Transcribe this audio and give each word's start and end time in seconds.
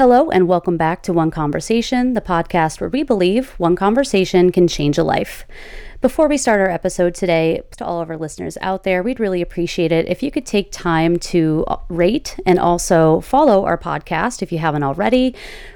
Hello, 0.00 0.30
and 0.30 0.48
welcome 0.48 0.78
back 0.78 1.02
to 1.02 1.12
One 1.12 1.30
Conversation, 1.30 2.14
the 2.14 2.22
podcast 2.22 2.80
where 2.80 2.88
we 2.88 3.02
believe 3.02 3.50
one 3.58 3.76
conversation 3.76 4.50
can 4.50 4.66
change 4.66 4.96
a 4.96 5.04
life. 5.04 5.44
Before 6.00 6.26
we 6.26 6.38
start 6.38 6.58
our 6.58 6.70
episode 6.70 7.14
today, 7.14 7.60
to 7.76 7.84
all 7.84 8.00
of 8.00 8.08
our 8.08 8.16
listeners 8.16 8.56
out 8.62 8.84
there, 8.84 9.02
we'd 9.02 9.20
really 9.20 9.42
appreciate 9.42 9.92
it 9.92 10.08
if 10.08 10.22
you 10.22 10.30
could 10.30 10.46
take 10.46 10.72
time 10.72 11.18
to 11.18 11.66
rate 11.90 12.38
and 12.46 12.58
also 12.58 13.20
follow 13.20 13.66
our 13.66 13.76
podcast 13.76 14.40
if 14.40 14.50
you 14.50 14.56
haven't 14.56 14.84
already. 14.84 15.34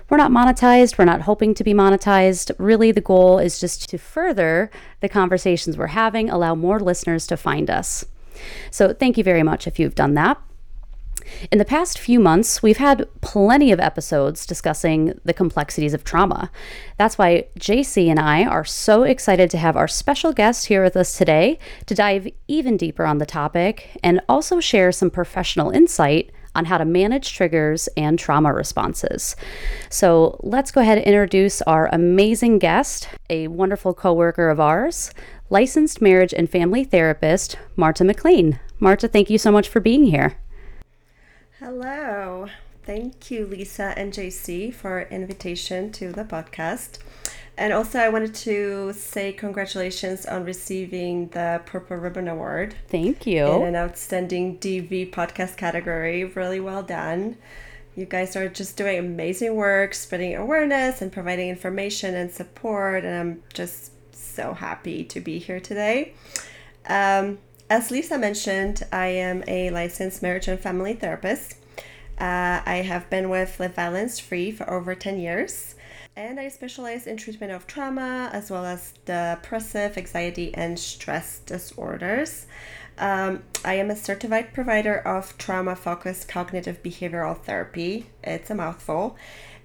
We're 0.08 0.16
not 0.16 0.30
monetized, 0.30 0.96
we're 0.96 1.04
not 1.04 1.20
hoping 1.20 1.52
to 1.52 1.62
be 1.62 1.74
monetized. 1.74 2.50
Really, 2.56 2.92
the 2.92 3.02
goal 3.02 3.38
is 3.38 3.60
just 3.60 3.90
to 3.90 3.98
further 3.98 4.70
the 5.00 5.08
conversations 5.10 5.76
we're 5.76 5.88
having, 5.88 6.30
allow 6.30 6.54
more 6.54 6.80
listeners 6.80 7.26
to 7.26 7.36
find 7.36 7.68
us. 7.68 8.06
So, 8.70 8.94
thank 8.94 9.18
you 9.18 9.22
very 9.22 9.42
much 9.42 9.66
if 9.66 9.78
you've 9.78 9.94
done 9.94 10.14
that. 10.14 10.40
In 11.50 11.58
the 11.58 11.64
past 11.64 11.98
few 11.98 12.20
months, 12.20 12.62
we've 12.62 12.78
had 12.78 13.08
plenty 13.20 13.72
of 13.72 13.80
episodes 13.80 14.46
discussing 14.46 15.18
the 15.24 15.32
complexities 15.32 15.94
of 15.94 16.04
trauma. 16.04 16.50
That's 16.98 17.18
why 17.18 17.46
JC 17.58 18.08
and 18.08 18.18
I 18.18 18.44
are 18.44 18.64
so 18.64 19.02
excited 19.02 19.50
to 19.50 19.58
have 19.58 19.76
our 19.76 19.88
special 19.88 20.32
guest 20.32 20.66
here 20.66 20.82
with 20.82 20.96
us 20.96 21.16
today 21.16 21.58
to 21.86 21.94
dive 21.94 22.28
even 22.48 22.76
deeper 22.76 23.04
on 23.04 23.18
the 23.18 23.26
topic 23.26 23.98
and 24.02 24.20
also 24.28 24.60
share 24.60 24.92
some 24.92 25.10
professional 25.10 25.70
insight 25.70 26.30
on 26.54 26.66
how 26.66 26.78
to 26.78 26.84
manage 26.84 27.34
triggers 27.34 27.88
and 27.96 28.18
trauma 28.18 28.52
responses. 28.52 29.36
So 29.90 30.38
let's 30.42 30.70
go 30.70 30.80
ahead 30.80 30.98
and 30.98 31.06
introduce 31.06 31.60
our 31.62 31.88
amazing 31.92 32.58
guest, 32.58 33.08
a 33.28 33.48
wonderful 33.48 33.94
coworker 33.94 34.50
of 34.50 34.60
ours, 34.60 35.12
licensed 35.50 36.00
marriage 36.00 36.32
and 36.32 36.48
family 36.48 36.84
therapist, 36.84 37.58
Marta 37.76 38.04
McLean. 38.04 38.60
Marta, 38.78 39.08
thank 39.08 39.30
you 39.30 39.38
so 39.38 39.50
much 39.50 39.68
for 39.68 39.80
being 39.80 40.04
here. 40.04 40.36
Hello. 41.64 42.46
Thank 42.84 43.30
you, 43.30 43.46
Lisa 43.46 43.94
and 43.96 44.12
JC, 44.12 44.70
for 44.70 45.00
invitation 45.00 45.90
to 45.92 46.12
the 46.12 46.22
podcast. 46.22 46.98
And 47.56 47.72
also, 47.72 48.00
I 48.00 48.10
wanted 48.10 48.34
to 48.34 48.92
say 48.92 49.32
congratulations 49.32 50.26
on 50.26 50.44
receiving 50.44 51.28
the 51.28 51.62
Purple 51.64 51.96
Ribbon 51.96 52.28
Award. 52.28 52.74
Thank 52.88 53.26
you. 53.26 53.46
In 53.46 53.62
an 53.62 53.76
outstanding 53.76 54.58
DV 54.58 55.10
podcast 55.10 55.56
category. 55.56 56.24
Really 56.24 56.60
well 56.60 56.82
done. 56.82 57.38
You 57.96 58.04
guys 58.04 58.36
are 58.36 58.50
just 58.50 58.76
doing 58.76 58.98
amazing 58.98 59.54
work, 59.54 59.94
spreading 59.94 60.36
awareness 60.36 61.00
and 61.00 61.10
providing 61.10 61.48
information 61.48 62.14
and 62.14 62.30
support. 62.30 63.06
And 63.06 63.14
I'm 63.16 63.42
just 63.54 63.92
so 64.14 64.52
happy 64.52 65.02
to 65.04 65.18
be 65.18 65.38
here 65.38 65.60
today. 65.60 66.12
Um, 66.90 67.38
as 67.70 67.90
Lisa 67.90 68.18
mentioned, 68.18 68.86
I 68.92 69.06
am 69.06 69.42
a 69.46 69.70
licensed 69.70 70.22
marriage 70.22 70.48
and 70.48 70.60
family 70.60 70.94
therapist. 70.94 71.56
Uh, 72.18 72.62
I 72.64 72.84
have 72.86 73.10
been 73.10 73.28
with 73.28 73.58
Live 73.58 73.74
Violence 73.74 74.20
Free 74.20 74.52
for 74.52 74.68
over 74.70 74.94
10 74.94 75.18
years, 75.18 75.74
and 76.14 76.38
I 76.38 76.48
specialize 76.48 77.06
in 77.06 77.16
treatment 77.16 77.52
of 77.52 77.66
trauma 77.66 78.30
as 78.32 78.50
well 78.50 78.64
as 78.64 78.94
depressive, 79.04 79.98
anxiety, 79.98 80.54
and 80.54 80.78
stress 80.78 81.40
disorders. 81.40 82.46
Um, 82.98 83.42
I 83.64 83.74
am 83.74 83.90
a 83.90 83.96
certified 83.96 84.52
provider 84.52 84.96
of 84.98 85.36
trauma 85.38 85.74
focused 85.74 86.28
cognitive 86.28 86.82
behavioral 86.82 87.36
therapy. 87.36 88.06
It's 88.22 88.50
a 88.50 88.54
mouthful. 88.54 89.16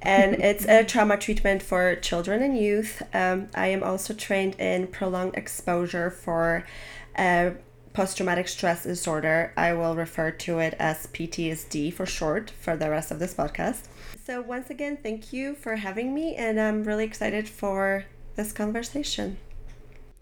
And 0.02 0.36
it's 0.42 0.66
a 0.66 0.84
trauma 0.84 1.18
treatment 1.18 1.62
for 1.62 1.96
children 1.98 2.42
and 2.42 2.58
youth. 2.58 3.04
Um, 3.14 3.50
I 3.54 3.68
am 3.68 3.84
also 3.84 4.14
trained 4.14 4.56
in 4.60 4.88
prolonged 4.88 5.36
exposure 5.36 6.10
for 6.10 6.66
uh, 7.16 7.52
post 8.00 8.16
traumatic 8.16 8.48
stress 8.48 8.84
disorder. 8.84 9.52
I 9.58 9.74
will 9.74 9.94
refer 9.94 10.32
to 10.32 10.60
it 10.60 10.74
as 10.80 11.08
PTSD 11.08 11.92
for 11.94 12.06
short 12.06 12.50
for 12.50 12.78
the 12.78 12.90
rest 12.90 13.12
of 13.12 13.20
this 13.20 13.34
podcast. 13.34 13.90
So, 14.24 14.40
once 14.42 14.70
again, 14.70 14.96
thank 15.04 15.34
you 15.34 15.54
for 15.54 15.76
having 15.76 16.14
me, 16.14 16.34
and 16.34 16.62
I'm 16.62 16.86
really 16.86 17.04
excited 17.04 17.50
for 17.50 18.06
this 18.38 18.54
conversation. 18.54 19.36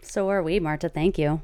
So 0.02 0.28
are 0.28 0.42
we, 0.42 0.58
Marta. 0.58 0.88
Thank 0.88 1.18
you. 1.18 1.40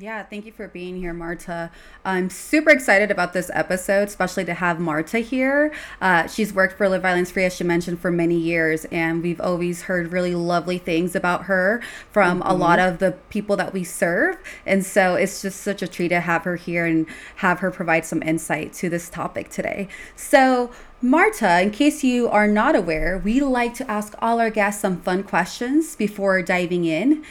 Yeah, 0.00 0.22
thank 0.22 0.46
you 0.46 0.52
for 0.52 0.68
being 0.68 0.96
here, 0.96 1.12
Marta. 1.12 1.72
I'm 2.04 2.30
super 2.30 2.70
excited 2.70 3.10
about 3.10 3.32
this 3.32 3.50
episode, 3.52 4.06
especially 4.06 4.44
to 4.44 4.54
have 4.54 4.78
Marta 4.78 5.18
here. 5.18 5.74
Uh, 6.00 6.28
she's 6.28 6.54
worked 6.54 6.78
for 6.78 6.88
Live 6.88 7.02
Violence 7.02 7.32
Free, 7.32 7.44
as 7.44 7.56
she 7.56 7.64
mentioned, 7.64 7.98
for 7.98 8.12
many 8.12 8.36
years, 8.36 8.84
and 8.92 9.24
we've 9.24 9.40
always 9.40 9.82
heard 9.82 10.12
really 10.12 10.36
lovely 10.36 10.78
things 10.78 11.16
about 11.16 11.46
her 11.46 11.82
from 12.12 12.38
mm-hmm. 12.38 12.48
a 12.48 12.54
lot 12.54 12.78
of 12.78 13.00
the 13.00 13.16
people 13.28 13.56
that 13.56 13.72
we 13.72 13.82
serve. 13.82 14.36
And 14.64 14.86
so 14.86 15.16
it's 15.16 15.42
just 15.42 15.62
such 15.62 15.82
a 15.82 15.88
treat 15.88 16.10
to 16.10 16.20
have 16.20 16.44
her 16.44 16.54
here 16.54 16.86
and 16.86 17.04
have 17.36 17.58
her 17.58 17.72
provide 17.72 18.04
some 18.04 18.22
insight 18.22 18.72
to 18.74 18.88
this 18.88 19.10
topic 19.10 19.48
today. 19.50 19.88
So, 20.14 20.70
Marta, 21.02 21.60
in 21.60 21.72
case 21.72 22.04
you 22.04 22.28
are 22.28 22.46
not 22.46 22.76
aware, 22.76 23.18
we 23.18 23.40
like 23.40 23.74
to 23.74 23.90
ask 23.90 24.14
all 24.20 24.38
our 24.38 24.50
guests 24.50 24.80
some 24.80 25.00
fun 25.00 25.24
questions 25.24 25.96
before 25.96 26.40
diving 26.40 26.84
in 26.84 27.24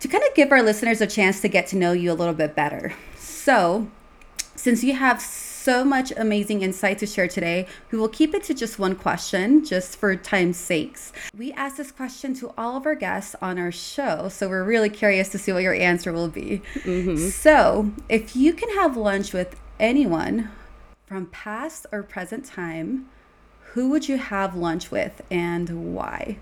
to 0.00 0.08
kind 0.08 0.24
of 0.24 0.34
give 0.34 0.52
our 0.52 0.62
listeners 0.62 1.00
a 1.00 1.06
chance 1.06 1.40
to 1.40 1.48
get 1.48 1.66
to 1.68 1.76
know 1.76 1.92
you 1.92 2.12
a 2.12 2.14
little 2.14 2.34
bit 2.34 2.54
better. 2.54 2.94
So, 3.16 3.88
since 4.54 4.82
you 4.82 4.94
have 4.94 5.20
so 5.20 5.84
much 5.84 6.12
amazing 6.16 6.62
insight 6.62 6.98
to 6.98 7.06
share 7.06 7.28
today, 7.28 7.66
we 7.90 7.98
will 7.98 8.08
keep 8.08 8.34
it 8.34 8.42
to 8.44 8.54
just 8.54 8.78
one 8.78 8.96
question, 8.96 9.64
just 9.64 9.96
for 9.96 10.16
time's 10.16 10.56
sakes. 10.56 11.12
We 11.36 11.52
ask 11.52 11.76
this 11.76 11.92
question 11.92 12.34
to 12.34 12.52
all 12.56 12.76
of 12.76 12.86
our 12.86 12.94
guests 12.94 13.36
on 13.40 13.58
our 13.58 13.70
show, 13.70 14.28
so 14.28 14.48
we're 14.48 14.64
really 14.64 14.90
curious 14.90 15.28
to 15.30 15.38
see 15.38 15.52
what 15.52 15.62
your 15.62 15.74
answer 15.74 16.12
will 16.12 16.28
be. 16.28 16.62
Mm-hmm. 16.76 17.28
So, 17.28 17.92
if 18.08 18.34
you 18.34 18.52
can 18.52 18.70
have 18.70 18.96
lunch 18.96 19.32
with 19.32 19.60
anyone 19.78 20.50
from 21.06 21.26
past 21.26 21.86
or 21.92 22.02
present 22.02 22.44
time, 22.44 23.08
who 23.72 23.90
would 23.90 24.08
you 24.08 24.16
have 24.16 24.56
lunch 24.56 24.90
with 24.90 25.22
and 25.30 25.94
why? 25.94 26.38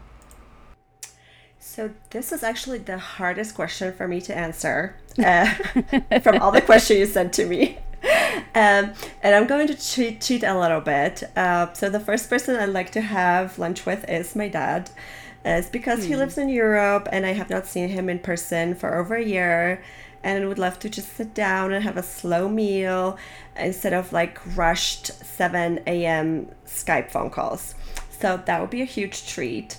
So 1.69 1.91
this 2.11 2.33
is 2.33 2.45
actually 2.45 2.79
the 2.79 2.97
hardest 2.97 3.57
question 3.57 3.93
for 3.93 4.07
me 4.07 4.21
to 4.23 4.35
answer 4.35 4.97
uh, 5.19 5.47
from 6.23 6.39
all 6.41 6.53
the 6.53 6.63
questions 6.63 7.01
you 7.01 7.07
sent 7.07 7.35
to 7.35 7.45
me. 7.45 7.79
Um, 8.55 8.95
and 9.23 9.35
I'm 9.35 9.47
going 9.49 9.67
to 9.67 9.75
cheat, 9.75 10.23
cheat 10.23 10.45
a 10.45 10.59
little 10.59 10.81
bit. 10.81 11.25
Uh, 11.37 11.73
so 11.73 11.91
the 11.91 12.01
first 12.01 12.31
person 12.31 12.55
I'd 12.57 12.71
like 12.71 12.93
to 12.93 13.01
have 13.01 13.59
lunch 13.59 13.85
with 13.85 14.09
is 14.09 14.37
my 14.37 14.49
dad. 14.49 14.91
Uh, 15.45 15.59
it's 15.59 15.69
because 15.69 16.03
hmm. 16.03 16.07
he 16.07 16.17
lives 16.17 16.39
in 16.39 16.49
Europe 16.49 17.09
and 17.11 17.27
I 17.27 17.33
have 17.33 17.51
not 17.51 17.67
seen 17.67 17.89
him 17.89 18.09
in 18.09 18.21
person 18.21 18.75
for 18.77 18.95
over 18.97 19.17
a 19.17 19.25
year. 19.25 19.83
And 20.23 20.45
I 20.45 20.47
would 20.47 20.61
love 20.61 20.79
to 20.79 20.89
just 20.89 21.17
sit 21.17 21.35
down 21.35 21.73
and 21.73 21.83
have 21.83 21.97
a 21.97 22.03
slow 22.03 22.49
meal 22.49 23.19
instead 23.57 23.93
of 23.93 24.13
like 24.13 24.39
rushed 24.57 25.07
7 25.09 25.81
a.m. 25.87 26.49
Skype 26.65 27.11
phone 27.11 27.29
calls. 27.29 27.75
So 28.19 28.41
that 28.47 28.61
would 28.61 28.71
be 28.71 28.83
a 28.83 28.87
huge 28.87 29.27
treat. 29.27 29.77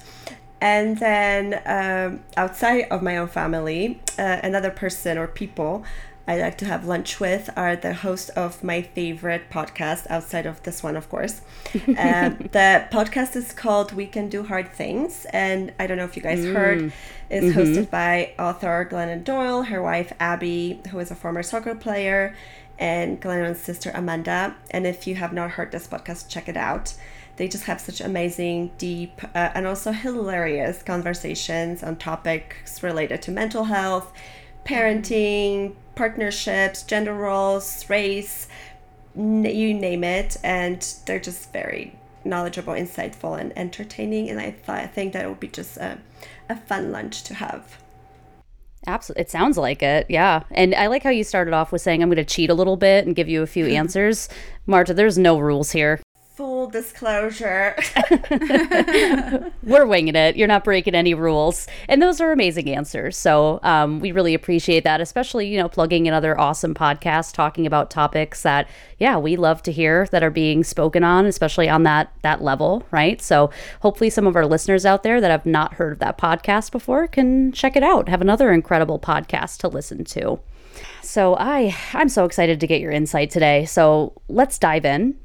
And 0.60 0.98
then 0.98 1.62
um, 1.66 2.24
outside 2.36 2.88
of 2.90 3.04
my 3.04 3.18
own 3.18 3.28
family, 3.28 4.02
uh, 4.18 4.40
another 4.44 4.72
person 4.72 5.18
or 5.18 5.28
people 5.28 5.86
I 6.30 6.38
like 6.38 6.58
to 6.58 6.66
have 6.66 6.86
lunch 6.86 7.22
with 7.22 7.50
are 7.56 7.78
the 7.78 7.94
host 7.94 8.32
of 8.32 8.62
my 8.62 8.82
favorite 8.82 9.50
podcast, 9.50 10.08
outside 10.10 10.46
of 10.46 10.62
this 10.64 10.84
one, 10.84 10.98
of 10.98 11.08
course. 11.08 11.40
um, 11.88 12.38
the 12.52 12.86
podcast 12.92 13.38
is 13.38 13.54
called 13.54 13.94
We 13.94 14.08
Can 14.08 14.28
Do 14.28 14.44
Hard 14.44 14.74
Things. 14.74 15.26
And 15.32 15.72
I 15.80 15.88
don't 15.88 15.96
know 15.96 16.04
if 16.04 16.18
you 16.18 16.22
guys 16.22 16.40
mm. 16.40 16.54
heard, 16.54 16.92
it's 17.30 17.46
mm-hmm. 17.46 17.60
hosted 17.60 17.90
by 17.90 18.34
author 18.38 18.86
Glennon 18.92 19.24
Doyle, 19.24 19.64
her 19.64 19.82
wife 19.82 20.12
Abby, 20.20 20.82
who 20.92 21.00
is 21.00 21.12
a 21.12 21.16
former 21.16 21.44
soccer 21.44 21.76
player, 21.76 22.36
and 22.78 23.22
Glennon's 23.22 23.62
sister 23.62 23.92
Amanda. 23.96 24.54
And 24.70 24.86
if 24.86 25.08
you 25.08 25.16
have 25.16 25.32
not 25.32 25.52
heard 25.52 25.72
this 25.72 25.88
podcast, 25.88 26.28
check 26.28 26.50
it 26.50 26.58
out. 26.58 26.94
They 27.38 27.48
just 27.48 27.66
have 27.66 27.80
such 27.80 28.02
amazing, 28.02 28.72
deep, 28.80 29.24
uh, 29.24 29.52
and 29.54 29.68
also 29.68 29.92
hilarious 29.92 30.82
conversations 30.82 31.84
on 31.84 31.96
topics 31.98 32.82
related 32.82 33.22
to 33.24 33.32
mental 33.32 33.66
health, 33.66 34.12
parenting, 34.66 35.76
partnerships, 35.94 36.82
gender 36.82 37.14
roles, 37.14 37.88
race, 37.90 38.48
n- 39.16 39.46
you 39.46 39.76
name 39.76 40.04
it. 40.04 40.38
And 40.44 40.82
they're 41.06 41.20
just 41.20 41.54
very 41.54 41.96
knowledgeable, 42.26 42.74
insightful, 42.74 43.40
and 43.40 43.56
entertaining. 43.56 44.32
And 44.32 44.40
I, 44.40 44.52
th- 44.52 44.70
I 44.70 44.88
think 44.88 45.14
that 45.14 45.24
it 45.24 45.30
would 45.30 45.40
be 45.40 45.48
just 45.48 45.78
a, 45.78 46.00
a 46.50 46.56
fun 46.56 46.92
lunch 46.92 47.22
to 47.26 47.36
have. 47.36 47.78
Absolutely. 48.88 49.22
It 49.22 49.30
sounds 49.30 49.60
like 49.60 49.84
it. 49.84 50.08
Yeah. 50.10 50.42
And 50.50 50.74
I 50.74 50.88
like 50.88 51.04
how 51.04 51.12
you 51.12 51.24
started 51.24 51.54
off 51.54 51.72
with 51.72 51.84
saying, 51.84 52.02
I'm 52.02 52.10
going 52.10 52.16
to 52.18 52.26
cheat 52.26 52.50
a 52.50 52.56
little 52.56 52.78
bit 52.78 53.06
and 53.06 53.16
give 53.16 53.30
you 53.30 53.44
a 53.44 53.48
few 53.48 53.66
answers. 53.68 54.28
Marta, 54.66 54.96
there's 54.96 55.20
no 55.20 55.38
rules 55.38 55.72
here 55.72 56.00
disclosure. 56.70 57.76
We're 59.64 59.86
winging 59.86 60.16
it. 60.16 60.36
You're 60.36 60.48
not 60.48 60.64
breaking 60.64 60.96
any 60.96 61.14
rules. 61.14 61.68
And 61.88 62.02
those 62.02 62.22
are 62.22 62.32
amazing 62.32 62.70
answers. 62.70 63.18
So 63.18 63.60
um, 63.64 64.00
we 64.00 64.12
really 64.12 64.34
appreciate 64.34 64.84
that, 64.84 65.02
especially, 65.02 65.48
you 65.48 65.58
know, 65.58 65.70
plugging 65.70 66.06
in 66.06 66.14
other 66.14 66.40
awesome 66.40 66.74
podcasts 66.74 67.34
talking 67.34 67.66
about 67.66 67.90
topics 67.90 68.44
that, 68.44 68.68
yeah, 69.00 69.18
we 69.18 69.36
love 69.36 69.62
to 69.64 69.72
hear 69.72 70.08
that 70.12 70.24
are 70.24 70.30
being 70.30 70.64
spoken 70.64 71.04
on, 71.04 71.26
especially 71.26 71.70
on 71.70 71.84
that 71.84 72.12
that 72.22 72.42
level, 72.42 72.84
right? 72.92 73.22
So 73.22 73.50
hopefully 73.82 74.10
some 74.10 74.28
of 74.28 74.36
our 74.36 74.46
listeners 74.46 74.86
out 74.86 75.04
there 75.04 75.22
that 75.22 75.32
have 75.32 75.46
not 75.46 75.76
heard 75.76 75.94
of 75.94 76.00
that 76.00 76.18
podcast 76.18 76.72
before 76.72 77.08
can 77.08 77.52
check 77.52 77.76
it 77.76 77.84
out. 77.84 78.10
Have 78.10 78.22
another 78.22 78.52
incredible 78.52 79.00
podcast 79.00 79.58
to 79.60 79.68
listen 79.68 80.04
to. 80.06 80.40
So 81.02 81.36
I 81.38 81.76
I'm 81.94 82.10
so 82.10 82.26
excited 82.26 82.60
to 82.60 82.68
get 82.68 82.82
your 82.82 82.92
insight 82.92 83.30
today. 83.30 83.66
So 83.66 84.14
let's 84.28 84.60
dive 84.60 84.86
in 84.86 85.18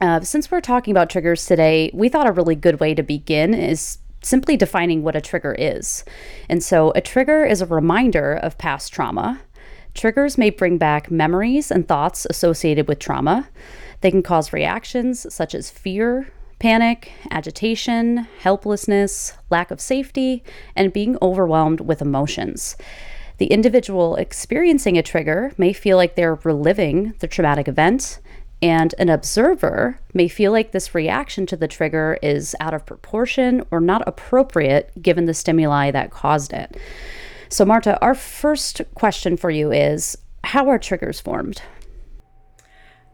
Uh, 0.00 0.20
since 0.20 0.50
we're 0.50 0.60
talking 0.60 0.92
about 0.92 1.08
triggers 1.08 1.46
today, 1.46 1.90
we 1.94 2.08
thought 2.08 2.28
a 2.28 2.32
really 2.32 2.54
good 2.54 2.80
way 2.80 2.94
to 2.94 3.02
begin 3.02 3.54
is 3.54 3.98
simply 4.22 4.56
defining 4.56 5.02
what 5.02 5.16
a 5.16 5.20
trigger 5.20 5.54
is. 5.58 6.04
And 6.48 6.62
so, 6.62 6.92
a 6.94 7.00
trigger 7.00 7.44
is 7.44 7.62
a 7.62 7.66
reminder 7.66 8.34
of 8.34 8.58
past 8.58 8.92
trauma. 8.92 9.40
Triggers 9.94 10.36
may 10.36 10.50
bring 10.50 10.76
back 10.76 11.10
memories 11.10 11.70
and 11.70 11.88
thoughts 11.88 12.26
associated 12.28 12.88
with 12.88 12.98
trauma. 12.98 13.48
They 14.02 14.10
can 14.10 14.22
cause 14.22 14.52
reactions 14.52 15.32
such 15.32 15.54
as 15.54 15.70
fear, 15.70 16.30
panic, 16.58 17.12
agitation, 17.30 18.26
helplessness, 18.40 19.32
lack 19.48 19.70
of 19.70 19.80
safety, 19.80 20.44
and 20.74 20.92
being 20.92 21.16
overwhelmed 21.22 21.80
with 21.80 22.02
emotions. 22.02 22.76
The 23.38 23.46
individual 23.46 24.16
experiencing 24.16 24.98
a 24.98 25.02
trigger 25.02 25.52
may 25.56 25.72
feel 25.72 25.96
like 25.96 26.14
they're 26.14 26.36
reliving 26.36 27.14
the 27.20 27.28
traumatic 27.28 27.68
event, 27.68 28.18
and 28.62 28.94
an 28.98 29.08
observer 29.08 29.98
may 30.14 30.28
feel 30.28 30.52
like 30.52 30.72
this 30.72 30.94
reaction 30.94 31.46
to 31.46 31.56
the 31.56 31.68
trigger 31.68 32.18
is 32.22 32.56
out 32.60 32.74
of 32.74 32.86
proportion 32.86 33.64
or 33.70 33.80
not 33.80 34.06
appropriate 34.06 34.90
given 35.00 35.26
the 35.26 35.34
stimuli 35.34 35.90
that 35.90 36.10
caused 36.10 36.52
it. 36.52 36.76
So, 37.48 37.64
Marta, 37.64 38.00
our 38.00 38.14
first 38.14 38.82
question 38.94 39.36
for 39.36 39.50
you 39.50 39.72
is 39.72 40.16
How 40.44 40.68
are 40.68 40.78
triggers 40.78 41.20
formed? 41.20 41.62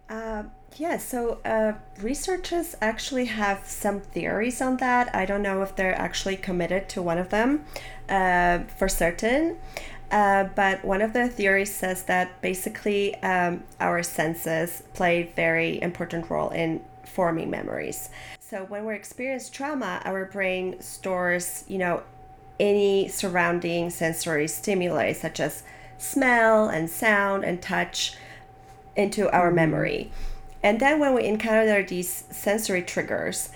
Uh, 0.08 0.44
yeah, 0.76 0.96
so 0.96 1.40
uh, 1.44 1.72
researchers 2.00 2.74
actually 2.80 3.26
have 3.26 3.66
some 3.66 4.00
theories 4.00 4.62
on 4.62 4.78
that. 4.78 5.14
I 5.14 5.26
don't 5.26 5.42
know 5.42 5.62
if 5.62 5.76
they're 5.76 5.98
actually 5.98 6.36
committed 6.36 6.88
to 6.90 7.02
one 7.02 7.18
of 7.18 7.28
them 7.28 7.64
uh, 8.08 8.60
for 8.78 8.88
certain. 8.88 9.58
Uh, 10.12 10.44
but 10.54 10.84
one 10.84 11.00
of 11.00 11.14
the 11.14 11.26
theories 11.26 11.74
says 11.74 12.02
that 12.04 12.40
basically 12.42 13.14
um, 13.22 13.64
our 13.80 14.02
senses 14.02 14.82
play 14.92 15.22
a 15.22 15.32
very 15.34 15.80
important 15.80 16.28
role 16.28 16.50
in 16.50 16.84
forming 17.06 17.48
memories. 17.50 18.10
So 18.38 18.64
when 18.64 18.84
we 18.84 18.94
experience 18.94 19.48
trauma, 19.48 20.02
our 20.04 20.26
brain 20.26 20.80
stores, 20.82 21.64
you 21.66 21.78
know, 21.78 22.02
any 22.60 23.08
surrounding 23.08 23.88
sensory 23.88 24.46
stimuli 24.46 25.14
such 25.14 25.40
as 25.40 25.62
smell 25.96 26.68
and 26.68 26.90
sound 26.90 27.44
and 27.44 27.62
touch 27.62 28.14
into 28.94 29.30
our 29.30 29.46
mm-hmm. 29.46 29.56
memory. 29.56 30.12
And 30.62 30.78
then 30.78 31.00
when 31.00 31.14
we 31.14 31.24
encounter 31.24 31.82
these 31.82 32.24
sensory 32.30 32.82
triggers, 32.82 33.48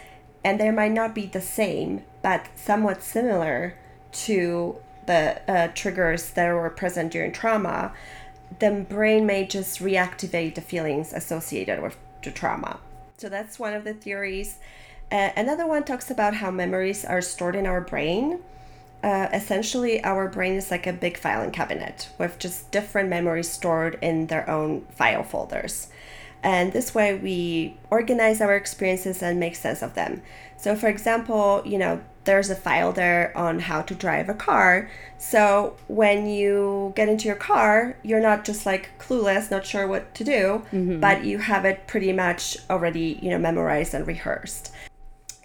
and 0.43 0.59
they 0.59 0.71
might 0.71 0.93
not 0.93 1.15
be 1.15 1.27
the 1.27 1.41
same, 1.41 2.05
but 2.23 2.47
somewhat 2.55 3.03
similar 3.03 3.77
to 4.13 4.79
the 5.07 5.41
uh, 5.51 5.69
triggers 5.75 6.31
that 6.31 6.53
were 6.53 6.71
present 6.71 7.13
during 7.13 7.33
trauma, 7.33 7.93
the 8.59 8.87
brain 8.89 9.27
may 9.27 9.47
just 9.47 9.81
reactivate 9.81 10.55
the 10.55 10.61
feelings 10.61 11.13
associated 11.13 11.83
with 11.83 11.97
the 12.23 12.31
trauma. 12.31 12.81
So 13.19 13.29
that's 13.29 13.59
one 13.59 13.75
of 13.75 13.85
the 13.85 13.95
theories. 13.95 14.59
Uh, 15.11 15.31
another 15.37 15.67
one 15.67 15.85
talks 15.85 16.11
about 16.11 16.35
how 16.35 16.51
memories 16.51 17.05
are 17.05 17.23
stored 17.23 17.57
in 17.57 17.67
our 17.67 17.81
brain. 17.81 18.41
Uh, 19.03 19.29
essentially, 19.33 20.03
our 20.05 20.29
brain 20.29 20.55
is 20.55 20.71
like 20.71 20.87
a 20.87 20.93
big 20.93 21.17
filing 21.17 21.51
cabinet 21.51 22.09
with 22.19 22.39
just 22.39 22.71
different 22.73 23.09
memories 23.09 23.49
stored 23.49 23.99
in 24.03 24.27
their 24.27 24.49
own 24.51 24.85
file 24.91 25.23
folders. 25.23 25.89
And 26.43 26.73
this 26.73 26.95
way, 26.95 27.15
we 27.15 27.77
organize 27.91 28.41
our 28.41 28.55
experiences 28.55 29.23
and 29.23 29.39
make 29.39 29.57
sense 29.57 29.83
of 29.83 29.95
them. 29.95 30.23
So, 30.57 30.75
for 30.77 30.89
example, 30.89 31.63
you 31.65 31.79
know, 31.79 32.01
there's 32.27 32.51
a 32.51 32.55
file 32.55 32.93
there 32.93 33.33
on 33.37 33.61
how 33.61 33.81
to 33.83 33.95
drive 33.95 34.29
a 34.29 34.35
car. 34.35 34.91
So 35.19 35.77
when 35.89 36.27
you 36.27 36.93
get 36.95 37.09
into 37.09 37.27
your 37.27 37.37
car, 37.37 37.97
you're 38.03 38.21
not 38.21 38.45
just 38.45 38.67
like 38.67 38.91
clueless, 38.99 39.51
not 39.51 39.65
sure 39.65 39.89
what 39.89 40.15
to 40.17 40.25
do, 40.25 40.63
mm-hmm. 40.73 41.01
but 41.01 41.25
you 41.25 41.39
have 41.39 41.65
it 41.65 41.87
pretty 41.87 42.13
much 42.13 42.59
already, 42.69 43.19
you 43.23 43.31
know, 43.31 43.39
memorized 43.39 43.95
and 43.95 44.07
rehearsed. 44.07 44.73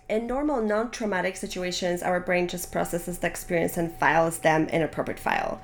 In 0.10 0.28
normal 0.28 0.62
non-traumatic 0.62 1.38
situations, 1.38 2.04
our 2.04 2.20
brain 2.20 2.50
just 2.50 2.72
processes 2.72 3.20
the 3.20 3.28
experience 3.28 3.78
and 3.78 3.94
files 3.94 4.40
them 4.40 4.68
in 4.68 4.82
a 4.82 4.86
appropriate 4.86 5.20
file. 5.20 5.62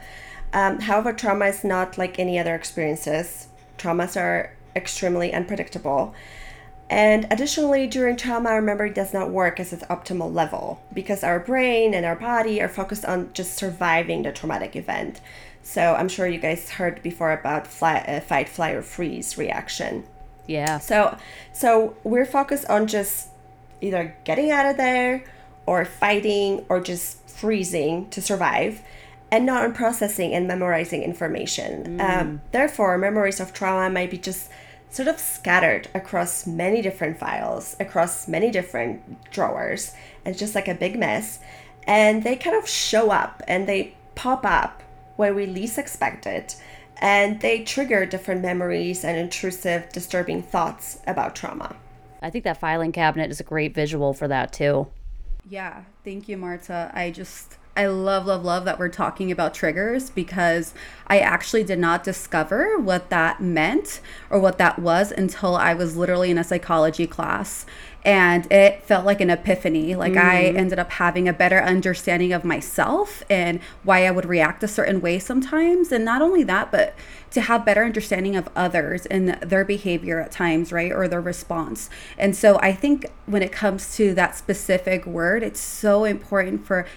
Um, 0.54 0.80
however, 0.80 1.12
trauma 1.12 1.48
is 1.48 1.66
not 1.66 1.98
like 1.98 2.18
any 2.18 2.40
other 2.40 2.56
experiences. 2.56 3.48
Traumas 3.78 4.16
are 4.16 4.56
extremely 4.75 5.34
unpredictable. 5.34 6.16
And 6.89 7.28
additionally, 7.30 7.86
during 7.86 8.16
trauma, 8.16 8.50
our 8.50 8.62
memory 8.62 8.92
does 8.92 9.13
not 9.13 9.30
work 9.30 9.60
at 9.60 9.74
its 9.74 9.84
optimal 9.86 10.34
level 10.34 10.81
because 10.94 11.24
our 11.24 11.39
brain 11.39 11.94
and 11.94 12.06
our 12.06 12.16
body 12.16 12.62
are 12.62 12.69
focused 12.69 13.04
on 13.04 13.31
just 13.34 13.56
surviving 13.56 14.24
the 14.24 14.31
traumatic 14.31 14.75
event. 14.75 15.19
So 15.63 15.95
I'm 15.95 16.07
sure 16.07 16.28
you 16.28 16.39
guys 16.39 16.69
heard 16.69 17.04
before 17.04 17.34
about 17.34 17.68
fly, 17.68 17.98
uh, 18.07 18.22
fight, 18.22 18.48
fly, 18.48 18.72
or 18.72 18.81
freeze 18.81 19.38
reaction. 19.38 20.06
Yeah. 20.48 20.80
So, 20.80 21.18
so 21.51 21.98
we're 22.06 22.25
focused 22.25 22.66
on 22.68 22.88
just 22.88 23.28
either 23.81 24.16
getting 24.24 24.50
out 24.50 24.66
of 24.66 24.78
there, 24.78 25.25
or 25.66 25.84
fighting, 25.84 26.66
or 26.69 26.80
just 26.80 27.30
freezing 27.30 28.10
to 28.12 28.22
survive, 28.22 28.81
and 29.30 29.45
not 29.45 29.66
on 29.66 29.74
processing 29.74 30.34
and 30.34 30.48
memorizing 30.48 31.04
information. 31.04 31.98
Mm. 31.98 32.22
Um, 32.22 32.42
therefore, 32.54 32.98
memories 32.98 33.42
of 33.42 33.54
trauma 33.54 33.94
might 33.94 34.10
be 34.10 34.18
just 34.18 34.50
sort 34.98 35.08
of 35.08 35.20
scattered 35.20 35.88
across 35.94 36.48
many 36.48 36.82
different 36.82 37.20
files, 37.20 37.76
across 37.80 38.28
many 38.28 38.50
different 38.50 39.30
drawers. 39.30 39.94
It's 40.26 40.40
just 40.40 40.56
like 40.56 40.68
a 40.68 40.74
big 40.74 40.98
mess. 40.98 41.38
And 41.84 42.24
they 42.24 42.36
kind 42.36 42.56
of 42.56 42.68
show 42.68 43.12
up 43.12 43.44
and 43.48 43.70
they 43.70 43.96
pop 44.16 44.44
up 44.44 44.82
where 45.16 45.36
we 45.36 45.46
least 45.46 45.78
expect 45.78 46.26
it. 46.26 46.60
And 47.00 47.40
they 47.42 47.64
trigger 47.64 48.08
different 48.08 48.42
memories 48.42 49.04
and 49.04 49.20
intrusive, 49.20 49.88
disturbing 49.94 50.42
thoughts 50.42 51.00
about 51.06 51.36
trauma. 51.36 51.76
I 52.24 52.32
think 52.32 52.44
that 52.46 52.58
filing 52.58 52.92
cabinet 52.92 53.30
is 53.30 53.40
a 53.40 53.44
great 53.44 53.76
visual 53.76 54.14
for 54.14 54.28
that 54.28 54.52
too. 54.52 54.88
Yeah, 55.48 55.84
thank 56.04 56.28
you, 56.28 56.38
Marta. 56.38 56.92
I 56.92 57.12
just 57.12 57.56
I 57.77 57.85
love, 57.85 58.25
love, 58.25 58.44
love 58.44 58.65
that 58.65 58.79
we're 58.79 58.89
talking 58.89 59.31
about 59.31 59.53
triggers 59.53 60.09
because 60.09 60.74
I 61.06 61.19
actually 61.19 61.63
did 61.63 61.77
not 61.77 62.03
discover 62.03 62.79
what 62.79 63.12
that 63.12 63.39
meant 63.39 64.01
or 64.31 64.39
what 64.39 64.57
that 64.57 64.79
was 64.79 65.12
until 65.12 65.56
I 65.56 65.75
was 65.75 65.95
literally 65.95 66.31
in 66.31 66.39
a 66.39 66.44
psychology 66.44 67.06
class. 67.06 67.68
And 68.03 68.51
it 68.51 68.83
felt 68.83 69.06
like 69.06 69.21
an 69.21 69.29
epiphany. 69.29 69.95
Like 69.95 70.13
mm. 70.13 70.24
I 70.24 70.45
ended 70.45 70.79
up 70.79 70.91
having 70.94 71.27
a 71.27 71.33
better 71.33 71.62
understanding 71.62 72.33
of 72.33 72.44
myself 72.44 73.21
and 73.29 73.59
why 73.83 74.07
I 74.07 74.12
would 74.12 74.25
react 74.25 74.63
a 74.63 74.68
certain 74.68 75.00
way 75.00 75.19
sometimes. 75.19 75.91
And 75.91 76.03
not 76.03 76.24
only 76.24 76.44
that, 76.44 76.71
but 76.71 76.95
to 77.31 77.41
have 77.41 77.65
better 77.65 77.83
understanding 77.83 78.35
of 78.35 78.50
others 78.56 79.06
and 79.06 79.29
their 79.41 79.65
behavior 79.65 80.19
at 80.21 80.31
times, 80.31 80.71
right? 80.71 80.91
Or 80.91 81.07
their 81.07 81.21
response. 81.21 81.89
And 82.18 82.35
so 82.35 82.57
I 82.59 82.71
think 82.71 83.06
when 83.27 83.44
it 83.44 83.51
comes 83.51 83.95
to 83.97 84.15
that 84.15 84.35
specific 84.35 85.05
word, 85.05 85.43
it's 85.43 85.60
so 85.60 86.05
important 86.05 86.65
for 86.65 86.88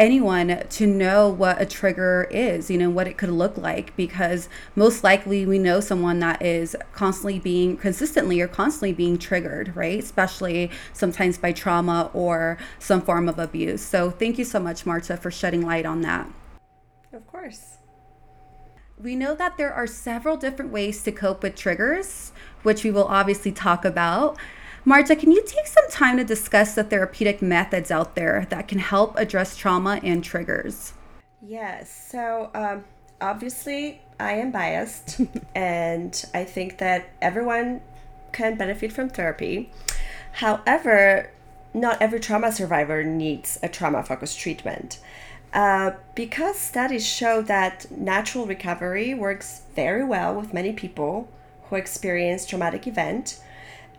anyone 0.00 0.64
to 0.70 0.86
know 0.86 1.28
what 1.28 1.60
a 1.60 1.66
trigger 1.66 2.26
is, 2.30 2.70
you 2.70 2.78
know, 2.78 2.88
what 2.88 3.06
it 3.06 3.18
could 3.18 3.28
look 3.28 3.58
like, 3.58 3.94
because 3.96 4.48
most 4.74 5.04
likely 5.04 5.44
we 5.44 5.58
know 5.58 5.78
someone 5.78 6.18
that 6.20 6.40
is 6.40 6.74
constantly 6.92 7.38
being 7.38 7.76
consistently 7.76 8.40
or 8.40 8.48
constantly 8.48 8.94
being 8.94 9.18
triggered, 9.18 9.76
right? 9.76 9.98
Especially 9.98 10.70
sometimes 10.94 11.36
by 11.36 11.52
trauma 11.52 12.10
or 12.14 12.56
some 12.78 13.02
form 13.02 13.28
of 13.28 13.38
abuse. 13.38 13.82
So 13.82 14.10
thank 14.10 14.38
you 14.38 14.44
so 14.44 14.58
much, 14.58 14.86
Marta, 14.86 15.18
for 15.18 15.30
shedding 15.30 15.66
light 15.66 15.84
on 15.84 16.00
that. 16.00 16.26
Of 17.12 17.26
course. 17.26 17.76
We 18.98 19.16
know 19.16 19.34
that 19.34 19.58
there 19.58 19.72
are 19.72 19.86
several 19.86 20.38
different 20.38 20.72
ways 20.72 21.02
to 21.02 21.12
cope 21.12 21.42
with 21.42 21.56
triggers, 21.56 22.32
which 22.62 22.84
we 22.84 22.90
will 22.90 23.06
obviously 23.06 23.52
talk 23.52 23.84
about. 23.84 24.38
Marta, 24.84 25.14
can 25.14 25.30
you 25.30 25.42
take 25.46 25.66
some 25.66 25.88
time 25.90 26.16
to 26.16 26.24
discuss 26.24 26.74
the 26.74 26.84
therapeutic 26.84 27.42
methods 27.42 27.90
out 27.90 28.14
there 28.14 28.46
that 28.50 28.66
can 28.66 28.78
help 28.78 29.16
address 29.18 29.56
trauma 29.56 30.00
and 30.02 30.24
triggers? 30.24 30.94
Yes. 31.42 32.08
So, 32.10 32.50
um, 32.54 32.84
obviously, 33.20 34.00
I 34.18 34.32
am 34.32 34.50
biased, 34.50 35.20
and 35.54 36.24
I 36.32 36.44
think 36.44 36.78
that 36.78 37.10
everyone 37.20 37.82
can 38.32 38.56
benefit 38.56 38.92
from 38.92 39.10
therapy. 39.10 39.70
However, 40.32 41.30
not 41.74 42.00
every 42.00 42.20
trauma 42.20 42.52
survivor 42.52 43.04
needs 43.04 43.58
a 43.62 43.68
trauma 43.68 44.02
focused 44.02 44.38
treatment. 44.38 44.98
Uh, 45.52 45.92
because 46.14 46.58
studies 46.58 47.06
show 47.06 47.42
that 47.42 47.90
natural 47.90 48.46
recovery 48.46 49.14
works 49.14 49.62
very 49.74 50.04
well 50.04 50.34
with 50.34 50.54
many 50.54 50.72
people 50.72 51.28
who 51.64 51.76
experience 51.76 52.46
traumatic 52.46 52.86
event 52.86 53.40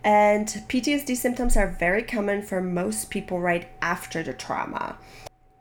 and 0.04 0.48
PTSD 0.68 1.16
symptoms 1.16 1.56
are 1.56 1.68
very 1.68 2.04
common 2.04 2.42
for 2.42 2.62
most 2.62 3.10
people 3.10 3.40
right 3.40 3.68
after 3.82 4.24
the 4.24 4.34
trauma. 4.34 4.98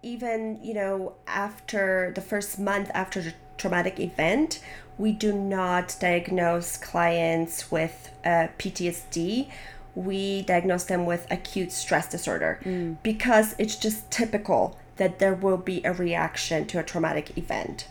Even, 0.02 0.58
you 0.62 0.72
know, 0.72 1.14
after 1.26 2.12
the 2.14 2.22
first 2.22 2.58
month 2.58 2.90
after 2.94 3.20
the 3.20 3.34
traumatic 3.58 4.00
event, 4.00 4.60
we 4.96 5.12
do 5.12 5.32
not 5.32 5.96
diagnose 6.00 6.76
clients 6.76 7.70
with 7.70 8.10
uh, 8.24 8.48
PTSD. 8.58 9.48
We 9.94 10.42
diagnose 10.42 10.84
them 10.84 11.04
with 11.04 11.26
acute 11.30 11.72
stress 11.72 12.08
disorder 12.08 12.60
mm. 12.64 12.96
because 13.02 13.54
it's 13.58 13.76
just 13.76 14.10
typical 14.10 14.78
that 14.96 15.18
there 15.18 15.34
will 15.34 15.56
be 15.56 15.82
a 15.84 15.92
reaction 15.92 16.66
to 16.66 16.78
a 16.78 16.82
traumatic 16.82 17.36
event. 17.36 17.88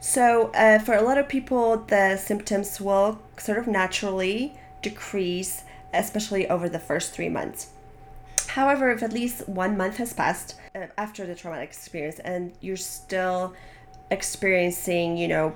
So, 0.00 0.50
uh, 0.54 0.78
for 0.78 0.94
a 0.94 1.02
lot 1.02 1.18
of 1.18 1.28
people, 1.28 1.78
the 1.78 2.16
symptoms 2.16 2.80
will 2.80 3.20
sort 3.36 3.58
of 3.58 3.66
naturally 3.66 4.54
decrease 4.80 5.64
especially 5.92 6.48
over 6.48 6.68
the 6.68 6.78
first 6.78 7.12
three 7.12 7.28
months. 7.28 7.70
However, 8.48 8.90
if 8.90 9.02
at 9.02 9.12
least 9.12 9.48
one 9.48 9.76
month 9.76 9.98
has 9.98 10.12
passed 10.12 10.56
uh, 10.74 10.86
after 10.98 11.26
the 11.26 11.34
traumatic 11.34 11.68
experience 11.68 12.18
and 12.18 12.52
you're 12.60 12.76
still 12.76 13.54
experiencing, 14.10 15.16
you 15.16 15.28
know, 15.28 15.54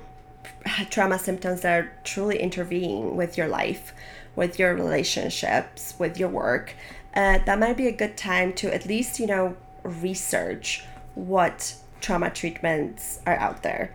trauma 0.90 1.18
symptoms 1.18 1.62
that 1.62 1.72
are 1.72 1.92
truly 2.04 2.38
intervening 2.38 3.16
with 3.16 3.36
your 3.36 3.48
life, 3.48 3.92
with 4.36 4.58
your 4.58 4.74
relationships, 4.74 5.94
with 5.98 6.18
your 6.18 6.28
work, 6.28 6.74
uh, 7.14 7.38
that 7.44 7.58
might 7.58 7.76
be 7.76 7.86
a 7.86 7.92
good 7.92 8.16
time 8.16 8.52
to 8.52 8.72
at 8.72 8.86
least, 8.86 9.18
you 9.18 9.26
know, 9.26 9.56
research 9.82 10.84
what 11.14 11.74
trauma 12.00 12.30
treatments 12.30 13.20
are 13.26 13.36
out 13.36 13.62
there. 13.62 13.94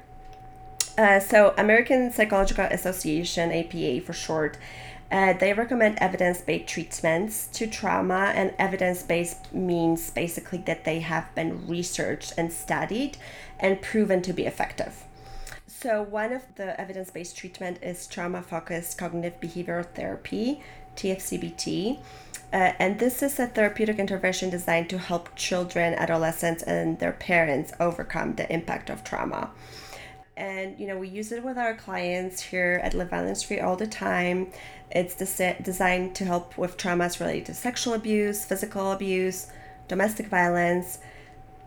Uh, 0.97 1.19
so, 1.19 1.53
American 1.57 2.11
Psychological 2.11 2.65
Association, 2.65 3.51
APA 3.51 4.01
for 4.01 4.11
short, 4.11 4.57
uh, 5.11 5.33
they 5.33 5.53
recommend 5.53 5.97
evidence 5.99 6.41
based 6.41 6.67
treatments 6.67 7.47
to 7.53 7.65
trauma, 7.65 8.31
and 8.35 8.53
evidence 8.59 9.01
based 9.03 9.51
means 9.53 10.11
basically 10.11 10.59
that 10.59 10.85
they 10.85 10.99
have 10.99 11.33
been 11.33 11.67
researched 11.67 12.33
and 12.37 12.53
studied 12.53 13.17
and 13.59 13.81
proven 13.81 14.21
to 14.21 14.33
be 14.33 14.45
effective. 14.45 15.03
So, 15.65 16.03
one 16.03 16.33
of 16.33 16.43
the 16.55 16.79
evidence 16.79 17.09
based 17.09 17.37
treatment 17.37 17.79
is 17.81 18.05
trauma 18.05 18.41
focused 18.41 18.97
cognitive 18.97 19.39
behavioral 19.39 19.85
therapy, 19.85 20.61
TFCBT. 20.95 21.99
Uh, 22.51 22.73
and 22.79 22.99
this 22.99 23.21
is 23.21 23.39
a 23.39 23.47
therapeutic 23.47 23.99
intervention 23.99 24.49
designed 24.49 24.89
to 24.89 24.97
help 24.97 25.35
children, 25.35 25.93
adolescents, 25.93 26.63
and 26.63 26.99
their 26.99 27.11
parents 27.13 27.71
overcome 27.79 28.35
the 28.35 28.51
impact 28.51 28.89
of 28.89 29.03
trauma. 29.03 29.51
And 30.39 30.79
you 30.79 30.87
know, 30.87 30.97
we 30.97 31.09
use 31.09 31.31
it 31.31 31.43
with 31.43 31.57
our 31.57 31.75
clients 31.75 32.41
here 32.41 32.79
at 32.83 32.93
Live 32.93 33.09
Violence 33.09 33.43
Free 33.43 33.59
all 33.59 33.75
the 33.75 33.87
time. 33.87 34.51
It's 34.89 35.15
des- 35.15 35.61
designed 35.61 36.15
to 36.15 36.25
help 36.25 36.57
with 36.57 36.77
traumas 36.77 37.19
related 37.19 37.47
to 37.47 37.53
sexual 37.53 37.93
abuse, 37.93 38.45
physical 38.45 38.91
abuse, 38.91 39.47
domestic 39.87 40.27
violence, 40.27 40.99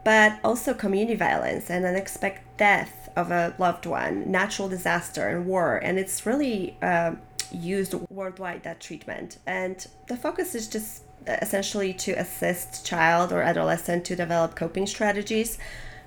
but 0.05 0.41
also 0.43 0.75
community 0.75 1.15
violence 1.15 1.71
and 1.71 1.85
unexpected 1.85 2.43
death 2.57 3.09
of 3.15 3.31
a 3.31 3.55
loved 3.59 3.87
one, 3.87 4.31
natural 4.31 4.69
disaster, 4.69 5.29
and 5.29 5.47
war. 5.47 5.77
And 5.77 5.99
it's 5.99 6.25
really 6.25 6.77
uh, 6.81 7.13
used 7.53 7.95
worldwide 8.11 8.63
that 8.63 8.81
treatment 8.81 9.39
and 9.47 9.87
the 10.09 10.17
focus 10.17 10.55
is 10.55 10.69
just 10.69 11.03
essentially 11.27 11.93
to 11.93 12.13
assist 12.13 12.85
child 12.85 13.33
or 13.33 13.43
adolescent 13.43 14.05
to 14.07 14.17
develop 14.17 14.57
coping 14.57 14.87
strategies 14.87 15.59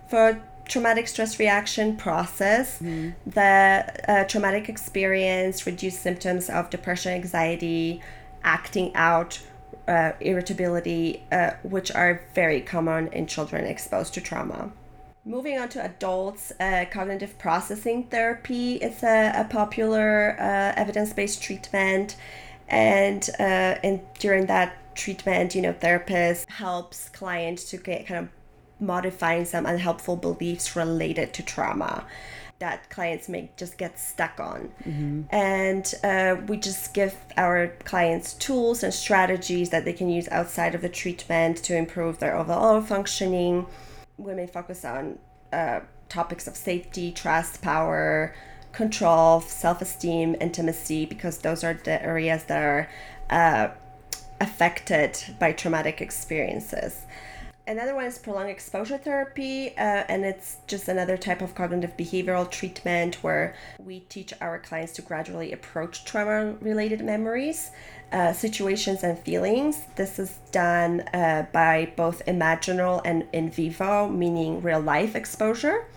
for 0.10 0.42
traumatic 0.68 1.08
stress 1.08 1.40
reaction 1.40 1.96
process 1.96 2.80
mm. 2.80 3.14
the 3.26 4.12
uh, 4.12 4.24
traumatic 4.26 4.70
experience 4.70 5.66
reduce 5.66 5.98
symptoms 5.98 6.50
of 6.50 6.70
depression 6.70 7.14
anxiety 7.14 8.02
acting 8.44 8.94
out 8.96 9.40
uh, 9.88 10.12
irritability 10.20 11.24
uh, 11.32 11.52
which 11.64 11.92
are 11.92 12.24
very 12.34 12.62
common 12.62 13.08
in 13.14 13.28
children 13.28 13.66
exposed 13.66 14.14
to 14.14 14.22
trauma 14.22 14.72
Moving 15.28 15.58
on 15.58 15.70
to 15.70 15.84
adults, 15.84 16.54
uh, 16.60 16.86
cognitive 16.92 17.40
processing 17.40 18.04
therapy 18.04 18.76
is 18.76 19.02
a, 19.02 19.34
a 19.36 19.44
popular 19.46 20.40
uh, 20.40 20.80
evidence 20.80 21.14
based 21.14 21.42
treatment. 21.42 22.16
And, 22.68 23.28
uh, 23.40 23.82
and 23.84 24.02
during 24.20 24.46
that 24.46 24.96
treatment, 24.96 25.56
you 25.56 25.64
know, 25.64 25.74
therapist 25.74 26.48
helps 26.48 27.10
clients 27.10 27.64
to 27.72 27.78
get 27.78 28.06
kind 28.06 28.26
of 28.26 28.30
modifying 28.80 29.46
some 29.46 29.66
unhelpful 29.66 30.16
beliefs 30.16 30.76
related 30.76 31.34
to 31.34 31.44
trauma 31.44 32.06
that 32.60 32.90
clients 32.90 33.28
may 33.28 33.50
just 33.58 33.78
get 33.78 34.00
stuck 34.00 34.40
on. 34.40 34.72
Mm-hmm. 34.88 35.24
And 35.30 35.94
uh, 36.04 36.42
we 36.48 36.56
just 36.56 36.94
give 36.94 37.16
our 37.36 37.68
clients 37.84 38.34
tools 38.34 38.82
and 38.82 38.94
strategies 38.94 39.72
that 39.72 39.84
they 39.84 39.92
can 39.92 40.10
use 40.10 40.30
outside 40.30 40.74
of 40.74 40.82
the 40.82 40.88
treatment 40.88 41.58
to 41.64 41.76
improve 41.76 42.20
their 42.20 42.38
overall 42.38 42.82
functioning 42.82 43.66
we 44.18 44.34
may 44.34 44.48
focus 44.48 44.86
on 44.86 45.20
uh, 45.52 45.82
topics 46.10 46.48
of 46.48 46.56
safety, 46.56 47.12
trust, 47.12 47.62
power, 47.62 48.36
control, 48.72 49.42
self 49.42 49.82
esteem, 49.82 50.36
intimacy, 50.40 51.06
because 51.06 51.40
those 51.40 51.64
are 51.64 51.74
the 51.74 52.02
areas 52.04 52.46
that 52.46 52.64
are 52.64 52.90
uh, 53.30 53.70
affected 54.40 55.20
by 55.40 55.52
traumatic 55.52 56.02
experiences. 56.02 57.05
Another 57.68 57.96
one 57.96 58.06
is 58.06 58.20
prolonged 58.20 58.52
exposure 58.52 59.00
therapy, 59.00 59.70
uh, 59.70 60.04
and 60.08 60.24
it's 60.24 60.58
just 60.68 60.88
another 60.88 61.18
type 61.18 61.42
of 61.42 61.56
cognitive 61.56 61.98
behavioral 61.98 62.50
treatment 62.50 63.24
where 63.24 63.56
we 63.84 64.02
teach 64.02 64.32
our 64.40 64.60
clients 64.60 64.94
to 64.94 65.02
gradually 65.02 65.52
approach 65.52 66.06
trauma 66.06 66.54
related 66.62 67.04
memories, 67.04 67.72
uh, 68.12 68.34
situations, 68.34 69.02
and 69.02 69.18
feelings. 69.18 69.82
This 69.96 70.20
is 70.20 70.38
done 70.52 71.02
uh, 71.12 71.48
by 71.52 71.92
both 71.96 72.24
imaginal 72.28 73.02
and 73.04 73.26
in 73.34 73.50
vivo, 73.50 74.10
meaning 74.10 74.62
real 74.62 74.80
life 74.80 75.16
exposure. 75.16 75.88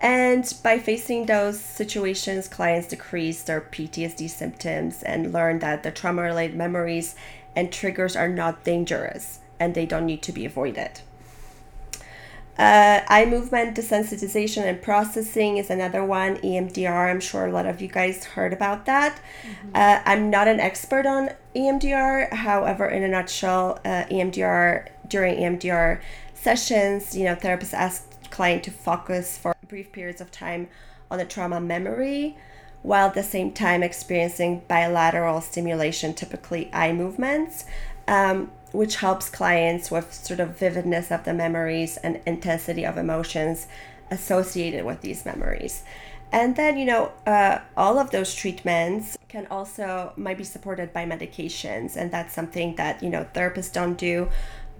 And 0.00 0.50
by 0.62 0.78
facing 0.78 1.26
those 1.26 1.60
situations, 1.60 2.48
clients 2.48 2.88
decrease 2.88 3.42
their 3.42 3.60
PTSD 3.60 4.30
symptoms 4.30 5.02
and 5.02 5.34
learn 5.34 5.58
that 5.58 5.82
the 5.82 5.90
trauma 5.90 6.22
related 6.22 6.56
memories 6.56 7.14
and 7.54 7.70
triggers 7.70 8.16
are 8.16 8.28
not 8.28 8.64
dangerous 8.64 9.40
and 9.58 9.74
they 9.74 9.86
don't 9.86 10.06
need 10.06 10.22
to 10.22 10.32
be 10.32 10.44
avoided. 10.44 11.00
Uh, 12.56 13.00
eye 13.08 13.24
movement 13.24 13.76
desensitization 13.76 14.62
and 14.62 14.80
processing 14.80 15.56
is 15.56 15.70
another 15.70 16.04
one. 16.04 16.36
EMDR, 16.36 17.10
I'm 17.10 17.18
sure 17.18 17.46
a 17.46 17.50
lot 17.50 17.66
of 17.66 17.82
you 17.82 17.88
guys 17.88 18.24
heard 18.24 18.52
about 18.52 18.86
that. 18.86 19.20
Mm-hmm. 19.42 19.70
Uh, 19.74 20.00
I'm 20.04 20.30
not 20.30 20.46
an 20.46 20.60
expert 20.60 21.04
on 21.04 21.30
EMDR. 21.56 22.32
However, 22.32 22.88
in 22.88 23.02
a 23.02 23.08
nutshell, 23.08 23.80
uh, 23.84 24.04
EMDR 24.04 24.88
during 25.08 25.36
EMDR 25.36 26.00
sessions, 26.34 27.16
you 27.16 27.24
know, 27.24 27.34
therapists 27.34 27.74
ask 27.74 28.30
client 28.30 28.62
to 28.64 28.70
focus 28.70 29.36
for 29.36 29.54
brief 29.66 29.90
periods 29.90 30.20
of 30.20 30.30
time 30.30 30.68
on 31.10 31.18
the 31.18 31.24
trauma 31.24 31.60
memory, 31.60 32.36
while 32.82 33.08
at 33.08 33.14
the 33.14 33.22
same 33.22 33.50
time 33.50 33.82
experiencing 33.82 34.62
bilateral 34.68 35.40
stimulation, 35.40 36.14
typically 36.14 36.70
eye 36.72 36.92
movements. 36.92 37.64
Um, 38.06 38.52
which 38.74 38.96
helps 38.96 39.30
clients 39.30 39.90
with 39.90 40.12
sort 40.12 40.40
of 40.40 40.58
vividness 40.58 41.12
of 41.12 41.24
the 41.24 41.32
memories 41.32 41.96
and 41.98 42.20
intensity 42.26 42.84
of 42.84 42.98
emotions 42.98 43.68
associated 44.10 44.84
with 44.84 45.00
these 45.00 45.24
memories. 45.24 45.84
And 46.32 46.56
then, 46.56 46.76
you 46.76 46.84
know, 46.84 47.12
uh, 47.26 47.60
all 47.76 48.00
of 48.00 48.10
those 48.10 48.34
treatments 48.34 49.16
can 49.28 49.46
also 49.46 50.12
might 50.16 50.36
be 50.36 50.42
supported 50.42 50.92
by 50.92 51.04
medications, 51.06 51.96
and 51.96 52.10
that's 52.10 52.34
something 52.34 52.74
that 52.74 53.02
you 53.02 53.08
know 53.08 53.24
therapists 53.34 53.72
don't 53.72 53.96
do, 53.96 54.28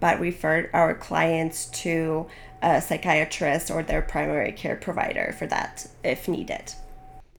but 0.01 0.19
refer 0.19 0.69
our 0.73 0.95
clients 0.95 1.67
to 1.67 2.27
a 2.61 2.81
psychiatrist 2.81 3.71
or 3.71 3.85
their 3.85 4.03
primary 4.03 4.51
care 4.51 4.75
provider 4.75 5.33
for 5.39 5.47
that 5.47 5.87
if 6.03 6.27
needed. 6.27 6.75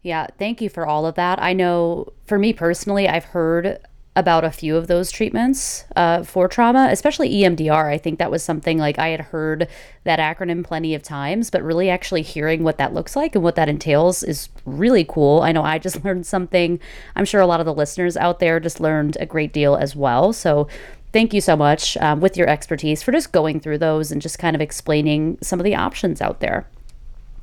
Yeah, 0.02 0.28
thank 0.38 0.62
you 0.62 0.70
for 0.70 0.86
all 0.86 1.06
of 1.06 1.16
that. 1.16 1.42
I 1.42 1.52
know 1.52 2.14
for 2.26 2.40
me 2.40 2.54
personally, 2.54 3.10
I've 3.10 3.26
heard 3.26 3.80
about 4.16 4.46
a 4.46 4.52
few 4.52 4.78
of 4.78 4.88
those 4.88 5.12
treatments 5.12 5.84
uh, 5.96 6.24
for 6.24 6.48
trauma, 6.48 6.88
especially 6.90 7.30
EMDR. 7.30 7.92
I 7.92 7.98
think 7.98 8.18
that 8.20 8.32
was 8.32 8.44
something 8.44 8.78
like 8.78 8.98
I 8.98 9.10
had 9.10 9.20
heard 9.20 9.68
that 10.06 10.20
acronym 10.20 10.64
plenty 10.64 10.96
of 10.96 11.04
times, 11.04 11.50
but 11.50 11.62
really 11.62 11.90
actually 11.90 12.22
hearing 12.22 12.64
what 12.64 12.78
that 12.78 12.94
looks 12.94 13.16
like 13.16 13.36
and 13.36 13.44
what 13.44 13.56
that 13.56 13.68
entails 13.68 14.24
is 14.24 14.48
really 14.66 15.04
cool. 15.04 15.42
I 15.42 15.52
know 15.52 15.64
I 15.64 15.80
just 15.80 16.04
learned 16.06 16.26
something. 16.26 16.80
I'm 17.16 17.26
sure 17.26 17.42
a 17.42 17.48
lot 17.48 17.60
of 17.60 17.66
the 17.66 17.74
listeners 17.74 18.16
out 18.16 18.40
there 18.40 18.60
just 18.60 18.80
learned 18.80 19.18
a 19.20 19.26
great 19.26 19.52
deal 19.52 19.76
as 19.76 19.96
well. 19.96 20.32
So 20.32 20.70
thank 21.12 21.34
you 21.34 21.42
so 21.42 21.58
much 21.58 21.98
um, 21.98 22.22
with 22.22 22.38
your 22.38 22.48
expertise 22.48 23.04
for 23.04 23.12
just 23.12 23.34
going 23.34 23.60
through 23.60 23.80
those 23.80 24.12
and 24.12 24.22
just 24.22 24.40
kind 24.40 24.56
of 24.56 24.62
explaining 24.62 25.38
some 25.42 25.60
of 25.60 25.66
the 25.66 25.76
options 25.76 26.22
out 26.22 26.40
there. 26.40 26.68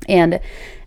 And 0.09 0.39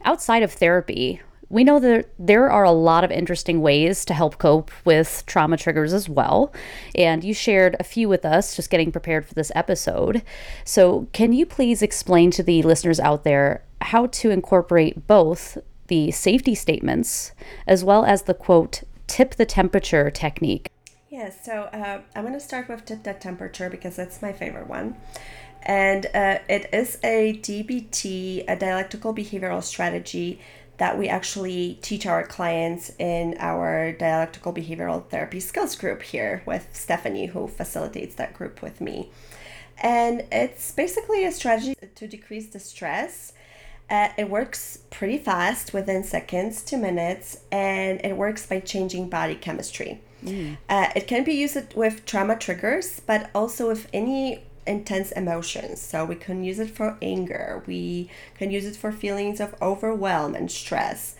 outside 0.04 0.42
of 0.42 0.52
therapy, 0.52 1.20
we 1.48 1.64
know 1.64 1.78
that 1.78 2.10
there 2.18 2.50
are 2.50 2.64
a 2.64 2.72
lot 2.72 3.04
of 3.04 3.10
interesting 3.10 3.60
ways 3.60 4.04
to 4.06 4.14
help 4.14 4.38
cope 4.38 4.70
with 4.84 5.22
trauma 5.26 5.56
triggers 5.56 5.92
as 5.92 6.08
well. 6.08 6.52
And 6.94 7.22
you 7.22 7.34
shared 7.34 7.76
a 7.78 7.84
few 7.84 8.08
with 8.08 8.24
us 8.24 8.56
just 8.56 8.70
getting 8.70 8.90
prepared 8.90 9.26
for 9.26 9.34
this 9.34 9.52
episode. 9.54 10.22
So, 10.64 11.08
can 11.12 11.32
you 11.32 11.46
please 11.46 11.82
explain 11.82 12.30
to 12.32 12.42
the 12.42 12.62
listeners 12.62 12.98
out 12.98 13.24
there 13.24 13.62
how 13.80 14.06
to 14.06 14.30
incorporate 14.30 15.06
both 15.06 15.58
the 15.86 16.10
safety 16.10 16.54
statements 16.54 17.32
as 17.66 17.84
well 17.84 18.04
as 18.04 18.22
the 18.22 18.34
quote, 18.34 18.82
tip 19.06 19.36
the 19.36 19.46
temperature 19.46 20.10
technique? 20.10 20.70
Yes, 21.08 21.38
yeah, 21.38 21.44
so 21.44 21.60
uh, 21.78 22.00
I'm 22.14 22.22
going 22.22 22.34
to 22.34 22.40
start 22.40 22.68
with 22.68 22.84
tip 22.84 23.04
the 23.04 23.14
temperature 23.14 23.70
because 23.70 23.94
that's 23.96 24.20
my 24.20 24.32
favorite 24.32 24.66
one. 24.66 24.96
And 25.62 26.06
uh, 26.14 26.38
it 26.48 26.68
is 26.72 26.98
a 27.02 27.38
DBT, 27.42 28.44
a 28.46 28.56
dialectical 28.56 29.12
behavioral 29.14 29.62
strategy 29.62 30.40
that 30.78 30.98
we 30.98 31.08
actually 31.08 31.78
teach 31.82 32.06
our 32.06 32.26
clients 32.26 32.92
in 32.98 33.36
our 33.38 33.92
dialectical 33.92 34.52
behavioral 34.52 35.06
therapy 35.08 35.40
skills 35.40 35.74
group 35.76 36.02
here 36.02 36.42
with 36.46 36.68
Stephanie, 36.72 37.26
who 37.26 37.48
facilitates 37.48 38.14
that 38.16 38.34
group 38.34 38.62
with 38.62 38.80
me. 38.80 39.10
And 39.78 40.24
it's 40.32 40.72
basically 40.72 41.24
a 41.24 41.32
strategy 41.32 41.74
to 41.94 42.08
decrease 42.08 42.48
the 42.48 42.58
stress. 42.58 43.32
Uh, 43.88 44.08
it 44.18 44.28
works 44.28 44.80
pretty 44.90 45.18
fast 45.18 45.72
within 45.72 46.02
seconds 46.02 46.62
to 46.62 46.76
minutes, 46.76 47.38
and 47.52 48.00
it 48.04 48.16
works 48.16 48.46
by 48.46 48.60
changing 48.60 49.08
body 49.08 49.36
chemistry. 49.36 50.00
Mm. 50.24 50.56
Uh, 50.68 50.88
it 50.96 51.06
can 51.06 51.24
be 51.24 51.34
used 51.34 51.74
with 51.74 52.04
trauma 52.04 52.36
triggers, 52.36 53.00
but 53.00 53.30
also 53.34 53.68
with 53.68 53.86
any 53.92 54.42
intense 54.66 55.12
emotions. 55.12 55.80
So 55.80 56.04
we 56.04 56.14
can 56.14 56.44
use 56.44 56.58
it 56.58 56.70
for 56.70 56.98
anger, 57.00 57.62
we 57.66 58.10
can 58.36 58.50
use 58.50 58.66
it 58.66 58.76
for 58.76 58.92
feelings 58.92 59.40
of 59.40 59.54
overwhelm 59.60 60.34
and 60.34 60.50
stress. 60.50 61.16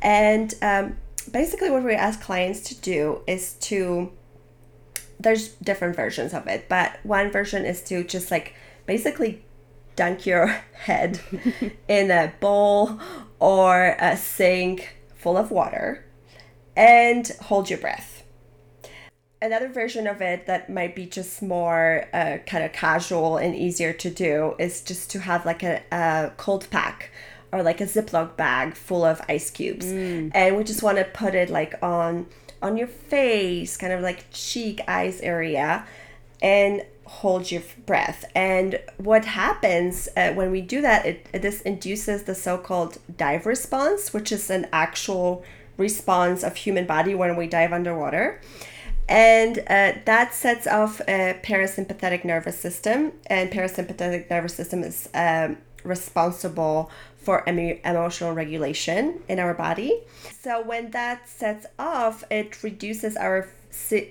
And 0.00 0.54
um, 0.62 0.96
basically, 1.30 1.70
what 1.70 1.82
we 1.84 1.94
ask 1.94 2.20
clients 2.20 2.60
to 2.62 2.74
do 2.74 3.20
is 3.26 3.54
to 3.54 4.12
there's 5.20 5.48
different 5.48 5.94
versions 5.94 6.34
of 6.34 6.46
it, 6.48 6.68
but 6.68 6.98
one 7.04 7.30
version 7.30 7.64
is 7.64 7.82
to 7.84 8.02
just 8.02 8.30
like 8.30 8.54
basically 8.86 9.44
dunk 9.94 10.26
your 10.26 10.46
head 10.72 11.20
in 11.88 12.10
a 12.10 12.32
bowl 12.40 12.98
or 13.38 13.96
a 14.00 14.16
sink 14.16 14.96
full 15.14 15.36
of 15.36 15.50
water 15.50 16.04
and 16.76 17.28
hold 17.42 17.70
your 17.70 17.78
breath. 17.78 18.21
Another 19.42 19.66
version 19.66 20.06
of 20.06 20.22
it 20.22 20.46
that 20.46 20.70
might 20.70 20.94
be 20.94 21.04
just 21.04 21.42
more 21.42 22.06
uh, 22.14 22.38
kind 22.46 22.62
of 22.62 22.72
casual 22.72 23.38
and 23.38 23.56
easier 23.56 23.92
to 23.92 24.08
do 24.08 24.54
is 24.60 24.80
just 24.80 25.10
to 25.10 25.18
have 25.18 25.44
like 25.44 25.64
a, 25.64 25.82
a 25.90 26.30
cold 26.36 26.68
pack 26.70 27.10
or 27.50 27.60
like 27.64 27.80
a 27.80 27.86
Ziploc 27.86 28.36
bag 28.36 28.76
full 28.76 29.04
of 29.04 29.20
ice 29.28 29.50
cubes. 29.50 29.86
Mm. 29.86 30.30
And 30.32 30.56
we 30.56 30.62
just 30.62 30.84
want 30.84 30.98
to 30.98 31.04
put 31.04 31.34
it 31.34 31.50
like 31.50 31.74
on 31.82 32.26
on 32.62 32.76
your 32.76 32.86
face, 32.86 33.76
kind 33.76 33.92
of 33.92 34.00
like 34.00 34.26
cheek, 34.30 34.80
eyes 34.86 35.20
area, 35.20 35.84
and 36.40 36.84
hold 37.04 37.50
your 37.50 37.62
breath. 37.84 38.24
And 38.36 38.78
what 38.98 39.24
happens 39.24 40.08
uh, 40.16 40.34
when 40.34 40.52
we 40.52 40.60
do 40.60 40.80
that, 40.82 41.04
it, 41.04 41.26
it 41.32 41.42
this 41.42 41.62
induces 41.62 42.22
the 42.22 42.36
so-called 42.36 42.98
dive 43.16 43.44
response, 43.46 44.14
which 44.14 44.30
is 44.30 44.50
an 44.50 44.68
actual 44.72 45.44
response 45.76 46.44
of 46.44 46.54
human 46.54 46.86
body 46.86 47.16
when 47.16 47.34
we 47.34 47.48
dive 47.48 47.72
underwater. 47.72 48.40
And 49.12 49.58
uh, 49.58 49.92
that 50.06 50.32
sets 50.32 50.66
off 50.66 51.02
a 51.02 51.38
parasympathetic 51.44 52.24
nervous 52.24 52.58
system, 52.58 53.12
and 53.26 53.50
parasympathetic 53.50 54.30
nervous 54.30 54.54
system 54.54 54.82
is 54.82 55.10
um, 55.12 55.58
responsible 55.84 56.90
for 57.18 57.44
emo- 57.46 57.78
emotional 57.84 58.32
regulation 58.32 59.20
in 59.28 59.38
our 59.38 59.52
body. 59.52 60.00
So 60.40 60.62
when 60.62 60.92
that 60.92 61.28
sets 61.28 61.66
off, 61.78 62.24
it 62.30 62.62
reduces 62.62 63.14
our 63.18 63.50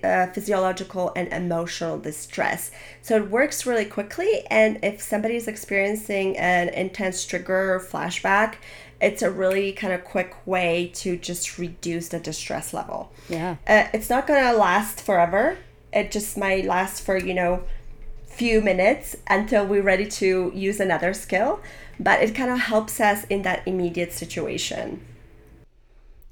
uh, 0.04 0.26
physiological 0.28 1.12
and 1.16 1.32
emotional 1.32 1.98
distress. 1.98 2.70
So 3.02 3.16
it 3.16 3.28
works 3.28 3.66
really 3.66 3.86
quickly. 3.86 4.44
And 4.50 4.78
if 4.84 5.02
somebody 5.02 5.34
is 5.34 5.48
experiencing 5.48 6.36
an 6.36 6.68
intense 6.68 7.26
trigger 7.26 7.74
or 7.74 7.80
flashback, 7.80 8.54
it's 9.02 9.20
a 9.20 9.30
really 9.30 9.72
kind 9.72 9.92
of 9.92 10.04
quick 10.04 10.34
way 10.46 10.90
to 10.94 11.16
just 11.16 11.58
reduce 11.58 12.08
the 12.08 12.20
distress 12.20 12.72
level. 12.72 13.12
Yeah. 13.28 13.56
Uh, 13.66 13.88
it's 13.92 14.08
not 14.08 14.26
going 14.26 14.42
to 14.42 14.56
last 14.56 15.00
forever. 15.00 15.58
It 15.92 16.10
just 16.10 16.38
might 16.38 16.64
last 16.64 17.02
for, 17.02 17.18
you 17.18 17.34
know, 17.34 17.64
few 18.26 18.62
minutes 18.62 19.16
until 19.28 19.66
we're 19.66 19.82
ready 19.82 20.06
to 20.06 20.50
use 20.54 20.80
another 20.80 21.12
skill 21.12 21.60
but 22.02 22.22
it 22.22 22.34
kind 22.34 22.50
of 22.50 22.58
helps 22.58 23.00
us 23.00 23.24
in 23.24 23.42
that 23.42 23.66
immediate 23.66 24.12
situation. 24.12 25.04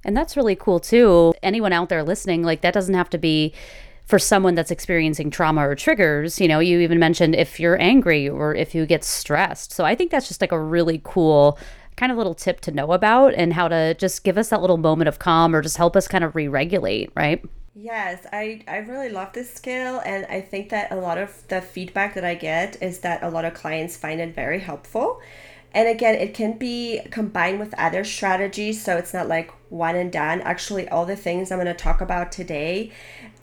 And 0.04 0.16
that's 0.16 0.36
really 0.36 0.56
cool 0.56 0.80
too. 0.80 1.34
Anyone 1.42 1.72
out 1.72 1.88
there 1.88 2.02
listening, 2.02 2.42
like 2.42 2.62
that 2.62 2.74
doesn't 2.74 2.94
have 2.94 3.10
to 3.10 3.18
be 3.18 3.52
for 4.06 4.18
someone 4.18 4.54
that's 4.54 4.70
experiencing 4.70 5.30
trauma 5.30 5.68
or 5.68 5.74
triggers. 5.74 6.40
You 6.40 6.48
know, 6.48 6.58
you 6.58 6.80
even 6.80 6.98
mentioned 6.98 7.34
if 7.34 7.60
you're 7.60 7.80
angry 7.80 8.28
or 8.28 8.54
if 8.54 8.74
you 8.74 8.86
get 8.86 9.04
stressed. 9.04 9.72
So 9.72 9.84
I 9.84 9.94
think 9.94 10.10
that's 10.10 10.26
just 10.26 10.40
like 10.40 10.52
a 10.52 10.60
really 10.60 11.00
cool 11.04 11.58
kind 12.00 12.10
of 12.10 12.16
little 12.16 12.34
tip 12.34 12.62
to 12.62 12.72
know 12.72 12.92
about 12.92 13.34
and 13.34 13.52
how 13.52 13.68
to 13.68 13.92
just 13.92 14.24
give 14.24 14.38
us 14.38 14.48
that 14.48 14.62
little 14.62 14.78
moment 14.78 15.06
of 15.06 15.18
calm 15.18 15.54
or 15.54 15.60
just 15.60 15.76
help 15.76 15.94
us 15.94 16.08
kind 16.08 16.24
of 16.24 16.34
re 16.34 16.48
regulate, 16.48 17.12
right? 17.14 17.44
Yes, 17.74 18.26
I, 18.32 18.62
I 18.66 18.78
really 18.78 19.10
love 19.10 19.34
this 19.34 19.52
skill. 19.52 20.00
And 20.06 20.24
I 20.30 20.40
think 20.40 20.70
that 20.70 20.90
a 20.90 20.96
lot 20.96 21.18
of 21.18 21.46
the 21.48 21.60
feedback 21.60 22.14
that 22.14 22.24
I 22.24 22.34
get 22.36 22.82
is 22.82 23.00
that 23.00 23.22
a 23.22 23.28
lot 23.28 23.44
of 23.44 23.52
clients 23.52 23.98
find 23.98 24.18
it 24.18 24.34
very 24.34 24.60
helpful 24.60 25.20
and 25.72 25.88
again, 25.88 26.16
it 26.16 26.34
can 26.34 26.58
be 26.58 27.00
combined 27.10 27.60
with 27.60 27.72
other 27.78 28.02
strategies, 28.02 28.82
so 28.82 28.96
it's 28.96 29.14
not 29.14 29.28
like 29.28 29.52
one 29.70 29.94
and 29.94 30.10
done. 30.10 30.40
Actually, 30.40 30.88
all 30.88 31.06
the 31.06 31.14
things 31.14 31.52
I'm 31.52 31.58
going 31.58 31.66
to 31.66 31.74
talk 31.74 32.00
about 32.00 32.32
today, 32.32 32.90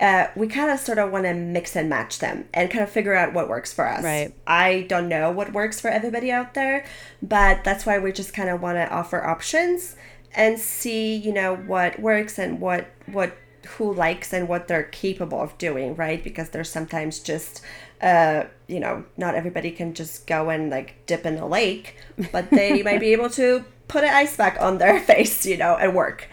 uh, 0.01 0.27
we 0.35 0.47
kind 0.47 0.69
of 0.69 0.79
sort 0.79 0.97
of 0.97 1.11
want 1.11 1.25
to 1.25 1.33
mix 1.33 1.75
and 1.75 1.89
match 1.89 2.19
them 2.19 2.49
and 2.53 2.69
kind 2.69 2.83
of 2.83 2.89
figure 2.89 3.13
out 3.13 3.33
what 3.33 3.47
works 3.47 3.71
for 3.71 3.87
us. 3.87 4.03
Right. 4.03 4.33
I 4.45 4.81
don't 4.89 5.07
know 5.07 5.31
what 5.31 5.53
works 5.53 5.79
for 5.79 5.87
everybody 5.87 6.31
out 6.31 6.53
there, 6.53 6.85
but 7.21 7.63
that's 7.63 7.85
why 7.85 7.97
we 7.97 8.11
just 8.11 8.33
kind 8.33 8.49
of 8.49 8.61
want 8.61 8.75
to 8.75 8.89
offer 8.93 9.25
options 9.25 9.95
and 10.35 10.59
see, 10.59 11.15
you 11.15 11.33
know, 11.33 11.55
what 11.55 11.99
works 11.99 12.37
and 12.37 12.59
what 12.59 12.87
what 13.05 13.37
who 13.77 13.93
likes 13.93 14.33
and 14.33 14.47
what 14.47 14.67
they're 14.67 14.83
capable 14.83 15.41
of 15.41 15.57
doing, 15.57 15.95
right? 15.95 16.23
Because 16.23 16.49
there's 16.49 16.69
sometimes 16.69 17.19
just 17.19 17.61
uh, 18.01 18.43
you 18.67 18.79
know, 18.79 19.05
not 19.17 19.35
everybody 19.35 19.71
can 19.71 19.93
just 19.93 20.27
go 20.27 20.49
and 20.49 20.69
like 20.69 21.05
dip 21.05 21.25
in 21.25 21.37
a 21.37 21.47
lake, 21.47 21.95
but 22.31 22.49
they 22.49 22.83
might 22.89 22.99
be 22.99 23.13
able 23.13 23.29
to 23.31 23.65
put 23.87 24.03
an 24.03 24.13
ice 24.13 24.35
pack 24.35 24.57
on 24.59 24.77
their 24.77 24.99
face, 25.11 25.45
you 25.45 25.57
know, 25.57 25.75
and 25.75 25.95
work. 25.95 26.27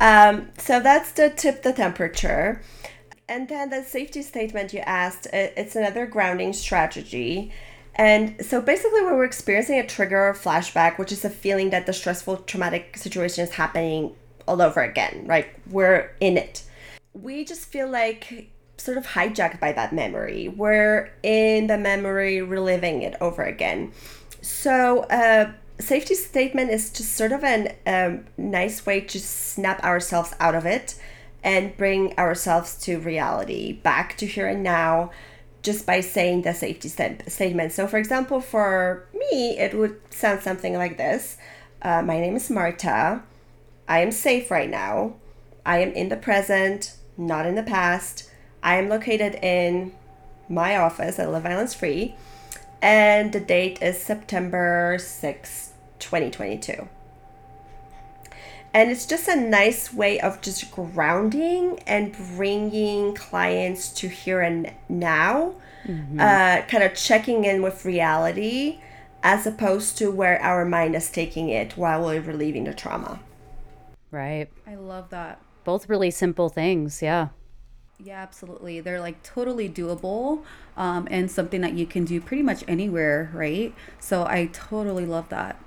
Um, 0.00 0.50
so 0.58 0.80
that's 0.80 1.12
the 1.12 1.30
tip 1.30 1.62
the 1.62 1.72
temperature. 1.72 2.62
And 3.28 3.48
then 3.48 3.70
the 3.70 3.82
safety 3.84 4.20
statement 4.20 4.74
you 4.74 4.80
asked, 4.80 5.26
it's 5.32 5.76
another 5.76 6.06
grounding 6.06 6.52
strategy. 6.52 7.52
And 7.94 8.44
so 8.44 8.60
basically, 8.60 9.02
when 9.02 9.14
we're 9.14 9.24
experiencing 9.24 9.78
a 9.78 9.86
trigger 9.86 10.28
or 10.28 10.34
flashback, 10.34 10.98
which 10.98 11.12
is 11.12 11.24
a 11.24 11.30
feeling 11.30 11.70
that 11.70 11.86
the 11.86 11.92
stressful 11.92 12.38
traumatic 12.38 12.96
situation 12.96 13.44
is 13.44 13.50
happening 13.50 14.14
all 14.48 14.60
over 14.60 14.82
again, 14.82 15.24
right? 15.26 15.46
We're 15.70 16.14
in 16.20 16.36
it. 16.36 16.64
We 17.12 17.44
just 17.44 17.66
feel 17.66 17.88
like 17.88 18.50
sort 18.82 18.98
of 18.98 19.06
hijacked 19.06 19.60
by 19.60 19.72
that 19.72 19.92
memory. 19.92 20.48
We're 20.48 21.12
in 21.22 21.68
the 21.68 21.78
memory, 21.78 22.42
reliving 22.42 23.02
it 23.02 23.16
over 23.20 23.42
again. 23.42 23.92
So, 24.40 25.00
uh, 25.04 25.52
safety 25.78 26.14
statement 26.14 26.70
is 26.70 26.90
just 26.90 27.14
sort 27.14 27.32
of 27.32 27.44
a 27.44 27.74
um, 27.86 28.24
nice 28.36 28.84
way 28.84 29.00
to 29.00 29.20
snap 29.20 29.82
ourselves 29.84 30.34
out 30.40 30.54
of 30.54 30.66
it 30.66 30.96
and 31.44 31.76
bring 31.76 32.16
ourselves 32.18 32.76
to 32.84 32.98
reality, 32.98 33.72
back 33.72 34.16
to 34.16 34.26
here 34.26 34.46
and 34.46 34.62
now, 34.62 35.10
just 35.62 35.86
by 35.86 36.00
saying 36.00 36.42
the 36.42 36.54
safety 36.54 36.88
st- 36.88 37.30
statement. 37.30 37.72
So, 37.72 37.86
for 37.86 37.98
example, 37.98 38.40
for 38.40 39.06
me, 39.12 39.58
it 39.58 39.74
would 39.74 40.00
sound 40.12 40.42
something 40.42 40.74
like 40.74 40.96
this 40.96 41.36
uh, 41.82 42.02
My 42.02 42.20
name 42.20 42.36
is 42.36 42.50
Marta. 42.50 43.22
I 43.88 44.00
am 44.00 44.12
safe 44.12 44.50
right 44.50 44.70
now. 44.70 45.14
I 45.64 45.78
am 45.78 45.92
in 45.92 46.08
the 46.08 46.16
present, 46.16 46.96
not 47.16 47.46
in 47.46 47.54
the 47.54 47.62
past. 47.62 48.28
I 48.62 48.76
am 48.76 48.88
located 48.88 49.34
in 49.42 49.92
my 50.48 50.76
office 50.76 51.18
at 51.18 51.30
Live 51.30 51.42
Violence 51.42 51.74
Free, 51.74 52.14
and 52.80 53.32
the 53.32 53.40
date 53.40 53.82
is 53.82 54.00
September 54.00 54.96
6, 55.00 55.72
2022. 55.98 56.88
And 58.74 58.90
it's 58.90 59.04
just 59.04 59.28
a 59.28 59.36
nice 59.36 59.92
way 59.92 60.18
of 60.20 60.40
just 60.40 60.70
grounding 60.70 61.80
and 61.86 62.16
bringing 62.36 63.14
clients 63.14 63.92
to 63.94 64.08
here 64.08 64.40
and 64.40 64.72
now, 64.88 65.56
mm-hmm. 65.84 66.18
uh, 66.18 66.62
kind 66.68 66.82
of 66.82 66.94
checking 66.94 67.44
in 67.44 67.62
with 67.62 67.84
reality 67.84 68.78
as 69.22 69.46
opposed 69.46 69.98
to 69.98 70.10
where 70.10 70.40
our 70.40 70.64
mind 70.64 70.96
is 70.96 71.10
taking 71.10 71.48
it 71.48 71.76
while 71.76 72.04
we're 72.04 72.20
relieving 72.20 72.64
the 72.64 72.74
trauma. 72.74 73.20
Right. 74.10 74.48
I 74.66 74.74
love 74.76 75.10
that. 75.10 75.40
Both 75.64 75.88
really 75.88 76.10
simple 76.10 76.48
things. 76.48 77.02
Yeah. 77.02 77.28
Yeah, 78.04 78.20
absolutely. 78.20 78.80
They're 78.80 79.00
like 79.00 79.22
totally 79.22 79.68
doable 79.68 80.42
um, 80.76 81.06
and 81.10 81.30
something 81.30 81.60
that 81.60 81.74
you 81.74 81.86
can 81.86 82.04
do 82.04 82.20
pretty 82.20 82.42
much 82.42 82.64
anywhere, 82.66 83.30
right? 83.32 83.72
So 84.00 84.24
I 84.24 84.50
totally 84.52 85.06
love 85.06 85.28
that. 85.28 85.60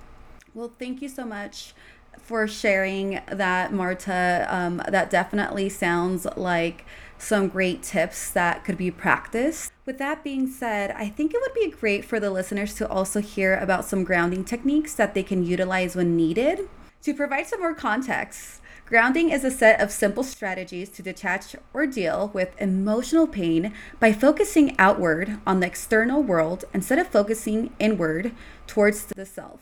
Well, 0.54 0.71
thank 0.78 1.02
you 1.02 1.08
so 1.08 1.26
much 1.26 1.74
for 2.19 2.48
sharing 2.48 3.21
that, 3.28 3.71
Marta. 3.71 4.48
Um, 4.50 4.82
that 4.88 5.10
definitely 5.10 5.69
sounds 5.69 6.26
like 6.36 6.86
some 7.17 7.48
great 7.48 7.84
tips 7.84 8.32
that 8.32 8.65
could 8.65 8.78
be 8.78 8.91
practiced. 8.91 9.71
With 9.86 9.98
that 10.00 10.24
being 10.24 10.48
said, 10.48 10.91
I 10.91 11.08
think 11.08 11.34
it 11.34 11.39
would 11.41 11.54
be 11.54 11.71
great 11.71 12.04
for 12.04 12.19
the 12.19 12.32
listeners 12.32 12.74
to 12.76 12.89
also 12.89 13.21
hear 13.21 13.56
about 13.56 13.86
some 13.86 14.04
grounding 14.04 14.43
techniques 14.43 14.93
that 14.95 15.13
they 15.13 15.24
can 15.24 15.45
utilize 15.45 15.95
when 15.95 16.17
needed. 16.17 16.67
To 17.04 17.13
provide 17.13 17.48
some 17.48 17.60
more 17.62 17.76
context, 17.76 18.60
Grounding 18.86 19.32
is 19.32 19.43
a 19.43 19.50
set 19.50 19.82
of 19.82 19.89
simple 19.89 20.24
strategies 20.24 20.89
to 20.89 21.02
detach 21.02 21.56
or 21.74 21.88
deal 21.88 22.30
with 22.36 22.54
emotional 22.62 23.26
pain 23.26 23.74
by 24.00 24.13
focusing 24.13 24.76
outward 24.78 25.39
on 25.48 25.60
the 25.60 25.65
external 25.65 26.21
world 26.21 26.65
instead 26.71 27.00
of 27.00 27.08
focusing 27.08 27.74
inward 27.80 28.32
towards 28.67 29.06
the 29.06 29.26
self. 29.26 29.60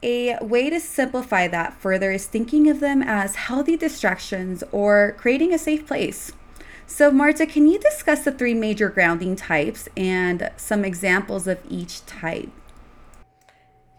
A 0.00 0.38
way 0.40 0.70
to 0.70 0.78
simplify 0.78 1.48
that 1.48 1.74
further 1.80 2.12
is 2.12 2.26
thinking 2.26 2.70
of 2.70 2.78
them 2.78 3.02
as 3.02 3.34
healthy 3.34 3.76
distractions 3.76 4.62
or 4.70 5.16
creating 5.18 5.52
a 5.52 5.58
safe 5.58 5.84
place. 5.84 6.30
So, 6.86 7.10
Marta, 7.10 7.46
can 7.46 7.66
you 7.66 7.80
discuss 7.80 8.24
the 8.24 8.30
three 8.30 8.54
major 8.54 8.90
grounding 8.90 9.34
types 9.34 9.88
and 9.96 10.52
some 10.56 10.84
examples 10.84 11.48
of 11.48 11.58
each 11.68 12.06
type? 12.06 12.50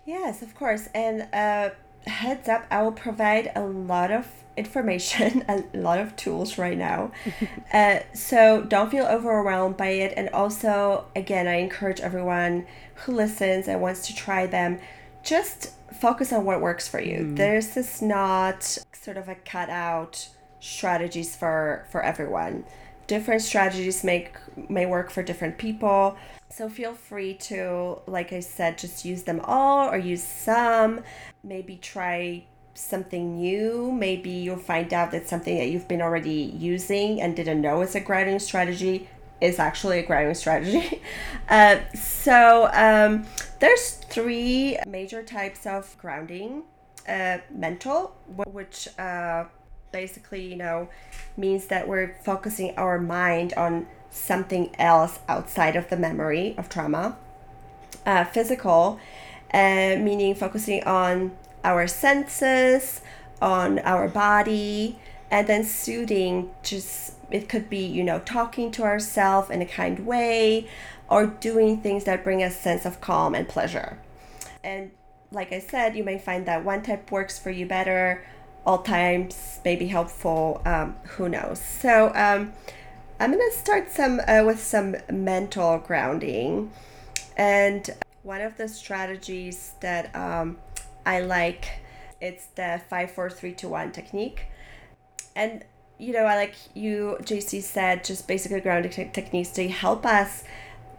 Yes, 0.05 0.41
of 0.41 0.55
course. 0.55 0.87
And 0.95 1.27
uh, 1.33 1.75
heads 2.09 2.49
up, 2.49 2.65
I 2.69 2.81
will 2.81 2.91
provide 2.91 3.51
a 3.55 3.61
lot 3.61 4.11
of 4.11 4.27
information, 4.57 5.43
a 5.49 5.63
lot 5.73 5.99
of 5.99 6.15
tools 6.15 6.57
right 6.57 6.77
now. 6.77 7.11
uh, 7.73 7.99
so 8.13 8.63
don't 8.63 8.91
feel 8.91 9.05
overwhelmed 9.05 9.77
by 9.77 9.89
it. 9.89 10.13
And 10.17 10.29
also, 10.29 11.05
again, 11.15 11.47
I 11.47 11.55
encourage 11.55 11.99
everyone 11.99 12.67
who 12.95 13.13
listens 13.13 13.67
and 13.67 13.81
wants 13.81 14.05
to 14.07 14.15
try 14.15 14.45
them, 14.45 14.79
just 15.23 15.73
focus 15.93 16.31
on 16.31 16.45
what 16.45 16.61
works 16.61 16.87
for 16.87 16.99
you. 16.99 17.19
Mm. 17.19 17.37
There's 17.37 17.69
this 17.73 18.01
not 18.01 18.63
sort 18.93 19.17
of 19.17 19.27
a 19.27 19.35
cut 19.35 19.69
out 19.69 20.29
strategies 20.59 21.35
for 21.35 21.85
for 21.89 22.03
everyone. 22.03 22.65
Different 23.07 23.41
strategies 23.41 24.03
make 24.03 24.35
may 24.69 24.85
work 24.85 25.09
for 25.09 25.23
different 25.23 25.57
people. 25.57 26.17
So 26.51 26.67
feel 26.67 26.93
free 26.93 27.35
to, 27.35 27.99
like 28.07 28.33
I 28.33 28.39
said, 28.39 28.77
just 28.77 29.05
use 29.05 29.23
them 29.23 29.39
all 29.43 29.89
or 29.89 29.97
use 29.97 30.23
some. 30.23 31.01
Maybe 31.43 31.77
try 31.77 32.45
something 32.73 33.37
new. 33.37 33.91
Maybe 33.91 34.31
you'll 34.31 34.57
find 34.57 34.93
out 34.93 35.11
that 35.11 35.27
something 35.27 35.57
that 35.57 35.69
you've 35.69 35.87
been 35.87 36.01
already 36.01 36.53
using 36.57 37.21
and 37.21 37.35
didn't 37.35 37.61
know 37.61 37.81
is 37.81 37.95
a 37.95 37.99
grounding 37.99 38.39
strategy 38.39 39.07
is 39.41 39.59
actually 39.59 39.99
a 39.99 40.03
grounding 40.03 40.35
strategy. 40.35 41.01
Uh, 41.49 41.79
so 41.95 42.69
um, 42.73 43.25
there's 43.59 43.93
three 44.11 44.77
major 44.85 45.23
types 45.23 45.65
of 45.65 45.97
grounding. 45.97 46.61
Uh, 47.07 47.39
mental, 47.49 48.15
which 48.51 48.87
uh, 48.99 49.45
basically, 49.91 50.45
you 50.45 50.55
know, 50.55 50.87
means 51.37 51.65
that 51.65 51.87
we're 51.87 52.15
focusing 52.23 52.75
our 52.77 52.99
mind 52.99 53.51
on 53.57 53.87
something 54.11 54.73
else 54.77 55.19
outside 55.27 55.75
of 55.75 55.89
the 55.89 55.97
memory 55.97 56.55
of 56.57 56.69
trauma. 56.69 57.17
Uh, 58.05 58.23
physical, 58.23 58.99
uh, 59.53 59.95
meaning 59.99 60.33
focusing 60.33 60.83
on 60.83 61.31
our 61.63 61.87
senses, 61.87 63.01
on 63.41 63.79
our 63.79 64.07
body, 64.07 64.97
and 65.29 65.47
then 65.47 65.63
soothing, 65.63 66.49
just 66.63 67.13
it 67.29 67.47
could 67.47 67.69
be, 67.69 67.85
you 67.85 68.03
know, 68.03 68.19
talking 68.19 68.71
to 68.71 68.83
ourselves 68.83 69.49
in 69.49 69.61
a 69.61 69.65
kind 69.65 70.05
way 70.05 70.67
or 71.09 71.27
doing 71.27 71.81
things 71.81 72.05
that 72.05 72.23
bring 72.23 72.41
a 72.41 72.49
sense 72.49 72.85
of 72.85 73.01
calm 73.01 73.35
and 73.35 73.47
pleasure. 73.47 73.99
And 74.63 74.91
like 75.31 75.51
I 75.51 75.59
said, 75.59 75.95
you 75.95 76.03
may 76.03 76.17
find 76.17 76.45
that 76.47 76.65
one 76.65 76.81
type 76.81 77.11
works 77.11 77.37
for 77.37 77.51
you 77.51 77.65
better, 77.65 78.25
all 78.65 78.79
times 78.79 79.59
may 79.63 79.75
be 79.75 79.87
helpful, 79.87 80.61
um, 80.65 80.95
who 81.03 81.29
knows. 81.29 81.59
So, 81.59 82.11
um, 82.15 82.53
I'm 83.21 83.33
going 83.33 83.49
to 83.51 83.57
start 83.57 83.91
some 83.91 84.21
uh, 84.25 84.43
with 84.45 84.61
some 84.61 84.95
mental 85.11 85.77
grounding. 85.79 86.71
And 87.35 87.89
one 88.23 88.39
of 88.39 88.55
the 88.55 88.69
strategies 88.69 89.73
that 89.81 90.15
um, 90.15 90.57
I 91.05 91.19
like 91.19 91.67
it's 92.21 92.45
the 92.55 92.81
54321 92.89 93.91
technique. 93.91 94.45
And 95.35 95.65
you 95.97 96.13
know, 96.13 96.23
I 96.23 96.35
like 96.37 96.55
you 96.73 97.17
JC 97.21 97.61
said 97.61 98.05
just 98.05 98.25
basically 98.25 98.61
grounding 98.61 98.91
te- 98.91 99.09
techniques 99.11 99.49
to 99.51 99.67
help 99.67 100.05
us 100.05 100.45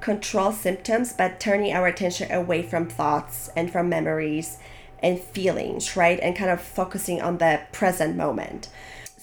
control 0.00 0.52
symptoms 0.52 1.12
but 1.12 1.40
turning 1.40 1.72
our 1.72 1.86
attention 1.86 2.30
away 2.32 2.62
from 2.62 2.86
thoughts 2.86 3.50
and 3.56 3.70
from 3.70 3.88
memories 3.88 4.58
and 5.02 5.18
feelings, 5.18 5.96
right? 5.96 6.20
And 6.20 6.36
kind 6.36 6.50
of 6.50 6.60
focusing 6.60 7.22
on 7.22 7.38
the 7.38 7.62
present 7.72 8.14
moment. 8.14 8.68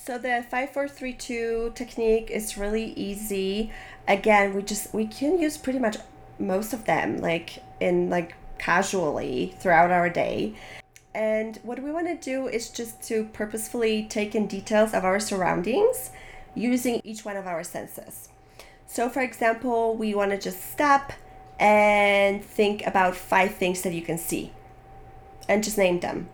So 0.08 0.18
the 0.18 0.46
5432 0.50 1.74
technique 1.76 2.32
is 2.32 2.58
really 2.58 2.94
easy. 2.94 3.74
Again, 4.08 4.54
we 4.54 4.62
just 4.62 4.94
we 4.94 5.06
can 5.06 5.38
use 5.38 5.58
pretty 5.58 5.80
much 5.80 5.98
most 6.40 6.72
of 6.72 6.86
them 6.86 7.18
like 7.18 7.62
in 7.82 8.10
like 8.10 8.36
casually 8.58 9.54
throughout 9.60 9.92
our 9.92 10.10
day. 10.10 10.56
And 11.14 11.60
what 11.62 11.84
we 11.84 11.92
want 11.92 12.08
to 12.08 12.16
do 12.16 12.48
is 12.48 12.70
just 12.70 13.04
to 13.10 13.26
purposefully 13.34 14.08
take 14.10 14.34
in 14.34 14.48
details 14.48 14.94
of 14.94 15.04
our 15.04 15.20
surroundings 15.20 16.12
using 16.56 17.02
each 17.04 17.26
one 17.26 17.36
of 17.36 17.46
our 17.46 17.66
senses. 17.66 18.30
So 18.86 19.10
for 19.10 19.22
example, 19.22 19.94
we 19.94 20.16
want 20.16 20.32
to 20.32 20.38
just 20.38 20.72
stop 20.72 21.12
and 21.60 22.42
think 22.42 22.88
about 22.88 23.18
five 23.18 23.56
things 23.56 23.82
that 23.82 23.92
you 23.92 24.04
can 24.04 24.18
see 24.18 24.54
and 25.50 25.66
just 25.66 25.78
name 25.78 26.00
them. 26.00 26.30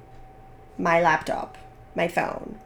My 0.78 1.02
laptop, 1.02 1.58
my 1.96 2.08
phone, 2.08 2.60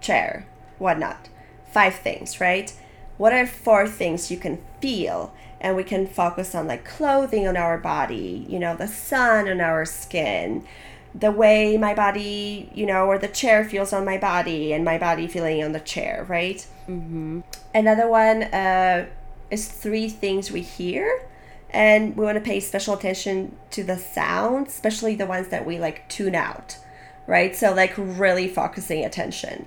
chair, 0.00 0.46
whatnot. 0.78 1.28
Five 1.70 1.96
things, 1.96 2.40
right? 2.40 2.72
What 3.16 3.32
are 3.32 3.46
four 3.46 3.88
things 3.88 4.30
you 4.30 4.36
can 4.36 4.62
feel? 4.80 5.34
And 5.60 5.74
we 5.74 5.84
can 5.84 6.06
focus 6.06 6.54
on 6.54 6.66
like 6.66 6.84
clothing 6.84 7.46
on 7.48 7.56
our 7.56 7.78
body, 7.78 8.46
you 8.48 8.58
know, 8.58 8.76
the 8.76 8.86
sun 8.86 9.48
on 9.48 9.60
our 9.60 9.84
skin, 9.84 10.66
the 11.14 11.30
way 11.30 11.78
my 11.78 11.94
body, 11.94 12.70
you 12.74 12.84
know, 12.84 13.06
or 13.06 13.18
the 13.18 13.28
chair 13.28 13.64
feels 13.64 13.92
on 13.92 14.04
my 14.04 14.18
body 14.18 14.72
and 14.72 14.84
my 14.84 14.98
body 14.98 15.26
feeling 15.26 15.64
on 15.64 15.72
the 15.72 15.80
chair, 15.80 16.26
right? 16.28 16.66
Mm-hmm. 16.88 17.40
Another 17.74 18.06
one 18.06 18.44
uh, 18.44 19.06
is 19.50 19.68
three 19.68 20.08
things 20.08 20.50
we 20.50 20.60
hear. 20.60 21.26
And 21.70 22.16
we 22.16 22.24
want 22.24 22.36
to 22.36 22.40
pay 22.40 22.60
special 22.60 22.94
attention 22.94 23.56
to 23.72 23.82
the 23.82 23.98
sounds, 23.98 24.68
especially 24.68 25.14
the 25.14 25.26
ones 25.26 25.48
that 25.48 25.66
we 25.66 25.78
like 25.78 26.08
tune 26.08 26.34
out 26.34 26.78
right? 27.26 27.54
So, 27.54 27.74
like, 27.74 27.94
really 27.96 28.48
focusing 28.48 29.04
attention. 29.04 29.66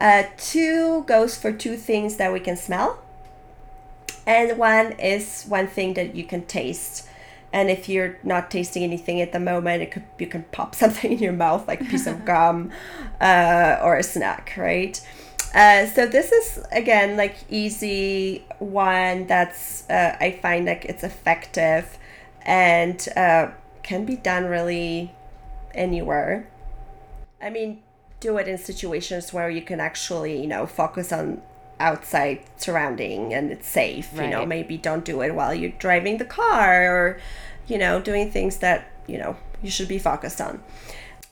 Uh, 0.00 0.24
two 0.36 1.04
goes 1.04 1.36
for 1.36 1.52
two 1.52 1.76
things 1.76 2.16
that 2.16 2.32
we 2.32 2.40
can 2.40 2.56
smell, 2.56 3.02
and 4.26 4.58
one 4.58 4.92
is 4.92 5.44
one 5.44 5.66
thing 5.66 5.94
that 5.94 6.14
you 6.14 6.24
can 6.24 6.44
taste. 6.46 7.08
And 7.52 7.70
if 7.70 7.88
you're 7.88 8.18
not 8.24 8.50
tasting 8.50 8.82
anything 8.82 9.20
at 9.20 9.32
the 9.32 9.38
moment, 9.38 9.82
it 9.82 9.92
could 9.92 10.04
you 10.18 10.26
can 10.26 10.42
pop 10.50 10.74
something 10.82 11.12
in 11.12 11.18
your 11.18 11.32
mouth 11.32 11.68
like 11.68 11.80
a 11.80 11.84
piece 11.84 12.06
of 12.06 12.24
gum 12.26 12.70
uh, 13.20 13.78
or 13.82 13.96
a 13.96 14.02
snack, 14.02 14.54
right? 14.56 15.00
Uh, 15.54 15.86
so 15.86 16.04
this 16.04 16.32
is 16.32 16.64
again 16.72 17.16
like 17.16 17.36
easy 17.48 18.44
one 18.58 19.24
that's 19.28 19.88
uh, 19.88 20.16
I 20.20 20.32
find 20.42 20.66
like 20.66 20.84
it's 20.84 21.04
effective 21.04 21.96
and 22.42 23.08
uh, 23.16 23.50
can 23.84 24.04
be 24.04 24.16
done 24.16 24.46
really 24.46 25.14
anywhere. 25.72 26.48
I 27.44 27.50
mean, 27.50 27.82
do 28.20 28.38
it 28.38 28.48
in 28.48 28.56
situations 28.56 29.32
where 29.32 29.50
you 29.50 29.60
can 29.60 29.78
actually, 29.78 30.40
you 30.40 30.46
know, 30.46 30.66
focus 30.66 31.12
on 31.12 31.42
outside 31.78 32.42
surrounding 32.56 33.34
and 33.34 33.52
it's 33.52 33.68
safe. 33.68 34.08
Right. 34.14 34.24
You 34.24 34.30
know, 34.30 34.46
maybe 34.46 34.78
don't 34.78 35.04
do 35.04 35.20
it 35.20 35.34
while 35.34 35.54
you're 35.54 35.72
driving 35.72 36.16
the 36.16 36.24
car 36.24 36.96
or, 36.96 37.20
you 37.66 37.76
know, 37.76 38.00
doing 38.00 38.30
things 38.30 38.58
that, 38.58 38.90
you 39.06 39.18
know, 39.18 39.36
you 39.62 39.70
should 39.70 39.88
be 39.88 39.98
focused 39.98 40.40
on. 40.40 40.62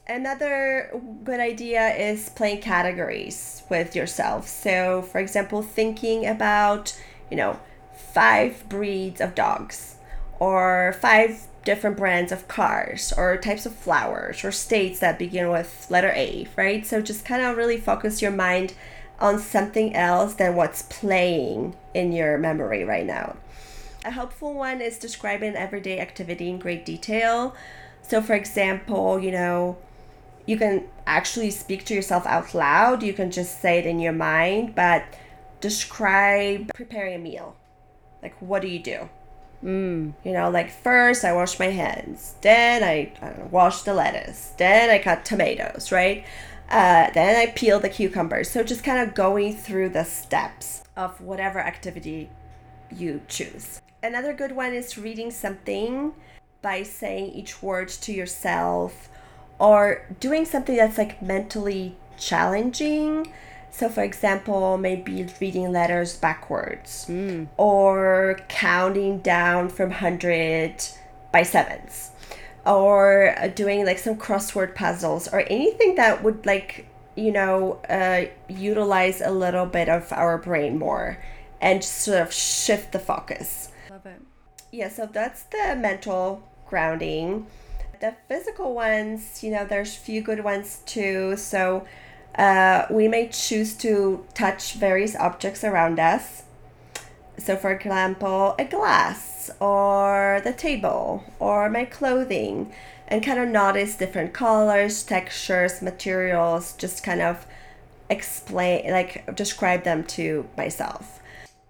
Another 0.07 0.91
good 1.25 1.41
idea 1.41 1.95
is 1.95 2.29
playing 2.29 2.61
categories 2.61 3.63
with 3.71 3.97
yourself. 3.97 4.49
So, 4.49 5.01
for 5.01 5.19
example, 5.19 5.63
thinking 5.63 6.27
about, 6.27 6.95
you 7.31 7.37
know, 7.39 7.59
five 7.95 8.69
breeds 8.69 9.21
of 9.21 9.35
dogs 9.35 9.97
or 10.41 10.95
five 11.01 11.47
different 11.65 11.97
brands 11.97 12.33
of 12.33 12.49
cars 12.49 13.13
or 13.17 13.37
types 13.37 13.67
of 13.67 13.75
flowers 13.75 14.45
or 14.45 14.51
states 14.51 14.99
that 15.01 15.19
begin 15.19 15.49
with 15.49 15.87
letter 15.91 16.11
A, 16.11 16.49
right? 16.57 16.85
So 16.85 17.01
just 17.01 17.25
kind 17.25 17.43
of 17.43 17.57
really 17.57 17.79
focus 17.79 18.21
your 18.21 18.33
mind 18.33 18.75
on 19.21 19.39
something 19.39 19.95
else 19.95 20.35
than 20.35 20.57
what's 20.57 20.83
playing 20.83 21.77
in 21.95 22.13
your 22.13 22.37
memory 22.39 22.85
right 22.85 23.07
now. 23.07 23.37
A 24.05 24.11
helpful 24.11 24.53
one 24.53 24.81
is 24.81 24.99
describing 24.99 25.51
an 25.51 25.57
everyday 25.57 26.01
activity 26.01 26.51
in 26.51 26.59
great 26.59 26.85
detail. 26.85 27.55
So, 28.03 28.21
for 28.21 28.35
example, 28.35 29.21
you 29.21 29.31
know, 29.31 29.79
you 30.45 30.57
can 30.57 30.89
actually 31.07 31.51
speak 31.51 31.85
to 31.85 31.95
yourself 31.95 32.27
out 32.27 32.53
loud, 32.53 33.05
you 33.05 33.13
can 33.13 33.31
just 33.31 33.63
say 33.63 33.79
it 33.79 33.87
in 33.87 34.01
your 34.01 34.13
mind, 34.13 34.75
but 34.75 35.05
describe 35.61 36.75
preparing 36.75 37.15
a 37.15 37.19
meal. 37.19 37.55
Like, 38.21 38.35
what 38.41 38.63
do 38.63 38.69
you 38.69 38.81
do? 38.81 39.09
Mm. 39.63 40.15
You 40.25 40.33
know, 40.33 40.51
like 40.51 40.71
first 40.71 41.25
I 41.25 41.33
wash 41.33 41.59
my 41.59 41.67
hands, 41.67 42.35
then 42.41 42.83
I, 42.83 43.13
I 43.23 43.43
wash 43.51 43.83
the 43.83 43.95
lettuce, 43.95 44.53
then 44.59 44.91
I 44.91 44.99
cut 44.99 45.25
tomatoes, 45.25 45.93
right? 45.93 46.25
Uh, 46.69 47.11
then 47.11 47.37
I 47.37 47.53
peel 47.53 47.79
the 47.79 47.89
cucumbers. 47.89 48.51
So 48.51 48.65
just 48.65 48.83
kind 48.83 49.07
of 49.07 49.15
going 49.15 49.57
through 49.57 49.91
the 49.91 50.05
steps 50.05 50.83
of 50.97 51.21
whatever 51.21 51.59
activity 51.59 52.31
you 52.91 53.21
choose. 53.29 53.81
Another 54.03 54.33
good 54.33 54.53
one 54.53 54.73
is 54.73 54.99
reading 54.99 55.31
something 55.31 56.15
by 56.61 56.83
saying 56.83 57.33
each 57.33 57.63
word 57.63 57.89
to 57.89 58.13
yourself 58.13 59.09
or 59.59 60.09
doing 60.19 60.45
something 60.45 60.77
that's 60.77 60.99
like 60.99 61.23
mentally 61.23 61.97
challenging 62.19 63.33
so, 63.73 63.89
for 63.89 64.03
example, 64.03 64.77
maybe 64.77 65.27
reading 65.41 65.73
letters 65.73 66.17
backwards 66.17 67.07
mm. 67.09 67.49
or 67.57 68.39
counting 68.49 69.19
down 69.21 69.71
from 69.71 69.89
100 69.89 70.75
by 71.33 71.43
sevens 71.43 72.11
or 72.67 73.35
uh, 73.39 73.49
doing 73.49 73.87
like 73.87 73.99
some 73.99 74.17
crossword 74.17 74.75
puzzles 74.75 75.27
or 75.27 75.41
anything 75.49 75.95
that 75.95 76.23
would 76.23 76.45
like, 76.45 76.87
you 77.17 77.33
know, 77.33 77.81
uh, 77.89 78.27
utilize 78.49 79.23
a 79.23 79.31
little 79.31 79.67
bit 79.67 79.89
of 79.89 80.13
our 80.13 80.37
brain 80.37 80.79
more 80.79 81.17
and 81.59 81.83
sort 81.83 82.21
of 82.21 82.31
shift 82.31 82.93
the 82.93 82.99
focus. 82.99 83.71
Love 83.91 84.05
it. 84.05 84.21
Yeah, 84.71 84.91
so 84.91 85.07
that's 85.07 85.45
the 85.45 85.75
mental 85.77 86.47
grounding 86.69 87.47
the 88.03 88.15
physical 88.27 88.75
ones, 88.75 89.43
you 89.45 89.51
know, 89.53 89.65
there's 89.65 89.95
few 89.95 90.21
good 90.21 90.43
ones 90.43 90.83
too. 90.85 91.37
So 91.37 91.87
uh, 92.37 92.87
we 92.91 93.09
may 93.09 93.29
choose 93.29 93.75
to 93.79 94.25
touch 94.35 94.75
various 94.75 95.15
objects 95.17 95.65
around 95.65 95.99
us. 95.99 96.43
So, 97.39 97.57
for 97.57 97.73
example, 97.73 98.55
a 98.59 98.65
glass 98.65 99.51
or 99.61 100.41
the 100.45 100.53
table 100.53 101.25
or 101.39 101.69
my 101.71 101.85
clothing, 101.85 102.73
and 103.09 103.23
kind 103.23 103.39
of 103.39 103.49
notice 103.49 103.97
different 103.97 104.33
colors, 104.33 105.03
textures, 105.03 105.83
materials, 105.83 106.75
just 106.75 107.03
kind 107.03 107.21
of 107.21 107.47
explain, 108.09 108.91
like, 108.91 109.35
describe 109.35 109.85
them 109.85 110.05
to 110.05 110.49
myself 110.57 111.21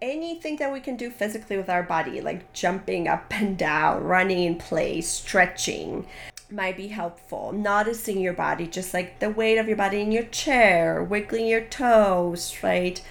anything 0.03 0.57
that 0.57 0.73
we 0.73 0.81
can 0.81 0.97
do 0.97 1.09
physically 1.09 1.57
with 1.57 1.71
our 1.71 1.85
body, 1.85 2.21
like 2.21 2.53
jumping 2.53 3.09
up 3.09 3.33
and 3.33 3.57
down, 3.57 4.03
running 4.03 4.43
in 4.43 4.57
place, 4.57 5.09
stretching, 5.09 6.05
might 6.53 6.77
be 6.77 6.89
helpful. 6.89 7.53
Noticing 7.53 8.21
your 8.21 8.33
body, 8.33 8.67
just 8.67 8.95
like 8.95 9.19
the 9.19 9.31
weight 9.31 9.59
of 9.59 9.69
your 9.69 9.77
body 9.77 10.01
in 10.01 10.13
your 10.13 10.25
chair, 10.25 11.03
wiggling 11.03 11.47
your 11.47 11.63
toes, 11.63 12.57
right? 12.63 13.03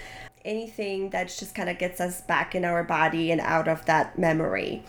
Anything 0.45 1.09
that 1.09 1.27
just 1.27 1.53
kind 1.55 1.69
of 1.69 1.77
gets 1.77 1.99
us 1.99 2.21
back 2.21 2.55
in 2.55 2.65
our 2.65 2.83
body 2.83 3.31
and 3.31 3.41
out 3.41 3.67
of 3.67 3.85
that 3.85 4.17
memory. 4.17 4.83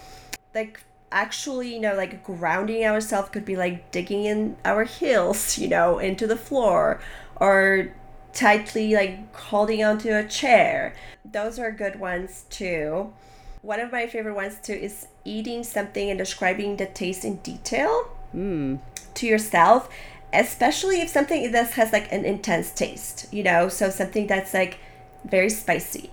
Like, 0.55 0.83
actually, 1.11 1.75
you 1.75 1.81
know, 1.81 1.95
like 1.95 2.25
grounding 2.25 2.85
ourselves 2.85 3.31
could 3.31 3.45
be 3.45 3.57
like 3.57 3.91
digging 3.91 4.25
in 4.25 4.57
our 4.65 4.85
heels, 4.85 5.59
you 5.59 5.69
know, 5.69 5.99
into 5.99 6.27
the 6.27 6.37
floor 6.37 7.01
or 7.37 7.93
tightly 8.33 8.95
like 8.95 9.35
holding 9.35 9.85
onto 9.85 10.15
a 10.15 10.25
chair. 10.25 10.95
Those 11.25 11.59
are 11.59 11.71
good 11.71 12.01
ones 12.01 12.47
too. 12.51 13.13
One 13.61 13.79
of 13.79 13.93
my 13.93 14.07
favorite 14.07 14.35
ones 14.35 14.57
too 14.63 14.73
is 14.73 15.07
eating 15.25 15.63
something 15.63 16.11
and 16.11 16.19
describing 16.19 16.77
the 16.77 16.87
taste 16.87 17.25
in 17.25 17.37
detail 17.37 18.11
mm. 18.35 18.79
to 19.15 19.27
yourself, 19.27 19.89
especially 20.33 21.01
if 21.01 21.09
something 21.09 21.53
that 21.53 21.71
has 21.73 21.93
like 21.93 22.11
an 22.13 22.25
intense 22.25 22.71
taste, 22.73 23.33
you 23.33 23.43
know, 23.43 23.69
so 23.69 23.91
something 23.91 24.27
that's 24.27 24.55
like 24.55 24.79
very 25.25 25.51
spicy 25.51 26.11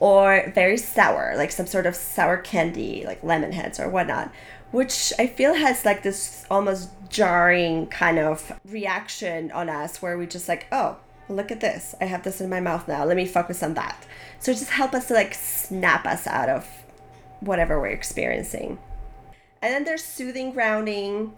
or 0.00 0.50
very 0.54 0.76
sour, 0.76 1.34
like 1.36 1.52
some 1.52 1.66
sort 1.66 1.86
of 1.86 1.94
sour 1.94 2.36
candy, 2.36 3.04
like 3.06 3.22
lemon 3.22 3.52
heads 3.52 3.78
or 3.78 3.88
whatnot, 3.88 4.32
which 4.72 5.12
I 5.18 5.26
feel 5.26 5.54
has 5.54 5.84
like 5.84 6.02
this 6.02 6.44
almost 6.50 6.90
jarring 7.08 7.86
kind 7.86 8.18
of 8.18 8.58
reaction 8.64 9.52
on 9.52 9.68
us 9.68 10.00
where 10.00 10.18
we 10.18 10.26
just 10.26 10.48
like, 10.48 10.66
oh, 10.72 10.96
look 11.28 11.50
at 11.50 11.60
this. 11.60 11.94
I 12.00 12.06
have 12.06 12.24
this 12.24 12.40
in 12.40 12.50
my 12.50 12.60
mouth 12.60 12.88
now. 12.88 13.04
Let 13.04 13.16
me 13.16 13.26
focus 13.26 13.62
on 13.62 13.74
that. 13.74 14.04
So 14.40 14.52
just 14.52 14.70
help 14.70 14.94
us 14.94 15.08
to 15.08 15.14
like 15.14 15.34
snap 15.34 16.06
us 16.06 16.26
out 16.26 16.48
of 16.48 16.68
whatever 17.40 17.80
we're 17.80 17.88
experiencing. 17.88 18.78
And 19.62 19.72
then 19.72 19.84
there's 19.84 20.04
soothing 20.04 20.52
grounding, 20.52 21.32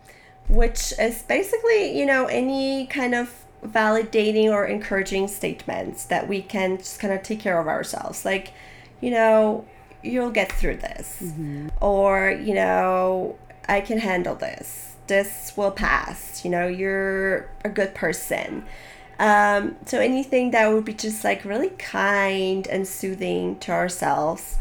which 0.49 0.93
is 0.99 1.23
basically, 1.23 1.99
you 1.99 2.07
know, 2.07 2.27
any 2.27 2.87
kind 2.87 3.15
of 3.15 3.45
validating 3.65 4.51
or 4.51 4.67
encouraging 4.67 5.29
statements 5.29 6.05
that 6.05 6.29
we 6.29 6.43
can 6.43 6.79
just 6.79 7.01
kind 7.01 7.13
of 7.13 7.23
take 7.23 7.41
care 7.41 7.61
of 7.61 7.69
ourselves. 7.69 8.25
Like, 8.25 8.53
you 9.01 9.11
know, 9.11 9.67
you'll 10.03 10.31
get 10.31 10.51
through 10.53 10.77
this. 10.77 11.21
Mm-hmm. 11.23 11.69
Or, 11.81 12.31
you 12.31 12.55
know, 12.55 13.37
I 13.69 13.81
can 13.81 13.99
handle 13.99 14.35
this. 14.35 14.97
This 15.07 15.53
will 15.57 15.71
pass. 15.71 16.45
You 16.45 16.51
know, 16.51 16.67
you're 16.67 17.51
a 17.65 17.69
good 17.69 17.95
person. 17.95 18.65
Um, 19.19 19.77
so 19.87 20.01
anything 20.01 20.51
that 20.53 20.73
would 20.73 20.85
be 20.85 20.95
just 20.95 21.25
like 21.25 21.45
really 21.45 21.71
kind 21.71 22.67
and 22.67 22.87
soothing 22.87 23.59
to 23.61 23.73
ourselves. 23.73 24.59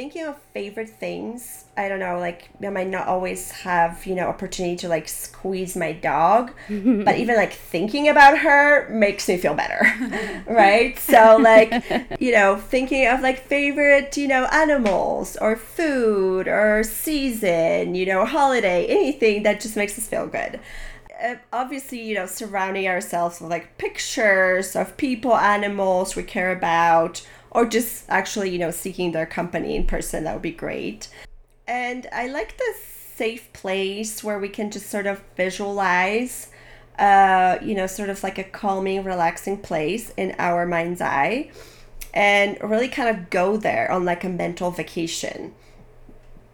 Thinking 0.00 0.24
of 0.24 0.38
favorite 0.54 0.88
things, 0.88 1.66
I 1.76 1.86
don't 1.86 1.98
know, 1.98 2.18
like 2.18 2.48
I 2.64 2.70
might 2.70 2.88
not 2.88 3.06
always 3.06 3.50
have, 3.50 4.06
you 4.06 4.14
know, 4.14 4.28
opportunity 4.28 4.74
to 4.76 4.88
like 4.88 5.06
squeeze 5.06 5.76
my 5.76 5.92
dog, 5.92 6.52
but 6.70 7.18
even 7.18 7.36
like 7.36 7.52
thinking 7.52 8.08
about 8.08 8.38
her 8.38 8.88
makes 8.88 9.28
me 9.28 9.36
feel 9.36 9.52
better. 9.52 9.82
right? 10.50 10.98
So 10.98 11.36
like, 11.36 11.84
you 12.18 12.32
know, 12.32 12.56
thinking 12.56 13.08
of 13.08 13.20
like 13.20 13.44
favorite, 13.46 14.16
you 14.16 14.26
know, 14.26 14.46
animals 14.46 15.36
or 15.36 15.54
food 15.54 16.48
or 16.48 16.82
season, 16.82 17.94
you 17.94 18.06
know, 18.06 18.24
holiday, 18.24 18.86
anything 18.86 19.42
that 19.42 19.60
just 19.60 19.76
makes 19.76 19.98
us 19.98 20.06
feel 20.06 20.26
good. 20.26 20.60
Uh, 21.22 21.34
obviously, 21.52 22.00
you 22.00 22.14
know, 22.14 22.24
surrounding 22.24 22.88
ourselves 22.88 23.38
with 23.38 23.50
like 23.50 23.76
pictures 23.76 24.74
of 24.74 24.96
people, 24.96 25.36
animals 25.36 26.16
we 26.16 26.22
care 26.22 26.52
about, 26.52 27.20
or 27.50 27.66
just 27.66 28.04
actually, 28.08 28.50
you 28.50 28.58
know, 28.58 28.70
seeking 28.70 29.12
their 29.12 29.26
company 29.26 29.76
in 29.76 29.86
person, 29.86 30.24
that 30.24 30.34
would 30.34 30.42
be 30.42 30.50
great. 30.50 31.08
And 31.66 32.06
I 32.12 32.26
like 32.26 32.56
the 32.56 32.74
safe 33.14 33.52
place 33.52 34.24
where 34.24 34.38
we 34.38 34.48
can 34.48 34.70
just 34.70 34.88
sort 34.88 35.06
of 35.06 35.20
visualize, 35.36 36.48
uh, 36.98 37.58
you 37.62 37.74
know, 37.74 37.86
sort 37.86 38.08
of 38.08 38.22
like 38.22 38.38
a 38.38 38.44
calming, 38.44 39.04
relaxing 39.04 39.58
place 39.58 40.12
in 40.16 40.34
our 40.38 40.66
mind's 40.66 41.00
eye 41.00 41.50
and 42.12 42.58
really 42.62 42.88
kind 42.88 43.08
of 43.08 43.30
go 43.30 43.56
there 43.56 43.90
on 43.90 44.04
like 44.04 44.24
a 44.24 44.28
mental 44.28 44.70
vacation. 44.70 45.54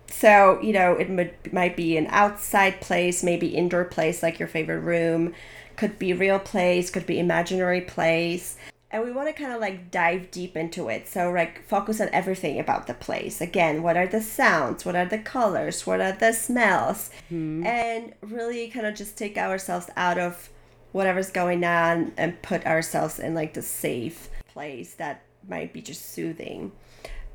So, 0.09 0.61
you 0.63 0.73
know, 0.73 0.95
it 0.95 1.11
m- 1.11 1.53
might 1.53 1.77
be 1.77 1.97
an 1.97 2.07
outside 2.09 2.81
place, 2.81 3.23
maybe 3.23 3.49
indoor 3.49 3.85
place 3.85 4.23
like 4.23 4.39
your 4.39 4.49
favorite 4.49 4.81
room, 4.81 5.35
could 5.77 5.99
be 5.99 6.13
real 6.13 6.39
place, 6.39 6.91
could 6.91 7.07
be 7.07 7.19
imaginary 7.19 7.81
place. 7.81 8.57
And 8.97 9.05
we 9.05 9.13
want 9.13 9.29
to 9.29 9.35
kind 9.35 9.53
of 9.53 9.61
like 9.61 9.91
dive 9.91 10.31
deep 10.31 10.57
into 10.57 10.89
it. 10.89 11.07
So, 11.07 11.31
like, 11.31 11.63
focus 11.69 12.01
on 12.01 12.09
everything 12.15 12.59
about 12.59 12.87
the 12.87 12.95
place. 12.95 13.43
Again, 13.43 13.83
what 13.83 13.95
are 13.95 14.07
the 14.07 14.23
sounds? 14.23 14.87
What 14.87 14.97
are 14.97 15.05
the 15.05 15.19
colors? 15.19 15.87
What 15.87 16.01
are 16.01 16.13
the 16.13 16.33
smells? 16.33 17.11
Mm-hmm. 17.31 17.67
And 17.67 18.15
really 18.23 18.69
kind 18.69 18.87
of 18.87 18.95
just 18.95 19.19
take 19.19 19.37
ourselves 19.37 19.91
out 19.99 20.17
of 20.17 20.49
whatever's 20.93 21.31
going 21.31 21.63
on 21.63 22.15
and 22.17 22.41
put 22.41 22.65
ourselves 22.65 23.19
in 23.19 23.35
like 23.35 23.53
the 23.53 23.61
safe 23.61 24.31
place 24.49 24.95
that 24.95 25.25
might 25.47 25.75
be 25.75 25.83
just 25.83 26.09
soothing. 26.09 26.73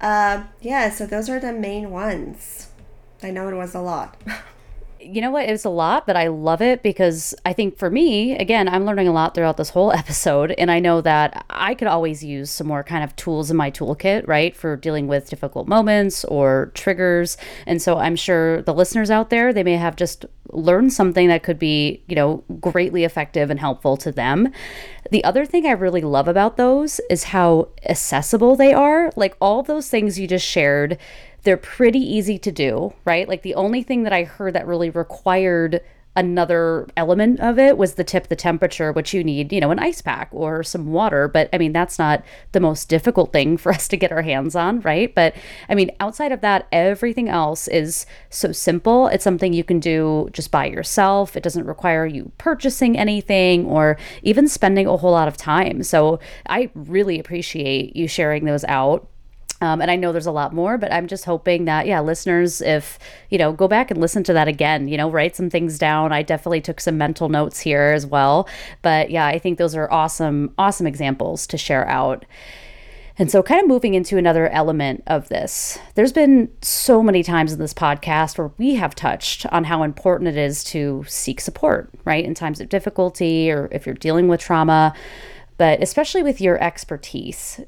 Uh, 0.01 0.45
yeah, 0.61 0.89
so 0.89 1.05
those 1.05 1.29
are 1.29 1.39
the 1.39 1.53
main 1.53 1.91
ones. 1.91 2.69
I 3.21 3.29
know 3.29 3.47
it 3.49 3.53
was 3.53 3.75
a 3.75 3.81
lot. 3.81 4.19
you 5.03 5.21
know 5.21 5.31
what? 5.31 5.49
It's 5.49 5.65
a 5.65 5.69
lot, 5.69 6.05
but 6.05 6.15
I 6.15 6.27
love 6.27 6.61
it 6.61 6.83
because 6.83 7.33
I 7.45 7.53
think 7.53 7.77
for 7.77 7.89
me, 7.89 8.37
again, 8.37 8.67
I'm 8.67 8.85
learning 8.85 9.07
a 9.07 9.11
lot 9.11 9.33
throughout 9.33 9.57
this 9.57 9.69
whole 9.69 9.91
episode. 10.01 10.51
And 10.51 10.71
I 10.71 10.79
know 10.79 11.01
that 11.01 11.45
I 11.49 11.75
could 11.75 11.87
always 11.87 12.23
use 12.23 12.49
some 12.49 12.67
more 12.67 12.83
kind 12.83 13.03
of 13.03 13.15
tools 13.15 13.51
in 13.51 13.57
my 13.57 13.71
toolkit, 13.71 14.27
right, 14.27 14.55
for 14.55 14.75
dealing 14.75 15.07
with 15.07 15.29
difficult 15.29 15.67
moments 15.67 16.23
or 16.25 16.71
triggers. 16.73 17.37
And 17.65 17.81
so 17.81 17.97
I'm 17.97 18.15
sure 18.15 18.61
the 18.61 18.73
listeners 18.73 19.09
out 19.09 19.29
there, 19.29 19.53
they 19.53 19.63
may 19.63 19.77
have 19.77 19.95
just 19.95 20.25
learned 20.51 20.93
something 20.93 21.27
that 21.29 21.43
could 21.43 21.59
be, 21.59 22.03
you 22.07 22.15
know, 22.15 22.43
greatly 22.59 23.03
effective 23.03 23.49
and 23.49 23.59
helpful 23.59 23.97
to 23.97 24.11
them. 24.11 24.49
The 25.09 25.23
other 25.23 25.45
thing 25.45 25.65
I 25.65 25.71
really 25.71 26.01
love 26.01 26.27
about 26.27 26.57
those 26.57 27.01
is 27.09 27.25
how 27.25 27.69
accessible 27.87 28.55
they 28.55 28.73
are. 28.73 29.11
Like 29.15 29.35
all 29.41 29.63
those 29.63 29.89
things 29.89 30.19
you 30.19 30.27
just 30.27 30.45
shared 30.45 30.97
they're 31.43 31.57
pretty 31.57 31.99
easy 31.99 32.37
to 32.39 32.51
do, 32.51 32.93
right? 33.05 33.27
Like 33.27 33.41
the 33.41 33.55
only 33.55 33.83
thing 33.83 34.03
that 34.03 34.13
I 34.13 34.23
heard 34.23 34.53
that 34.53 34.67
really 34.67 34.89
required 34.89 35.81
another 36.15 36.87
element 36.97 37.39
of 37.39 37.57
it 37.57 37.77
was 37.77 37.93
the 37.93 38.03
tip 38.03 38.27
the 38.27 38.35
temperature 38.35 38.91
which 38.91 39.13
you 39.13 39.23
need 39.23 39.53
you 39.53 39.61
know 39.61 39.71
an 39.71 39.79
ice 39.79 40.01
pack 40.01 40.27
or 40.31 40.61
some 40.61 40.91
water. 40.91 41.27
But 41.27 41.49
i 41.53 41.57
mean 41.57 41.71
that's 41.71 41.97
not 41.97 42.23
the 42.51 42.59
most 42.59 42.89
difficult 42.89 43.31
thing 43.31 43.55
for 43.55 43.71
us 43.73 43.87
to 43.87 43.97
get 43.97 44.11
our 44.11 44.21
hands 44.21 44.55
on 44.55 44.81
right? 44.81 45.13
But 45.15 45.35
i 45.69 45.75
mean 45.75 45.89
outside 45.99 46.31
of 46.33 46.41
that 46.41 46.67
everything 46.71 47.29
else 47.29 47.67
is 47.69 48.05
so 48.29 48.51
simple. 48.51 49.07
It's 49.07 49.23
something 49.23 49.53
you 49.53 49.63
can 49.63 49.79
do 49.79 50.29
just 50.33 50.51
by 50.51 50.65
yourself. 50.65 51.37
It 51.37 51.43
doesn't 51.43 51.65
require 51.65 52.05
you 52.05 52.31
purchasing 52.37 52.97
anything 52.97 53.65
or 53.65 53.97
even 54.21 54.47
spending 54.49 54.87
a 54.87 54.97
whole 54.97 55.11
lot 55.11 55.29
of 55.29 55.37
time. 55.37 55.81
So 55.83 56.19
i 56.47 56.69
really 56.75 57.19
appreciate 57.19 57.95
you 57.95 58.07
sharing 58.09 58.43
those 58.43 58.65
out 58.65 59.07
um, 59.61 59.79
and 59.79 59.91
I 59.91 59.95
know 59.95 60.11
there's 60.11 60.25
a 60.25 60.31
lot 60.31 60.53
more, 60.53 60.77
but 60.79 60.91
I'm 60.91 61.05
just 61.05 61.23
hoping 61.25 61.65
that, 61.65 61.85
yeah, 61.85 62.01
listeners, 62.01 62.61
if, 62.61 62.97
you 63.29 63.37
know, 63.37 63.53
go 63.53 63.67
back 63.67 63.91
and 63.91 64.01
listen 64.01 64.23
to 64.23 64.33
that 64.33 64.47
again, 64.47 64.87
you 64.87 64.97
know, 64.97 65.09
write 65.09 65.35
some 65.35 65.51
things 65.51 65.77
down. 65.77 66.11
I 66.11 66.23
definitely 66.23 66.61
took 66.61 66.81
some 66.81 66.97
mental 66.97 67.29
notes 67.29 67.59
here 67.59 67.93
as 67.95 68.05
well. 68.05 68.49
But 68.81 69.11
yeah, 69.11 69.27
I 69.27 69.37
think 69.37 69.59
those 69.59 69.75
are 69.75 69.91
awesome, 69.91 70.51
awesome 70.57 70.87
examples 70.87 71.45
to 71.47 71.57
share 71.59 71.87
out. 71.87 72.25
And 73.19 73.29
so, 73.29 73.43
kind 73.43 73.61
of 73.61 73.67
moving 73.67 73.93
into 73.93 74.17
another 74.17 74.47
element 74.49 75.03
of 75.05 75.29
this, 75.29 75.77
there's 75.93 76.13
been 76.13 76.49
so 76.63 77.03
many 77.03 77.21
times 77.21 77.53
in 77.53 77.59
this 77.59 77.73
podcast 77.73 78.39
where 78.39 78.51
we 78.57 78.75
have 78.75 78.95
touched 78.95 79.45
on 79.47 79.65
how 79.65 79.83
important 79.83 80.29
it 80.29 80.37
is 80.37 80.63
to 80.65 81.05
seek 81.07 81.39
support, 81.39 81.91
right? 82.03 82.25
In 82.25 82.33
times 82.33 82.61
of 82.61 82.69
difficulty 82.69 83.51
or 83.51 83.67
if 83.71 83.85
you're 83.85 83.93
dealing 83.93 84.27
with 84.27 84.39
trauma 84.39 84.95
but 85.61 85.83
especially 85.83 86.23
with 86.23 86.41
your 86.41 86.59
expertise, 86.59 87.59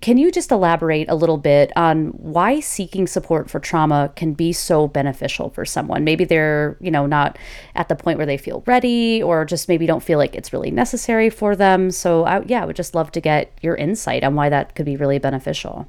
can 0.00 0.16
you 0.18 0.30
just 0.30 0.50
elaborate 0.50 1.08
a 1.08 1.14
little 1.14 1.36
bit 1.36 1.72
on 1.76 2.08
why 2.08 2.60
seeking 2.60 3.06
support 3.06 3.50
for 3.50 3.60
trauma 3.60 4.12
can 4.16 4.32
be 4.32 4.52
so 4.52 4.88
beneficial 4.88 5.50
for 5.50 5.64
someone? 5.64 6.04
Maybe 6.04 6.24
they're, 6.24 6.76
you 6.80 6.90
know, 6.90 7.06
not 7.06 7.38
at 7.74 7.88
the 7.88 7.96
point 7.96 8.16
where 8.16 8.26
they 8.26 8.38
feel 8.38 8.62
ready 8.66 9.22
or 9.22 9.44
just 9.44 9.68
maybe 9.68 9.86
don't 9.86 10.02
feel 10.02 10.18
like 10.18 10.34
it's 10.34 10.52
really 10.52 10.70
necessary 10.70 11.28
for 11.30 11.54
them. 11.54 11.90
So, 11.90 12.24
I, 12.24 12.42
yeah, 12.46 12.62
I 12.62 12.66
would 12.66 12.76
just 12.76 12.94
love 12.94 13.12
to 13.12 13.20
get 13.20 13.52
your 13.60 13.74
insight 13.76 14.24
on 14.24 14.34
why 14.34 14.48
that 14.48 14.74
could 14.74 14.86
be 14.86 14.96
really 14.96 15.18
beneficial. 15.18 15.86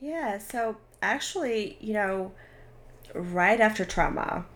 Yeah, 0.00 0.38
so 0.38 0.76
actually, 1.02 1.76
you 1.80 1.94
know, 1.94 2.32
right 3.14 3.60
after 3.60 3.84
trauma, 3.84 4.46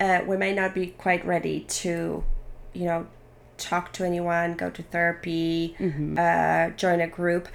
uh, 0.00 0.20
we 0.26 0.36
may 0.36 0.52
not 0.52 0.74
be 0.74 0.88
quite 0.88 1.24
ready 1.24 1.60
to, 1.60 2.24
you 2.72 2.84
know, 2.84 3.06
talk 3.58 3.92
to 3.92 4.04
anyone, 4.04 4.54
go 4.54 4.70
to 4.70 4.82
therapy, 4.82 5.76
mm-hmm. 5.78 6.16
uh, 6.18 6.74
join 6.76 7.00
a 7.00 7.06
group. 7.06 7.48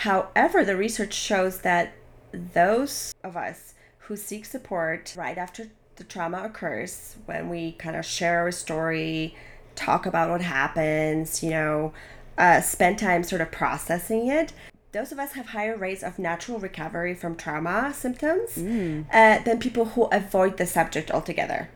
However, 0.00 0.64
the 0.64 0.76
research 0.76 1.12
shows 1.12 1.60
that 1.60 1.92
those 2.32 3.14
of 3.22 3.36
us 3.36 3.74
who 3.98 4.16
seek 4.16 4.46
support 4.46 5.14
right 5.14 5.36
after 5.36 5.68
the 5.96 6.04
trauma 6.04 6.42
occurs, 6.42 7.16
when 7.26 7.50
we 7.50 7.72
kind 7.72 7.94
of 7.94 8.06
share 8.06 8.38
our 8.40 8.50
story, 8.50 9.36
talk 9.74 10.06
about 10.06 10.30
what 10.30 10.40
happens, 10.40 11.42
you 11.42 11.50
know, 11.50 11.92
uh, 12.38 12.62
spend 12.62 12.98
time 12.98 13.22
sort 13.22 13.42
of 13.42 13.50
processing 13.50 14.28
it, 14.28 14.54
those 14.92 15.12
of 15.12 15.18
us 15.18 15.32
have 15.32 15.48
higher 15.48 15.76
rates 15.76 16.02
of 16.02 16.18
natural 16.18 16.58
recovery 16.58 17.14
from 17.14 17.36
trauma 17.36 17.92
symptoms 17.94 18.56
mm. 18.56 19.04
uh, 19.12 19.42
than 19.42 19.58
people 19.58 19.84
who 19.84 20.04
avoid 20.04 20.56
the 20.56 20.66
subject 20.66 21.10
altogether. 21.10 21.68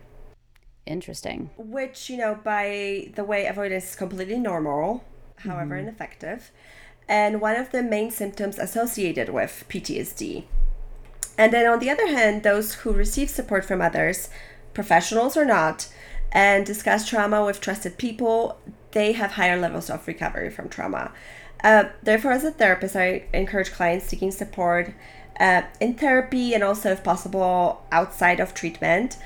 Interesting. 0.87 1.51
Which, 1.57 2.09
you 2.09 2.17
know, 2.17 2.39
by 2.43 3.11
the 3.13 3.23
way, 3.23 3.45
avoidance 3.45 3.91
is 3.91 3.95
completely 3.95 4.39
normal, 4.39 5.03
however, 5.37 5.75
mm-hmm. 5.75 5.89
ineffective, 5.89 6.51
and 7.07 7.41
one 7.41 7.55
of 7.55 7.71
the 7.71 7.83
main 7.83 8.11
symptoms 8.11 8.57
associated 8.57 9.29
with 9.29 9.65
PTSD. 9.69 10.45
And 11.37 11.51
then 11.51 11.67
on 11.67 11.79
the 11.79 11.89
other 11.89 12.07
hand, 12.07 12.43
those 12.43 12.75
who 12.75 12.93
receive 12.93 13.29
support 13.29 13.65
from 13.65 13.81
others, 13.81 14.29
professionals 14.73 15.35
or 15.35 15.45
not, 15.45 15.87
and 16.31 16.65
discuss 16.65 17.07
trauma 17.07 17.45
with 17.45 17.61
trusted 17.61 17.97
people, 17.97 18.59
they 18.91 19.11
have 19.13 19.31
higher 19.31 19.59
levels 19.59 19.89
of 19.89 20.07
recovery 20.07 20.49
from 20.49 20.69
trauma. 20.69 21.11
Uh, 21.63 21.85
therefore, 22.03 22.31
as 22.31 22.43
a 22.43 22.51
therapist, 22.51 22.95
I 22.95 23.25
encourage 23.33 23.71
clients 23.71 24.05
seeking 24.05 24.31
support 24.31 24.93
uh, 25.39 25.63
in 25.79 25.95
therapy 25.95 26.53
and 26.53 26.63
also, 26.63 26.91
if 26.91 27.03
possible, 27.03 27.85
outside 27.91 28.39
of 28.39 28.53
treatment. 28.53 29.17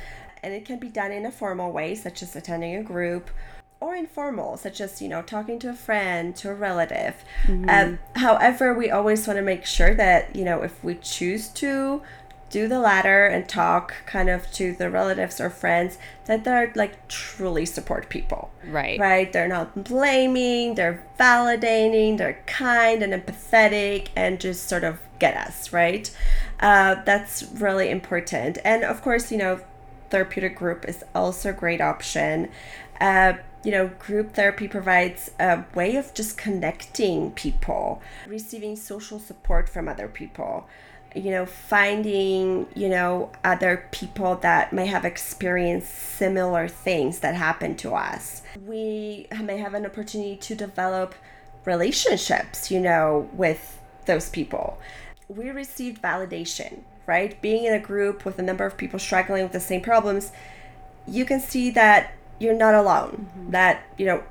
And 0.41 0.53
it 0.53 0.65
can 0.65 0.79
be 0.79 0.89
done 0.89 1.11
in 1.11 1.25
a 1.25 1.31
formal 1.31 1.71
way, 1.71 1.95
such 1.95 2.23
as 2.23 2.35
attending 2.35 2.75
a 2.75 2.83
group, 2.83 3.29
or 3.81 3.95
informal, 3.95 4.57
such 4.57 4.81
as, 4.81 5.01
you 5.01 5.07
know, 5.07 5.21
talking 5.21 5.59
to 5.59 5.69
a 5.69 5.73
friend, 5.73 6.35
to 6.35 6.49
a 6.49 6.53
relative. 6.53 7.23
Mm-hmm. 7.45 7.69
Um, 7.69 7.99
however, 8.15 8.73
we 8.73 8.91
always 8.91 9.25
want 9.25 9.37
to 9.37 9.43
make 9.43 9.65
sure 9.65 9.95
that, 9.95 10.35
you 10.35 10.43
know, 10.43 10.61
if 10.63 10.83
we 10.83 10.95
choose 10.95 11.47
to 11.49 12.01
do 12.49 12.67
the 12.67 12.79
latter 12.79 13.25
and 13.25 13.47
talk 13.47 13.93
kind 14.05 14.29
of 14.29 14.51
to 14.51 14.73
the 14.73 14.89
relatives 14.89 15.39
or 15.39 15.49
friends 15.49 15.97
that 16.25 16.43
they're 16.43 16.71
like 16.75 17.07
truly 17.07 17.65
support 17.65 18.09
people. 18.09 18.51
Right. 18.65 18.99
Right. 18.99 19.31
They're 19.31 19.47
not 19.47 19.83
blaming, 19.83 20.75
they're 20.75 21.05
validating, 21.19 22.17
they're 22.17 22.41
kind 22.47 23.03
and 23.03 23.13
empathetic 23.13 24.07
and 24.15 24.39
just 24.39 24.67
sort 24.67 24.83
of 24.83 24.99
get 25.19 25.35
us, 25.37 25.71
right? 25.71 26.09
Uh, 26.59 26.95
that's 27.03 27.43
really 27.43 27.89
important. 27.89 28.57
And 28.65 28.83
of 28.83 29.01
course, 29.01 29.31
you 29.31 29.37
know, 29.37 29.61
therapeutic 30.09 30.57
group 30.57 30.85
is 30.87 31.03
also 31.13 31.51
a 31.51 31.53
great 31.53 31.81
option. 31.81 32.49
Uh, 32.99 33.33
you 33.63 33.71
know, 33.71 33.87
group 33.99 34.33
therapy 34.33 34.67
provides 34.67 35.31
a 35.39 35.63
way 35.75 35.95
of 35.95 36.13
just 36.13 36.37
connecting 36.37 37.31
people, 37.31 38.01
receiving 38.27 38.75
social 38.75 39.19
support 39.19 39.67
from 39.67 39.87
other 39.87 40.07
people 40.07 40.67
you 41.15 41.31
know, 41.31 41.45
finding, 41.45 42.67
you 42.75 42.87
know, 42.87 43.31
other 43.43 43.87
people 43.91 44.35
that 44.37 44.71
may 44.71 44.85
have 44.85 45.05
experienced 45.05 45.93
similar 45.93 46.67
things 46.67 47.19
that 47.19 47.35
happened 47.35 47.79
to 47.79 47.95
us. 47.95 48.43
We 48.65 49.27
may 49.41 49.57
have 49.57 49.73
an 49.73 49.85
opportunity 49.85 50.35
to 50.37 50.55
develop 50.55 51.15
relationships, 51.65 52.69
you 52.69 52.79
know, 52.79 53.29
with 53.33 53.79
those 54.05 54.29
people. 54.29 54.79
We 55.27 55.49
received 55.49 56.01
validation, 56.01 56.81
right? 57.07 57.39
Being 57.41 57.65
in 57.65 57.73
a 57.73 57.79
group 57.79 58.25
with 58.25 58.37
a 58.39 58.43
number 58.43 58.65
of 58.65 58.77
people 58.77 58.99
struggling 58.99 59.43
with 59.43 59.51
the 59.51 59.59
same 59.59 59.81
problems, 59.81 60.31
you 61.07 61.25
can 61.25 61.39
see 61.39 61.71
that 61.71 62.13
you're 62.39 62.55
not 62.55 62.73
alone, 62.73 63.27
mm-hmm. 63.29 63.51
that, 63.51 63.83
you 63.97 64.05
know, 64.05 64.23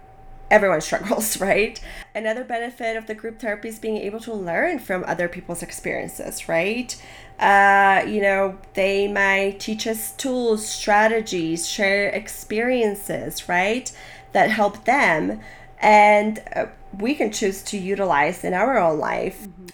everyone 0.51 0.81
struggles, 0.88 1.40
right? 1.40 1.81
Another 2.14 2.44
benefit 2.44 2.97
of 2.97 3.07
the 3.07 3.14
group 3.14 3.38
therapy 3.38 3.68
is 3.68 3.79
being 3.79 3.97
able 3.97 4.21
to 4.21 4.35
learn 4.35 4.79
from 4.79 5.05
other 5.07 5.29
people's 5.29 5.62
experiences, 5.62 6.49
right? 6.49 7.01
Uh, 7.38 8.05
you 8.07 8.21
know, 8.21 8.59
they 8.75 9.07
might 9.07 9.61
teach 9.61 9.87
us 9.87 10.12
tools, 10.12 10.66
strategies, 10.66 11.68
share 11.68 12.09
experiences, 12.09 13.49
right? 13.49 13.92
That 14.33 14.51
help 14.51 14.85
them. 14.85 15.40
And 15.81 16.42
uh, 16.57 16.66
we 16.99 17.14
can 17.14 17.31
choose 17.31 17.62
to 17.62 17.79
utilize 17.79 18.42
in 18.42 18.55
our 18.55 18.77
own 18.79 18.99
life 18.99 19.42
mm-hmm. 19.42 19.66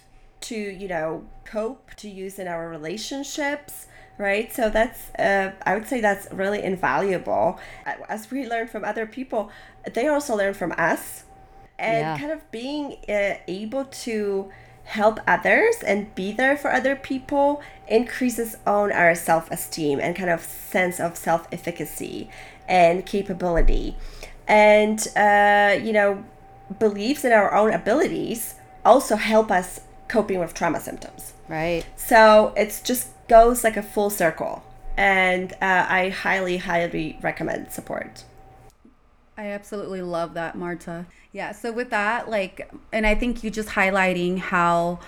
to, 0.42 0.56
you 0.56 0.88
know, 0.88 1.24
cope, 1.44 1.94
to 1.94 2.10
use 2.10 2.38
in 2.38 2.48
our 2.48 2.68
relationships 2.68 3.86
right? 4.18 4.52
So 4.52 4.70
that's 4.70 5.10
uh, 5.18 5.52
i 5.66 5.74
would 5.74 5.86
say 5.86 6.00
that's 6.00 6.30
really 6.32 6.62
invaluable. 6.62 7.58
As 8.08 8.30
we 8.30 8.46
learn 8.46 8.68
from 8.68 8.84
other 8.84 9.06
people 9.06 9.50
they 9.92 10.06
also 10.06 10.36
learn 10.36 10.54
from 10.54 10.72
us. 10.72 11.24
And 11.78 11.98
yeah. 11.98 12.18
kind 12.18 12.30
of 12.30 12.50
being 12.50 12.96
uh, 13.08 13.34
able 13.48 13.84
to 13.84 14.50
help 14.84 15.18
others 15.26 15.76
and 15.84 16.14
be 16.14 16.30
there 16.30 16.56
for 16.56 16.72
other 16.72 16.94
people 16.94 17.62
increases 17.88 18.56
on 18.66 18.92
our 18.92 19.14
self-esteem 19.14 19.98
and 19.98 20.14
kind 20.14 20.30
of 20.30 20.42
sense 20.42 21.00
of 21.00 21.16
self-efficacy 21.16 22.30
and 22.68 23.04
capability. 23.04 23.96
And 24.46 25.06
uh, 25.16 25.78
you 25.82 25.92
know 25.92 26.24
beliefs 26.78 27.24
in 27.24 27.32
our 27.32 27.54
own 27.54 27.72
abilities 27.72 28.54
also 28.84 29.16
help 29.16 29.50
us 29.50 29.80
coping 30.08 30.38
with 30.38 30.54
trauma 30.54 30.80
symptoms. 30.80 31.32
Right. 31.48 31.84
So 31.96 32.52
it's 32.56 32.80
just 32.80 33.08
goes 33.28 33.64
like 33.64 33.76
a 33.76 33.82
full 33.82 34.10
circle 34.10 34.62
and 34.96 35.52
uh, 35.54 35.86
i 35.88 36.08
highly 36.08 36.58
highly 36.58 37.18
recommend 37.22 37.70
support 37.70 38.24
I 39.36 39.46
absolutely 39.46 40.02
love 40.02 40.34
that, 40.34 40.54
Marta. 40.54 41.06
Yeah. 41.32 41.52
So, 41.52 41.72
with 41.72 41.90
that, 41.90 42.30
like, 42.30 42.70
and 42.92 43.06
I 43.06 43.14
think 43.14 43.42
you 43.42 43.50
just 43.50 43.70
highlighting 43.70 44.38
how 44.38 45.00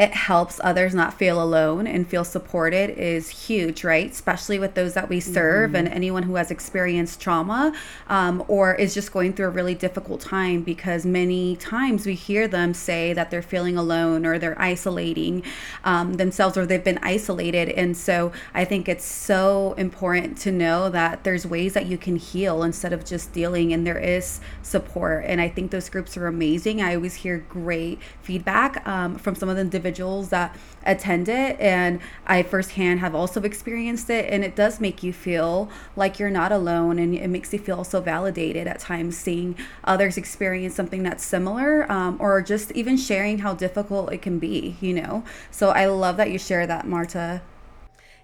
it 0.00 0.14
helps 0.14 0.58
others 0.64 0.94
not 0.94 1.12
feel 1.12 1.42
alone 1.42 1.86
and 1.86 2.08
feel 2.08 2.24
supported 2.24 2.88
is 2.98 3.28
huge, 3.28 3.84
right? 3.84 4.10
Especially 4.10 4.58
with 4.58 4.72
those 4.72 4.94
that 4.94 5.10
we 5.10 5.20
serve 5.20 5.68
mm-hmm. 5.68 5.76
and 5.76 5.88
anyone 5.88 6.22
who 6.22 6.36
has 6.36 6.50
experienced 6.50 7.20
trauma 7.20 7.74
um, 8.08 8.42
or 8.48 8.74
is 8.74 8.94
just 8.94 9.12
going 9.12 9.34
through 9.34 9.44
a 9.44 9.50
really 9.50 9.74
difficult 9.74 10.22
time 10.22 10.62
because 10.62 11.04
many 11.04 11.54
times 11.56 12.06
we 12.06 12.14
hear 12.14 12.48
them 12.48 12.72
say 12.72 13.12
that 13.12 13.30
they're 13.30 13.42
feeling 13.42 13.76
alone 13.76 14.24
or 14.24 14.38
they're 14.38 14.58
isolating 14.58 15.42
um, 15.84 16.14
themselves 16.14 16.56
or 16.56 16.64
they've 16.64 16.82
been 16.82 17.00
isolated. 17.02 17.68
And 17.68 17.94
so 17.94 18.32
I 18.54 18.64
think 18.64 18.88
it's 18.88 19.04
so 19.04 19.74
important 19.76 20.38
to 20.38 20.50
know 20.50 20.88
that 20.88 21.24
there's 21.24 21.46
ways 21.46 21.74
that 21.74 21.84
you 21.84 21.98
can 21.98 22.16
heal 22.16 22.62
instead 22.62 22.94
of 22.94 23.04
just 23.04 23.34
dealing, 23.34 23.74
and 23.74 23.86
there 23.86 23.98
is 23.98 24.40
support. 24.62 25.26
And 25.26 25.42
I 25.42 25.50
think 25.50 25.70
those 25.70 25.90
groups 25.90 26.16
are 26.16 26.26
amazing. 26.26 26.80
I 26.80 26.94
always 26.94 27.16
hear 27.16 27.44
great 27.50 27.98
feedback 28.22 28.86
um, 28.88 29.16
from 29.16 29.34
some 29.34 29.50
of 29.50 29.56
the 29.56 29.60
individuals 29.60 29.89
individuals 29.90 30.28
that 30.28 30.56
attend 30.86 31.28
it 31.28 31.60
and 31.60 32.00
I 32.26 32.42
firsthand 32.42 33.00
have 33.00 33.14
also 33.14 33.42
experienced 33.42 34.08
it 34.08 34.32
and 34.32 34.42
it 34.44 34.56
does 34.56 34.80
make 34.80 35.02
you 35.02 35.12
feel 35.12 35.68
like 35.94 36.18
you're 36.18 36.30
not 36.30 36.52
alone 36.52 36.98
and 36.98 37.14
it 37.14 37.28
makes 37.28 37.52
you 37.52 37.58
feel 37.58 37.84
so 37.84 38.00
validated 38.00 38.66
at 38.66 38.78
times 38.78 39.18
seeing 39.18 39.56
others 39.84 40.16
experience 40.16 40.74
something 40.74 41.02
that's 41.02 41.24
similar 41.24 41.90
um, 41.92 42.16
or 42.18 42.40
just 42.40 42.72
even 42.72 42.96
sharing 42.96 43.40
how 43.40 43.52
difficult 43.52 44.10
it 44.12 44.22
can 44.22 44.38
be 44.38 44.76
you 44.80 44.94
know 44.94 45.22
so 45.50 45.68
I 45.70 45.86
love 45.86 46.16
that 46.16 46.30
you 46.30 46.38
share 46.38 46.66
that 46.66 46.86
Marta 46.86 47.42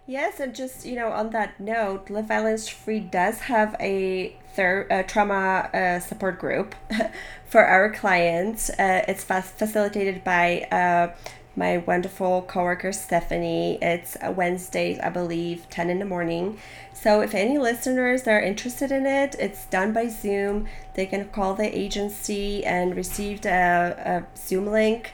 Yes, 0.09 0.38
and 0.38 0.55
just 0.55 0.87
you 0.87 0.94
know, 0.94 1.11
on 1.11 1.31
that 1.31 1.59
note, 1.59 2.11
Live 2.11 2.29
Violence 2.29 2.68
Free 2.68 3.00
does 3.00 3.40
have 3.40 3.74
a, 3.81 4.37
a 4.57 5.05
trauma 5.09 5.68
uh, 5.74 5.98
support 5.98 6.38
group 6.38 6.76
for 7.48 7.64
our 7.64 7.90
clients. 7.90 8.70
Uh, 8.70 9.02
it's 9.09 9.24
fa- 9.24 9.42
facilitated 9.42 10.22
by 10.22 10.68
uh, 10.70 11.12
my 11.57 11.79
wonderful 11.79 12.42
coworker 12.42 12.92
Stephanie. 12.92 13.79
It's 13.81 14.16
a 14.21 14.31
Wednesday, 14.31 15.01
I 15.01 15.09
believe, 15.09 15.69
10 15.71 15.88
in 15.88 15.99
the 15.99 16.05
morning. 16.05 16.59
So 16.92 17.23
if 17.23 17.35
any 17.35 17.59
listeners 17.59 18.29
are 18.29 18.40
interested 18.40 18.92
in 18.92 19.07
it, 19.07 19.35
it's 19.38 19.64
done 19.66 19.92
by 19.92 20.09
Zoom. 20.09 20.66
They 20.95 21.07
can 21.07 21.29
call 21.29 21.55
the 21.55 21.77
agency 21.77 22.65
and 22.65 22.94
receive 22.94 23.44
a, 23.46 24.27
a 24.27 24.38
Zoom 24.38 24.67
link 24.67 25.13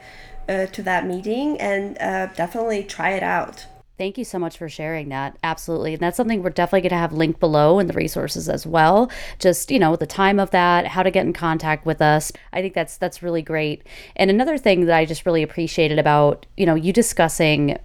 uh, 0.49 0.67
to 0.67 0.83
that 0.83 1.07
meeting 1.07 1.61
and 1.61 1.97
uh, 2.01 2.27
definitely 2.35 2.83
try 2.83 3.11
it 3.11 3.23
out. 3.23 3.67
Thank 4.03 4.19
you 4.19 4.25
so 4.25 4.41
much 4.41 4.59
for 4.59 4.69
sharing 4.69 5.11
that. 5.11 5.39
Absolutely. 5.45 5.93
And 5.93 6.01
that's 6.01 6.17
something 6.17 6.43
we're 6.43 6.51
definitely 6.51 6.81
going 6.81 6.91
to 6.91 6.97
have 6.97 7.13
linked 7.13 7.39
below 7.39 7.79
in 7.79 7.87
the 7.87 7.93
resources 7.93 8.49
as 8.49 8.67
well. 8.67 9.09
Just, 9.39 9.71
you 9.71 9.79
know, 9.79 9.95
the 9.95 10.09
time 10.09 10.41
of 10.41 10.51
that, 10.51 10.89
how 10.89 11.05
to 11.05 11.11
get 11.13 11.25
in 11.25 11.33
contact 11.33 11.87
with 11.87 12.03
us. 12.03 12.33
I 12.53 12.63
think 12.63 12.75
that's 12.75 12.97
that's 12.97 13.23
really 13.23 13.43
great. 13.43 13.87
And 14.17 14.29
another 14.29 14.59
thing 14.59 14.87
that 14.87 14.97
I 14.97 15.05
just 15.05 15.25
really 15.25 15.45
appreciated 15.45 16.01
about, 16.01 16.47
you 16.57 16.67
know, 16.67 16.75
you 16.75 16.93
discussing 16.93 17.79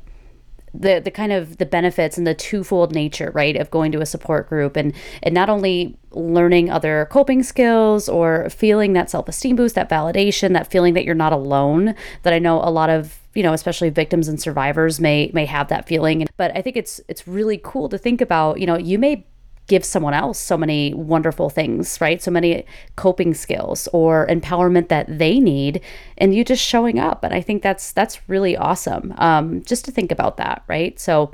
the 0.73 0.99
the 0.99 1.11
kind 1.11 1.31
of 1.31 1.57
the 1.57 1.67
benefits 1.67 2.17
and 2.17 2.25
the 2.25 2.33
twofold 2.33 2.95
nature 2.95 3.31
right 3.35 3.55
of 3.55 3.69
going 3.69 3.91
to 3.91 4.01
a 4.01 4.05
support 4.05 4.49
group 4.49 4.75
and 4.75 4.93
and 5.21 5.35
not 5.35 5.49
only 5.49 5.95
learning 6.11 6.69
other 6.69 7.07
coping 7.11 7.43
skills 7.43 8.09
or 8.09 8.49
feeling 8.49 8.93
that 8.93 9.09
self-esteem 9.09 9.55
boost 9.55 9.75
that 9.75 9.89
validation 9.89 10.53
that 10.53 10.69
feeling 10.69 10.93
that 10.93 11.05
you're 11.05 11.15
not 11.15 11.31
alone 11.31 11.95
that 12.23 12.33
i 12.33 12.39
know 12.39 12.59
a 12.63 12.69
lot 12.69 12.89
of 12.89 13.19
you 13.37 13.43
know 13.43 13.53
especially 13.53 13.89
victims 13.89 14.27
and 14.27 14.41
survivors 14.41 14.99
may 14.99 15.29
may 15.33 15.45
have 15.45 15.67
that 15.67 15.87
feeling 15.87 16.27
but 16.37 16.51
i 16.57 16.61
think 16.61 16.75
it's 16.75 16.99
it's 17.07 17.27
really 17.27 17.61
cool 17.63 17.87
to 17.87 17.97
think 17.97 18.19
about 18.19 18.59
you 18.59 18.65
know 18.65 18.77
you 18.77 18.97
may 18.97 19.23
give 19.67 19.83
someone 19.83 20.13
else 20.13 20.39
so 20.39 20.57
many 20.57 20.93
wonderful 20.93 21.49
things, 21.49 21.99
right? 21.99 22.21
So 22.21 22.31
many 22.31 22.65
coping 22.95 23.33
skills 23.33 23.87
or 23.93 24.25
empowerment 24.27 24.87
that 24.87 25.19
they 25.19 25.39
need, 25.39 25.81
and 26.17 26.33
you 26.33 26.43
just 26.43 26.63
showing 26.63 26.99
up. 26.99 27.23
And 27.23 27.33
I 27.33 27.41
think 27.41 27.61
that's 27.61 27.91
that's 27.91 28.27
really 28.29 28.55
awesome. 28.55 29.13
Um, 29.17 29.63
just 29.63 29.85
to 29.85 29.91
think 29.91 30.11
about 30.11 30.37
that, 30.37 30.63
right? 30.67 30.97
So 30.99 31.31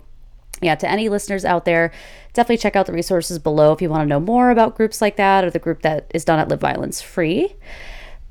yeah, 0.61 0.75
to 0.75 0.89
any 0.89 1.09
listeners 1.09 1.45
out 1.45 1.65
there, 1.65 1.91
definitely 2.33 2.57
check 2.57 2.75
out 2.75 2.85
the 2.85 2.93
resources 2.93 3.37
below 3.37 3.71
if 3.73 3.81
you 3.81 3.89
want 3.89 4.01
to 4.01 4.07
know 4.07 4.19
more 4.19 4.49
about 4.49 4.75
groups 4.75 5.01
like 5.01 5.17
that 5.17 5.43
or 5.43 5.51
the 5.51 5.59
group 5.59 5.81
that 5.81 6.09
is 6.13 6.25
done 6.25 6.39
at 6.39 6.47
Live 6.49 6.61
Violence 6.61 7.01
Free. 7.01 7.55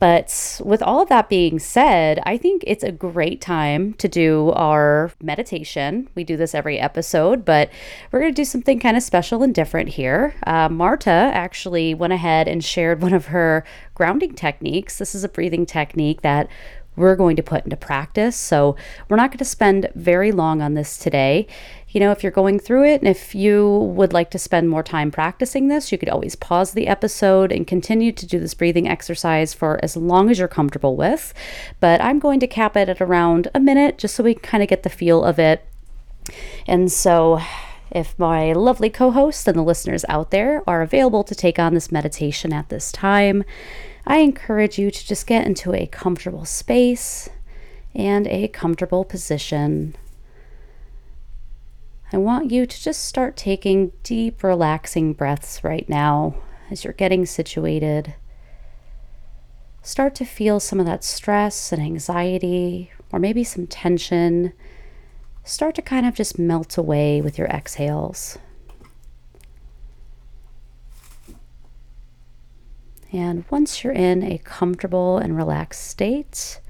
But 0.03 0.61
with 0.65 0.83
all 0.83 1.01
of 1.01 1.09
that 1.11 1.29
being 1.29 1.61
said, 1.61 2.19
I 2.27 2.37
think 2.37 2.65
it's 2.67 2.83
a 2.83 2.91
great 2.91 3.41
time 3.41 3.93
to 3.99 4.09
do 4.09 4.51
our 4.57 5.13
meditation. 5.23 6.09
We 6.17 6.25
do 6.25 6.37
this 6.37 6.57
every 6.57 6.81
episode, 6.81 7.45
but 7.45 7.71
we're 8.11 8.19
going 8.19 8.33
to 8.33 8.43
do 8.43 8.45
something 8.45 8.81
kind 8.81 8.97
of 8.97 9.05
special 9.05 9.45
and 9.45 9.55
different 9.55 9.91
here. 9.91 10.35
Uh, 10.45 10.69
Marta 10.69 11.09
actually 11.09 11.95
went 11.95 12.13
ahead 12.13 12.49
and 12.49 12.65
shared 12.65 13.01
one 13.01 13.13
of 13.13 13.27
her 13.27 13.63
grounding 13.95 14.35
techniques. 14.35 14.99
This 14.99 15.15
is 15.15 15.23
a 15.23 15.29
breathing 15.29 15.67
technique 15.67 16.23
that 16.23 16.49
we're 16.97 17.15
going 17.15 17.37
to 17.37 17.43
put 17.43 17.63
into 17.63 17.77
practice. 17.77 18.35
So, 18.35 18.75
we're 19.09 19.17
not 19.17 19.31
going 19.31 19.39
to 19.39 19.45
spend 19.45 19.89
very 19.95 20.33
long 20.33 20.61
on 20.61 20.75
this 20.75 20.99
today 20.99 21.47
you 21.93 22.01
know, 22.01 22.11
if 22.11 22.23
you're 22.23 22.33
going 22.33 22.59
through 22.59 22.85
it 22.85 23.03
and 23.03 23.09
if 23.09 23.35
you 23.35 23.69
would 23.95 24.15
like 24.15 24.31
to 24.31 24.39
spend 24.39 24.71
more 24.71 24.83
time 24.83 25.11
practicing 25.11 25.69
this, 25.69 25.93
you 25.93 25.99
could 25.99 26.09
always 26.09 26.35
pause 26.35 26.73
the 26.73 26.89
episode 26.89 27.53
and 27.53 27.67
continue 27.67 28.13
to 28.13 28.27
do 28.27 28.41
this 28.41 28.55
breathing 28.55 28.89
exercise 28.89 29.53
for 29.53 29.79
as 29.83 29.95
long 29.95 30.31
as 30.31 30.39
you're 30.39 30.49
comfortable 30.49 30.97
with. 30.97 31.35
But 31.81 32.01
I'm 32.01 32.19
going 32.19 32.41
to 32.41 32.47
cap 32.47 32.79
it 32.79 32.89
at 32.89 33.03
around 33.03 33.49
a 33.55 33.61
minute 33.61 33.99
just 33.99 34.15
so 34.15 34.25
we 34.25 34.35
can 34.35 34.43
kind 34.43 34.63
of 34.63 34.71
get 34.71 34.85
the 34.85 34.91
feel 34.91 35.23
of 35.23 35.39
it. 35.39 35.67
And 36.67 36.91
so, 36.91 37.41
if 37.91 38.19
my 38.19 38.55
lovely 38.55 38.89
co 38.89 39.11
hosts 39.11 39.47
and 39.47 39.59
the 39.59 39.63
listeners 39.63 40.07
out 40.09 40.31
there 40.31 40.63
are 40.67 40.81
available 40.81 41.25
to 41.25 41.35
take 41.35 41.59
on 41.59 41.75
this 41.75 41.93
meditation 41.93 42.55
at 42.55 42.71
this 42.71 42.91
time, 42.91 43.45
I 44.07 44.19
encourage 44.19 44.79
you 44.79 44.91
to 44.91 45.07
just 45.07 45.27
get 45.27 45.47
into 45.47 45.75
a 45.75 45.87
comfortable 45.87 46.47
space 46.47 47.29
and 47.95 48.27
a 48.29 48.49
comfortable 48.49 49.05
position. 49.05 49.95
I 52.15 52.19
want 52.19 52.51
you 52.51 52.67
to 52.67 52.83
just 52.83 53.07
start 53.07 53.39
taking 53.39 53.93
deep, 54.03 54.43
relaxing 54.43 55.15
breaths 55.15 55.65
right 55.65 55.89
now 55.89 56.35
as 56.71 56.85
you're 56.85 56.93
getting 56.93 57.25
situated. 57.25 58.15
Start 59.81 60.15
to 60.17 60.27
feel 60.27 60.61
some 60.61 60.79
of 60.79 60.85
that 60.85 61.05
stress 61.05 61.73
and 61.73 61.81
anxiety, 61.81 62.93
or 63.11 63.19
maybe 63.19 63.45
some 63.45 63.67
tension. 63.67 64.53
Start 65.43 65.75
to 65.77 65.83
kind 65.83 66.05
of 66.05 66.15
just 66.15 66.39
melt 66.39 66.77
away 66.77 67.23
with 67.23 67.39
your 67.39 67.49
exhales. 67.49 68.37
And 73.11 73.45
once 73.51 73.83
you're 73.83 73.93
in 73.93 74.23
a 74.23 74.39
comfortable 74.39 75.17
and 75.17 75.35
relaxed 75.35 75.87
state, 75.87 76.61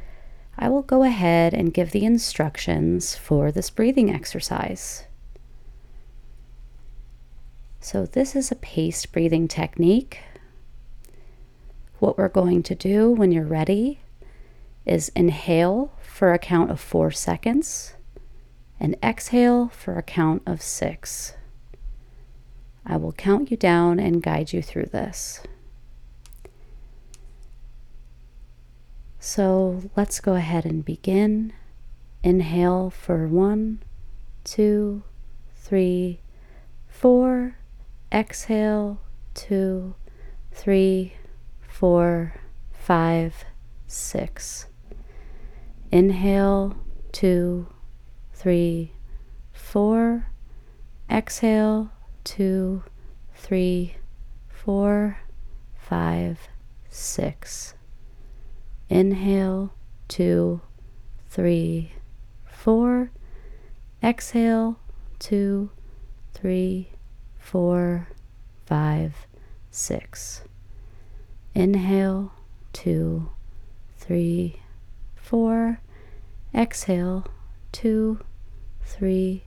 I 0.57 0.69
will 0.69 0.83
go 0.83 1.03
ahead 1.03 1.53
and 1.53 1.75
give 1.75 1.91
the 1.91 2.05
instructions 2.05 3.17
for 3.17 3.51
this 3.51 3.71
breathing 3.71 4.13
exercise. 4.13 5.05
So, 7.85 8.07
this 8.07 8.37
is 8.37 8.53
a 8.53 8.55
paced 8.55 9.11
breathing 9.11 9.49
technique. 9.49 10.21
What 11.99 12.17
we're 12.17 12.29
going 12.29 12.63
to 12.63 12.77
do 12.77 13.11
when 13.11 13.33
you're 13.33 13.45
ready 13.45 13.99
is 14.87 15.09
inhale 15.17 15.93
for 16.01 16.33
a 16.33 16.39
count 16.39 16.71
of 16.71 16.79
four 16.79 17.11
seconds 17.11 17.95
and 18.79 18.97
exhale 19.03 19.69
for 19.71 19.99
a 19.99 20.03
count 20.03 20.43
of 20.47 20.63
six. 20.63 21.35
I 22.87 22.99
will 22.99 23.13
count 23.13 23.51
you 23.51 23.57
down 23.57 23.99
and 23.99 24.23
guide 24.23 24.53
you 24.53 24.63
through 24.63 24.87
this. 24.87 25.41
So 29.19 29.91
let's 29.97 30.21
go 30.21 30.35
ahead 30.35 30.65
and 30.65 30.85
begin. 30.85 31.53
Inhale 32.23 32.91
for 32.91 33.27
one, 33.27 33.83
two, 34.45 35.03
three, 35.57 36.21
four 36.87 37.57
exhale, 38.13 39.01
two, 39.33 39.95
three, 40.53 41.15
four, 41.67 42.35
five, 42.71 43.45
six. 43.87 44.67
Inhale, 45.91 46.77
two, 47.13 47.69
three, 48.35 48.93
four. 49.53 50.27
Exhale, 51.11 51.91
two, 52.25 52.83
three, 53.35 53.97
four, 54.49 55.19
five, 55.75 56.39
six. 56.91 57.75
Inhale, 58.91 59.73
two, 60.09 60.61
three, 61.29 61.93
four. 62.45 63.11
Exhale, 64.03 64.79
two, 65.19 65.71
three, 66.35 66.92
four, 67.43 68.09
five, 68.65 69.27
six. 69.71 70.43
Inhale, 71.55 72.33
two, 72.73 73.31
three, 73.99 74.61
four. 75.17 75.81
Exhale, 76.55 77.27
two, 77.73 78.21
three, 78.85 79.45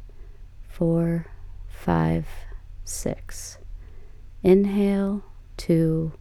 four, 0.68 1.26
five, 1.68 2.28
six. 2.84 3.58
Inhale, 4.44 5.24
two, 5.58 6.12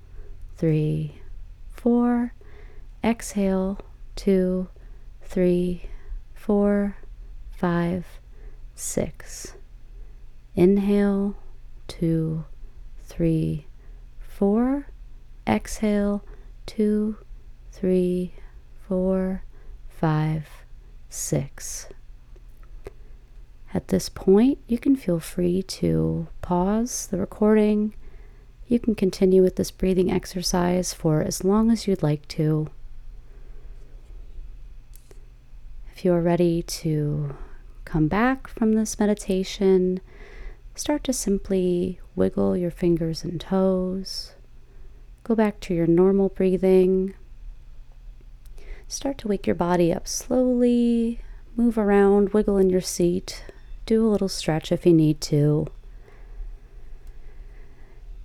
three, 0.57 1.21
four. 1.71 2.33
Exhale, 3.03 3.79
two, 4.17 4.69
three, 5.23 5.91
four, 6.35 6.97
five, 7.51 8.07
six. 8.75 9.55
Inhale, 10.55 11.37
two, 11.89 12.45
three, 13.03 13.67
four. 14.19 14.89
Exhale, 15.47 16.25
two, 16.65 17.19
three, 17.71 18.35
four, 18.89 19.43
five, 19.89 20.49
six. 21.09 21.89
At 23.75 23.89
this 23.89 24.09
point, 24.09 24.59
you 24.69 24.79
can 24.79 24.97
feel 24.97 25.19
free 25.21 25.63
to 25.63 26.29
pause 26.41 27.09
the 27.09 27.19
recording. 27.19 27.95
You 28.69 28.79
can 28.79 28.95
continue 28.95 29.43
with 29.43 29.57
this 29.57 29.71
breathing 29.71 30.11
exercise 30.11 30.95
for 30.95 31.21
as 31.21 31.45
long 31.45 31.71
as 31.71 31.87
you'd 31.87 32.03
like 32.03 32.27
to. 32.29 32.69
If 35.93 36.05
you 36.05 36.13
are 36.13 36.23
ready 36.23 36.63
to 36.63 37.37
come 37.85 38.09
back 38.09 38.49
from 38.49 38.73
this 38.73 38.99
meditation, 38.99 40.01
start 40.75 41.05
to 41.05 41.13
simply 41.13 42.01
wiggle 42.15 42.57
your 42.57 42.71
fingers 42.71 43.25
and 43.25 43.41
toes. 43.41 44.33
Go 45.23 45.35
back 45.35 45.61
to 45.61 45.75
your 45.75 45.87
normal 45.87 46.29
breathing. 46.29 47.15
Start 48.89 49.19
to 49.19 49.29
wake 49.29 49.47
your 49.47 49.57
body 49.57 49.93
up 49.93 50.07
slowly. 50.07 51.21
Move 51.57 51.79
around, 51.79 52.31
wiggle 52.31 52.59
in 52.59 52.69
your 52.69 52.81
seat. 52.81 53.45
Do 53.87 54.07
a 54.07 54.11
little 54.11 54.29
stretch 54.29 54.73
if 54.73 54.85
you 54.85 54.93
need 54.93 55.21
to. 55.23 55.67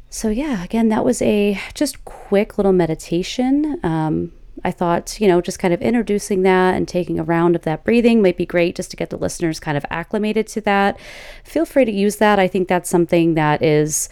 So, 0.09 0.29
yeah, 0.29 0.63
again, 0.63 0.89
that 0.89 1.05
was 1.05 1.21
a 1.21 1.59
just 1.75 2.03
quick 2.03 2.57
little 2.57 2.73
meditation. 2.73 3.79
Um, 3.83 4.31
I 4.63 4.71
thought, 4.71 5.19
you 5.19 5.27
know, 5.27 5.41
just 5.41 5.59
kind 5.59 5.73
of 5.73 5.81
introducing 5.81 6.43
that 6.43 6.75
and 6.75 6.87
taking 6.87 7.19
a 7.19 7.23
round 7.23 7.55
of 7.55 7.63
that 7.63 7.83
breathing 7.83 8.21
might 8.21 8.37
be 8.37 8.45
great 8.45 8.75
just 8.75 8.91
to 8.91 8.97
get 8.97 9.09
the 9.09 9.17
listeners 9.17 9.59
kind 9.59 9.77
of 9.77 9.85
acclimated 9.89 10.47
to 10.47 10.61
that. 10.61 10.99
Feel 11.43 11.65
free 11.65 11.85
to 11.85 11.91
use 11.91 12.17
that. 12.17 12.39
I 12.39 12.47
think 12.47 12.67
that's 12.67 12.89
something 12.89 13.35
that 13.35 13.61
is 13.63 14.09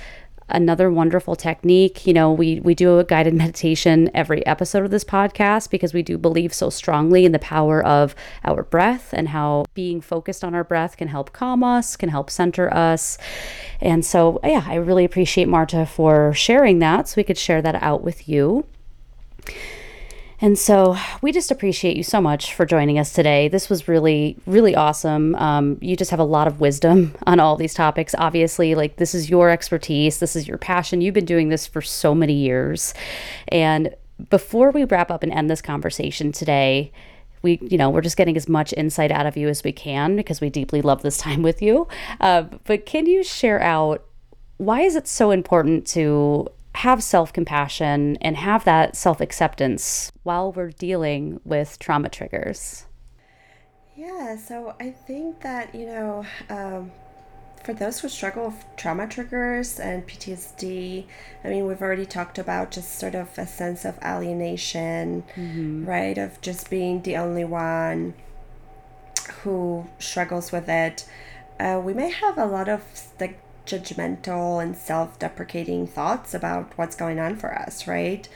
another 0.49 0.89
wonderful 0.89 1.35
technique. 1.35 2.07
You 2.07 2.13
know, 2.13 2.31
we 2.31 2.59
we 2.59 2.73
do 2.73 2.99
a 2.99 3.03
guided 3.03 3.33
meditation 3.43 4.09
every 4.13 4.45
episode 4.45 4.85
of 4.85 4.91
this 4.91 5.03
podcast 5.03 5.69
because 5.69 5.93
we 5.93 6.03
do 6.03 6.17
believe 6.17 6.53
so 6.53 6.69
strongly 6.69 7.25
in 7.25 7.31
the 7.31 7.39
power 7.39 7.83
of 7.83 8.15
our 8.43 8.63
breath 8.63 9.13
and 9.13 9.29
how 9.29 9.65
being 9.73 10.01
focused 10.01 10.43
on 10.43 10.55
our 10.55 10.63
breath 10.63 10.97
can 10.97 11.07
help 11.07 11.33
calm 11.33 11.63
us, 11.63 11.95
can 11.95 12.09
help 12.09 12.29
center 12.29 12.73
us. 12.73 13.17
And 13.81 14.05
so, 14.05 14.39
yeah, 14.43 14.63
I 14.65 14.75
really 14.75 15.05
appreciate 15.05 15.47
Marta 15.47 15.85
for 15.85 16.33
sharing 16.33 16.79
that 16.79 17.07
so 17.07 17.15
we 17.17 17.23
could 17.23 17.37
share 17.37 17.61
that 17.61 17.75
out 17.75 18.03
with 18.03 18.27
you. 18.29 18.65
And 20.39 20.57
so 20.57 20.95
we 21.21 21.31
just 21.31 21.49
appreciate 21.49 21.97
you 21.97 22.03
so 22.03 22.21
much 22.21 22.53
for 22.53 22.65
joining 22.65 22.99
us 22.99 23.11
today. 23.11 23.47
This 23.47 23.69
was 23.69 23.87
really, 23.87 24.37
really 24.45 24.75
awesome. 24.75 25.33
Um, 25.35 25.79
you 25.81 25.95
just 25.95 26.11
have 26.11 26.19
a 26.19 26.23
lot 26.25 26.47
of 26.47 26.59
wisdom 26.59 27.15
on 27.25 27.39
all 27.39 27.55
these 27.55 27.73
topics. 27.73 28.13
Obviously, 28.17 28.75
like 28.75 28.97
this 28.97 29.15
is 29.15 29.29
your 29.29 29.49
expertise, 29.49 30.19
this 30.19 30.35
is 30.35 30.47
your 30.47 30.57
passion. 30.57 31.01
You've 31.01 31.15
been 31.15 31.25
doing 31.25 31.49
this 31.49 31.65
for 31.65 31.81
so 31.81 32.13
many 32.13 32.33
years. 32.33 32.93
And 33.47 33.95
before 34.29 34.71
we 34.71 34.83
wrap 34.83 35.09
up 35.09 35.23
and 35.23 35.31
end 35.31 35.49
this 35.49 35.61
conversation 35.61 36.31
today, 36.31 36.91
we, 37.41 37.59
you 37.61 37.77
know, 37.77 37.89
we're 37.89 38.01
just 38.01 38.17
getting 38.17 38.35
as 38.37 38.49
much 38.49 38.73
insight 38.73 39.11
out 39.11 39.25
of 39.25 39.37
you 39.37 39.47
as 39.47 39.63
we 39.63 39.71
can 39.71 40.15
because 40.15 40.41
we 40.41 40.49
deeply 40.49 40.81
love 40.81 41.01
this 41.01 41.17
time 41.27 41.41
with 41.41 41.61
you. 41.61 41.87
Uh, 42.19 42.43
but 42.65 42.85
can 42.85 43.07
you 43.07 43.23
share 43.23 43.61
out 43.61 44.03
why 44.57 44.81
is 44.81 44.95
it 44.95 45.07
so 45.07 45.31
important 45.31 45.85
to 45.87 46.47
have 46.77 47.01
self 47.01 47.33
compassion 47.33 48.17
and 48.21 48.37
have 48.37 48.63
that 48.65 48.95
self 48.95 49.19
acceptance 49.19 50.11
while 50.23 50.51
we're 50.51 50.71
dealing 50.71 51.39
with 51.43 51.79
trauma 51.79 52.09
triggers? 52.09 52.85
Yeah, 53.95 54.37
so 54.37 54.75
I 54.79 54.91
think 54.91 55.41
that, 55.41 55.73
you 55.73 55.87
know, 55.87 56.25
um, 56.49 56.91
for 57.63 57.73
those 57.73 57.99
who 57.99 58.09
struggle 58.09 58.45
with 58.49 58.63
trauma 58.75 59.07
triggers 59.07 59.79
and 59.79 60.07
PTSD, 60.07 61.05
I 61.43 61.47
mean, 61.49 61.65
we've 61.65 61.81
already 61.81 62.05
talked 62.05 62.37
about 62.37 62.69
just 62.69 62.99
sort 62.99 63.15
of 63.15 63.35
a 63.39 63.47
sense 63.47 63.83
of 63.83 63.97
alienation, 64.05 65.23
mm-hmm. 65.35 65.85
right? 65.85 66.17
Of 66.17 66.39
just 66.41 66.69
being 66.69 67.01
the 67.01 67.17
only 67.17 67.43
one 67.43 68.13
who 69.41 69.87
struggles 69.97 70.51
with 70.51 70.69
it. 70.69 71.05
Uh, 71.59 71.81
we 71.83 71.93
may 71.93 72.11
have 72.11 72.37
a 72.37 72.45
lot 72.45 72.69
of 72.69 72.83
like 73.19 73.39
judgmental 73.67 74.61
and 74.63 74.75
self 74.75 75.19
deprecating 75.19 75.87
thoughts 75.87 76.33
about 76.33 76.77
what's 76.77 76.95
going 76.95 77.19
on 77.19 77.35
for 77.35 77.53
us, 77.53 77.87
right? 77.87 78.27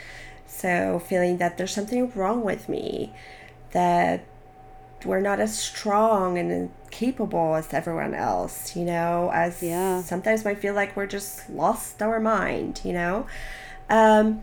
So, 0.46 1.00
feeling 1.00 1.38
that 1.38 1.58
there's 1.58 1.72
something 1.72 2.12
wrong 2.14 2.44
with 2.44 2.68
me, 2.70 3.14
that 3.72 4.26
we're 5.06 5.22
not 5.22 5.40
as 5.40 5.58
strong 5.58 6.38
and 6.38 6.72
capable 6.92 7.56
as 7.56 7.74
everyone 7.74 8.14
else, 8.14 8.76
you 8.76 8.84
know, 8.84 9.32
as 9.34 9.64
yeah. 9.64 10.02
sometimes 10.02 10.46
might 10.46 10.60
feel 10.60 10.74
like 10.74 10.96
we're 10.96 11.08
just 11.08 11.50
lost 11.50 12.02
our 12.02 12.20
mind, 12.20 12.82
you 12.84 12.94
know. 12.94 13.26
Um, 13.90 14.42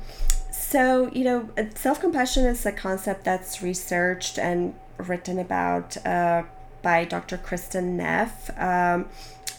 so, 0.50 1.10
you 1.12 1.24
know, 1.24 1.48
self 1.74 2.00
compassion 2.00 2.44
is 2.44 2.66
a 2.66 2.72
concept 2.72 3.24
that's 3.24 3.62
researched 3.62 4.38
and 4.38 4.74
written 4.98 5.38
about 5.38 5.96
uh, 6.06 6.42
by 6.82 7.04
Dr. 7.04 7.38
Kristin 7.38 7.96
Neff. 7.96 8.50
Um, 8.58 9.08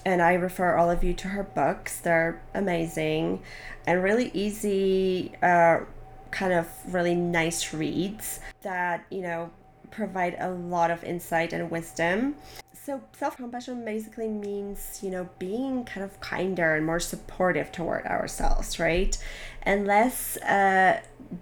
and 0.05 0.21
I 0.21 0.33
refer 0.33 0.75
all 0.75 0.89
of 0.89 1.03
you 1.03 1.13
to 1.13 1.29
her 1.29 1.43
books. 1.43 1.99
They're 1.99 2.41
amazing 2.53 3.41
and 3.85 4.03
really 4.03 4.31
easy, 4.33 5.33
uh, 5.41 5.79
kind 6.31 6.53
of 6.53 6.67
really 6.87 7.15
nice 7.15 7.73
reads 7.73 8.39
that, 8.61 9.05
you 9.09 9.21
know, 9.21 9.51
provide 9.91 10.35
a 10.39 10.51
lot 10.51 10.91
of 10.91 11.03
insight 11.03 11.53
and 11.53 11.69
wisdom. 11.69 12.35
So, 12.73 13.01
self 13.17 13.37
compassion 13.37 13.83
basically 13.85 14.29
means, 14.29 14.99
you 15.03 15.11
know, 15.11 15.29
being 15.37 15.83
kind 15.85 16.03
of 16.03 16.19
kinder 16.21 16.75
and 16.75 16.85
more 16.85 16.99
supportive 16.99 17.71
toward 17.71 18.05
ourselves, 18.05 18.79
right? 18.79 19.17
And 19.63 19.85
less 19.85 20.37
uh, 20.37 21.01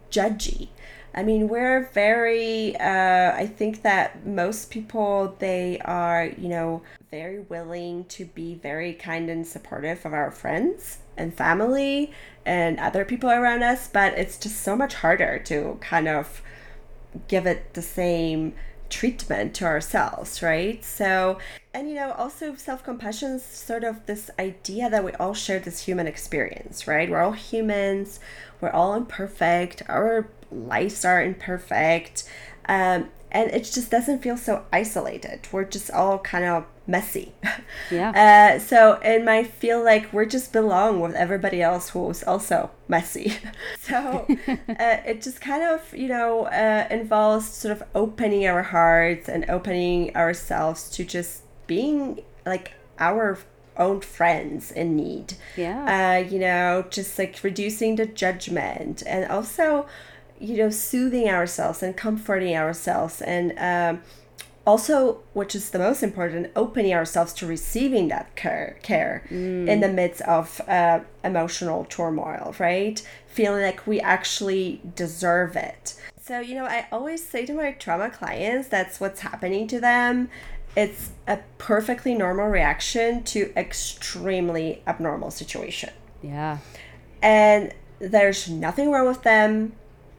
judgy. 0.09 0.69
I 1.18 1.24
mean, 1.24 1.47
we're 1.49 1.89
very, 1.93 2.76
uh, 2.76 3.32
I 3.36 3.47
think 3.47 3.82
that 3.82 4.24
most 4.28 4.70
people, 4.70 5.36
they 5.39 5.80
are, 5.84 6.28
you 6.38 6.47
know, 6.47 6.84
very 7.09 7.39
willing 7.39 8.05
to 8.05 8.26
be 8.26 8.53
very 8.53 8.93
kind 8.93 9.28
and 9.28 9.45
supportive 9.45 10.05
of 10.05 10.13
our 10.13 10.30
friends 10.30 10.99
and 11.18 11.34
family 11.34 12.11
and 12.45 12.80
other 12.80 13.03
people 13.03 13.32
around 13.32 13.63
us, 13.63 13.88
but 13.88 14.13
it's 14.13 14.38
just 14.38 14.61
so 14.61 14.76
much 14.76 14.93
harder 14.93 15.39
to 15.45 15.80
kind 15.82 16.07
of 16.07 16.43
give 17.28 17.47
it 17.47 17.74
the 17.74 17.82
same 17.82 18.53
treatment 18.91 19.55
to 19.55 19.65
ourselves, 19.65 20.43
right? 20.43 20.86
So, 20.86 21.39
and 21.74 21.89
you 21.89 21.95
know, 21.95 22.11
also 22.11 22.53
self 22.53 22.84
compassion 22.84 23.32
is 23.32 23.43
sort 23.43 23.84
of 23.84 24.05
this 24.05 24.30
idea 24.38 24.88
that 24.91 25.03
we 25.03 25.13
all 25.13 25.34
share 25.34 25.57
this 25.59 25.86
human 25.86 26.05
experience, 26.05 26.88
right? 26.88 27.09
We're 27.09 27.22
all 27.22 27.32
humans, 27.32 28.20
we're 28.61 28.70
all 28.70 28.93
imperfect, 28.93 29.82
our 29.89 30.30
lives 30.51 31.05
are 31.05 31.21
imperfect. 31.21 32.23
Um, 32.67 33.09
and 33.31 33.51
it 33.51 33.65
just 33.65 33.91
doesn't 33.91 34.23
feel 34.23 34.37
so 34.37 34.65
isolated. 34.71 35.47
We're 35.51 35.65
just 35.65 35.91
all 35.91 36.19
kind 36.19 36.45
of 36.45 36.65
messy. 36.85 37.33
Yeah. 37.91 38.55
Uh, 38.55 38.59
so 38.59 38.93
it 39.03 39.23
might 39.23 39.47
feel 39.47 39.83
like 39.83 40.11
we're 40.11 40.25
just 40.25 40.51
belong 40.51 40.99
with 40.99 41.15
everybody 41.15 41.61
else 41.61 41.89
who's 41.89 42.23
also 42.23 42.71
messy. 42.87 43.33
so 43.79 44.25
uh, 44.47 44.97
it 45.05 45.21
just 45.21 45.39
kind 45.39 45.63
of 45.63 45.95
you 45.95 46.07
know 46.07 46.45
uh, 46.45 46.87
involves 46.89 47.47
sort 47.47 47.71
of 47.71 47.83
opening 47.95 48.45
our 48.45 48.63
hearts 48.63 49.29
and 49.29 49.49
opening 49.49 50.15
ourselves 50.17 50.89
to 50.91 51.05
just 51.05 51.43
being 51.67 52.21
like 52.45 52.73
our 52.99 53.37
own 53.77 54.01
friends 54.01 54.71
in 54.71 54.95
need. 54.95 55.35
Yeah. 55.55 56.23
Uh, 56.23 56.29
you 56.29 56.39
know, 56.39 56.85
just 56.89 57.17
like 57.17 57.39
reducing 57.43 57.95
the 57.95 58.05
judgment 58.05 59.03
and 59.05 59.29
also 59.31 59.85
you 60.39 60.57
know, 60.57 60.69
soothing 60.69 61.29
ourselves 61.29 61.81
and 61.83 61.95
comforting 61.95 62.55
ourselves, 62.55 63.21
and 63.21 63.53
um, 63.57 64.01
also, 64.67 65.19
which 65.31 65.55
is 65.55 65.69
the 65.69 65.79
most 65.79 66.03
important, 66.03 66.51
opening 66.53 66.93
ourselves 66.93 67.31
to 67.31 67.47
receiving 67.47 68.09
that 68.09 68.35
care, 68.35 68.77
care 68.83 69.23
mm. 69.29 69.65
in 69.65 69.79
the 69.79 69.88
midst 69.88 70.21
of 70.23 70.59
uh, 70.67 70.99
emotional 71.23 71.85
turmoil, 71.85 72.53
right? 72.59 73.01
Feeling 73.27 73.61
like 73.61 73.88
we 73.88 74.01
actually 74.01 74.81
deserve 74.93 75.55
it. 75.55 75.95
So, 76.21 76.41
you 76.41 76.53
know, 76.55 76.65
I 76.65 76.85
always 76.91 77.25
say 77.25 77.45
to 77.45 77.53
my 77.53 77.71
trauma 77.71 78.09
clients 78.09 78.67
that's 78.67 78.99
what's 78.99 79.21
happening 79.21 79.67
to 79.69 79.79
them. 79.79 80.29
It's 80.75 81.11
a 81.25 81.39
perfectly 81.57 82.13
normal 82.13 82.47
reaction 82.47 83.23
to 83.23 83.53
extremely 83.55 84.83
abnormal 84.85 85.31
situation. 85.31 85.91
Yeah. 86.21 86.57
And 87.21 87.73
there's 87.99 88.49
nothing 88.49 88.91
wrong 88.91 89.07
with 89.07 89.23
them 89.23 89.76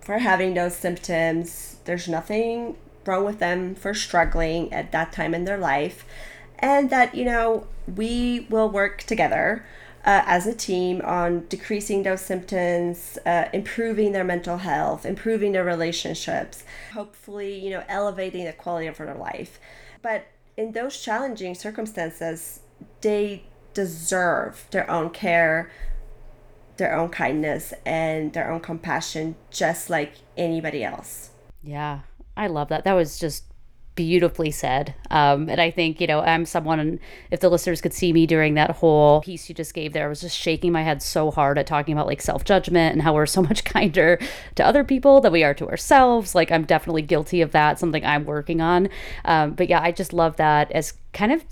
for 0.08 0.16
having 0.16 0.54
those 0.54 0.74
symptoms. 0.74 1.76
There's 1.84 2.08
nothing 2.08 2.78
wrong 3.04 3.26
with 3.26 3.40
them 3.40 3.74
for 3.74 3.92
struggling 3.92 4.72
at 4.72 4.90
that 4.92 5.12
time 5.12 5.34
in 5.34 5.44
their 5.44 5.58
life. 5.58 6.06
And 6.58 6.88
that, 6.88 7.14
you 7.14 7.26
know, 7.26 7.66
we 7.94 8.46
will 8.48 8.70
work 8.70 9.02
together 9.02 9.66
uh, 10.06 10.22
as 10.24 10.46
a 10.46 10.54
team 10.54 11.02
on 11.04 11.44
decreasing 11.50 12.04
those 12.04 12.22
symptoms, 12.22 13.18
uh, 13.26 13.50
improving 13.52 14.12
their 14.12 14.24
mental 14.24 14.56
health, 14.56 15.04
improving 15.04 15.52
their 15.52 15.62
relationships, 15.62 16.64
hopefully, 16.94 17.58
you 17.58 17.68
know, 17.68 17.84
elevating 17.86 18.46
the 18.46 18.54
quality 18.54 18.86
of 18.86 18.96
their 18.96 19.14
life. 19.14 19.60
But 20.00 20.24
in 20.56 20.72
those 20.72 20.98
challenging 20.98 21.54
circumstances, 21.54 22.60
they 23.02 23.42
deserve 23.74 24.64
their 24.70 24.90
own 24.90 25.10
care, 25.10 25.70
their 26.78 26.96
own 26.96 27.10
kindness 27.10 27.74
and 27.84 28.32
their 28.32 28.50
own 28.50 28.60
compassion 28.60 29.36
just 29.50 29.90
like 29.90 30.14
anybody 30.36 30.82
else. 30.82 31.30
Yeah, 31.62 32.00
I 32.36 32.46
love 32.46 32.68
that. 32.68 32.84
That 32.84 32.94
was 32.94 33.18
just 33.18 33.44
beautifully 33.98 34.52
said. 34.52 34.94
Um, 35.10 35.48
and 35.48 35.60
I 35.60 35.72
think, 35.72 36.00
you 36.00 36.06
know, 36.06 36.20
I'm 36.20 36.46
someone, 36.46 36.78
and 36.78 37.00
if 37.32 37.40
the 37.40 37.48
listeners 37.48 37.80
could 37.80 37.92
see 37.92 38.12
me 38.12 38.26
during 38.26 38.54
that 38.54 38.70
whole 38.76 39.22
piece 39.22 39.48
you 39.48 39.56
just 39.56 39.74
gave 39.74 39.92
there, 39.92 40.06
I 40.06 40.08
was 40.08 40.20
just 40.20 40.38
shaking 40.38 40.70
my 40.70 40.84
head 40.84 41.02
so 41.02 41.32
hard 41.32 41.58
at 41.58 41.66
talking 41.66 41.94
about 41.94 42.06
like 42.06 42.22
self 42.22 42.44
judgment 42.44 42.92
and 42.92 43.02
how 43.02 43.12
we're 43.12 43.26
so 43.26 43.42
much 43.48 43.64
kinder 43.64 44.20
to 44.54 44.64
other 44.64 44.84
people 44.84 45.20
than 45.20 45.32
we 45.32 45.42
are 45.42 45.54
to 45.54 45.68
ourselves. 45.68 46.32
Like, 46.36 46.52
I'm 46.52 46.62
definitely 46.62 47.02
guilty 47.02 47.40
of 47.42 47.50
that, 47.50 47.80
something 47.80 48.04
I'm 48.04 48.24
working 48.24 48.60
on. 48.60 48.88
Um, 49.24 49.54
but 49.54 49.68
yeah, 49.68 49.82
I 49.82 49.90
just 49.90 50.12
love 50.12 50.36
that 50.36 50.70
as 50.70 50.94
kind 51.12 51.32
of 51.32 51.44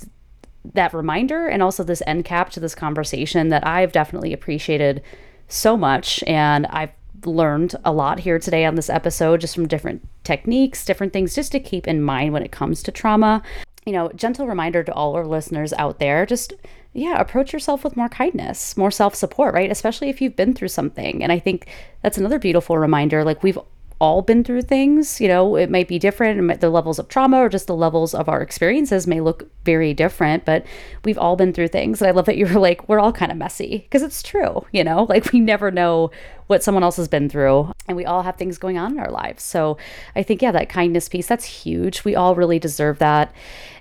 that 0.74 0.94
reminder 0.94 1.46
and 1.46 1.62
also 1.62 1.82
this 1.82 2.02
end 2.06 2.24
cap 2.24 2.50
to 2.50 2.60
this 2.60 2.74
conversation 2.74 3.48
that 3.48 3.66
I've 3.66 3.92
definitely 3.92 4.32
appreciated 4.32 5.02
so 5.48 5.76
much. 5.76 6.22
And 6.26 6.66
I've 6.66 6.92
learned 7.24 7.74
a 7.84 7.92
lot 7.92 8.20
here 8.20 8.38
today 8.38 8.64
on 8.64 8.74
this 8.74 8.90
episode, 8.90 9.40
just 9.40 9.54
from 9.54 9.68
different 9.68 10.06
techniques, 10.24 10.84
different 10.84 11.12
things 11.12 11.34
just 11.34 11.52
to 11.52 11.60
keep 11.60 11.86
in 11.86 12.02
mind 12.02 12.32
when 12.32 12.42
it 12.42 12.52
comes 12.52 12.82
to 12.84 12.92
trauma. 12.92 13.42
You 13.84 13.92
know, 13.92 14.10
gentle 14.14 14.46
reminder 14.46 14.82
to 14.82 14.92
all 14.92 15.14
our 15.14 15.26
listeners 15.26 15.72
out 15.74 16.00
there 16.00 16.26
just, 16.26 16.52
yeah, 16.92 17.20
approach 17.20 17.52
yourself 17.52 17.84
with 17.84 17.96
more 17.96 18.08
kindness, 18.08 18.76
more 18.76 18.90
self 18.90 19.14
support, 19.14 19.54
right? 19.54 19.70
Especially 19.70 20.08
if 20.08 20.20
you've 20.20 20.36
been 20.36 20.54
through 20.54 20.68
something. 20.68 21.22
And 21.22 21.30
I 21.30 21.38
think 21.38 21.68
that's 22.02 22.18
another 22.18 22.38
beautiful 22.38 22.78
reminder. 22.78 23.22
Like, 23.22 23.42
we've 23.42 23.58
all 23.98 24.22
been 24.22 24.44
through 24.44 24.62
things. 24.62 25.20
You 25.20 25.28
know, 25.28 25.56
it 25.56 25.70
might 25.70 25.88
be 25.88 25.98
different. 25.98 26.60
The 26.60 26.70
levels 26.70 26.98
of 26.98 27.08
trauma 27.08 27.38
or 27.38 27.48
just 27.48 27.66
the 27.66 27.76
levels 27.76 28.14
of 28.14 28.28
our 28.28 28.42
experiences 28.42 29.06
may 29.06 29.20
look 29.20 29.48
very 29.64 29.94
different, 29.94 30.44
but 30.44 30.66
we've 31.04 31.18
all 31.18 31.36
been 31.36 31.52
through 31.52 31.68
things. 31.68 32.00
And 32.00 32.08
I 32.08 32.12
love 32.12 32.26
that 32.26 32.36
you 32.36 32.46
were 32.46 32.60
like, 32.60 32.88
we're 32.88 33.00
all 33.00 33.12
kind 33.12 33.32
of 33.32 33.38
messy 33.38 33.78
because 33.78 34.02
it's 34.02 34.22
true, 34.22 34.66
you 34.72 34.84
know, 34.84 35.04
like 35.04 35.32
we 35.32 35.40
never 35.40 35.70
know 35.70 36.10
what 36.46 36.62
someone 36.62 36.82
else 36.82 36.96
has 36.96 37.08
been 37.08 37.28
through. 37.28 37.72
And 37.88 37.96
we 37.96 38.04
all 38.04 38.22
have 38.22 38.36
things 38.36 38.58
going 38.58 38.78
on 38.78 38.92
in 38.92 38.98
our 38.98 39.10
lives. 39.10 39.42
So 39.42 39.76
I 40.14 40.22
think, 40.22 40.42
yeah, 40.42 40.52
that 40.52 40.68
kindness 40.68 41.08
piece, 41.08 41.26
that's 41.26 41.44
huge. 41.44 42.04
We 42.04 42.14
all 42.14 42.34
really 42.34 42.58
deserve 42.58 42.98
that. 42.98 43.32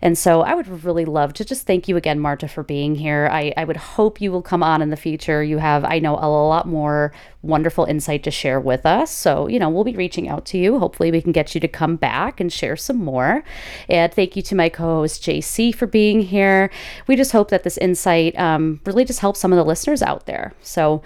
And 0.01 0.17
so 0.17 0.41
I 0.41 0.53
would 0.53 0.83
really 0.83 1.05
love 1.05 1.33
to 1.33 1.45
just 1.45 1.65
thank 1.65 1.87
you 1.87 1.97
again, 1.97 2.19
Marta, 2.19 2.47
for 2.47 2.63
being 2.63 2.95
here. 2.95 3.27
I, 3.31 3.53
I 3.57 3.63
would 3.63 3.77
hope 3.77 4.21
you 4.21 4.31
will 4.31 4.41
come 4.41 4.63
on 4.63 4.81
in 4.81 4.89
the 4.89 4.97
future. 4.97 5.43
You 5.43 5.57
have, 5.57 5.83
I 5.83 5.99
know, 5.99 6.15
a 6.15 6.29
lot 6.29 6.67
more 6.67 7.11
wonderful 7.45 7.85
insight 7.85 8.23
to 8.23 8.31
share 8.31 8.59
with 8.59 8.85
us. 8.85 9.11
So, 9.11 9.47
you 9.47 9.59
know, 9.59 9.69
we'll 9.69 9.83
be 9.83 9.95
reaching 9.95 10.27
out 10.27 10.45
to 10.45 10.57
you. 10.57 10.79
Hopefully, 10.79 11.11
we 11.11 11.21
can 11.21 11.31
get 11.31 11.55
you 11.55 11.61
to 11.61 11.67
come 11.67 11.95
back 11.95 12.39
and 12.39 12.51
share 12.51 12.75
some 12.75 12.97
more. 12.97 13.43
And 13.87 14.13
thank 14.13 14.35
you 14.35 14.41
to 14.43 14.55
my 14.55 14.69
co 14.69 14.83
host, 14.83 15.23
JC, 15.23 15.73
for 15.73 15.87
being 15.87 16.21
here. 16.21 16.69
We 17.07 17.15
just 17.15 17.31
hope 17.31 17.49
that 17.49 17.63
this 17.63 17.77
insight 17.77 18.37
um, 18.37 18.81
really 18.85 19.05
just 19.05 19.19
helps 19.19 19.39
some 19.39 19.53
of 19.53 19.57
the 19.57 19.65
listeners 19.65 20.01
out 20.01 20.25
there. 20.25 20.53
So, 20.61 21.01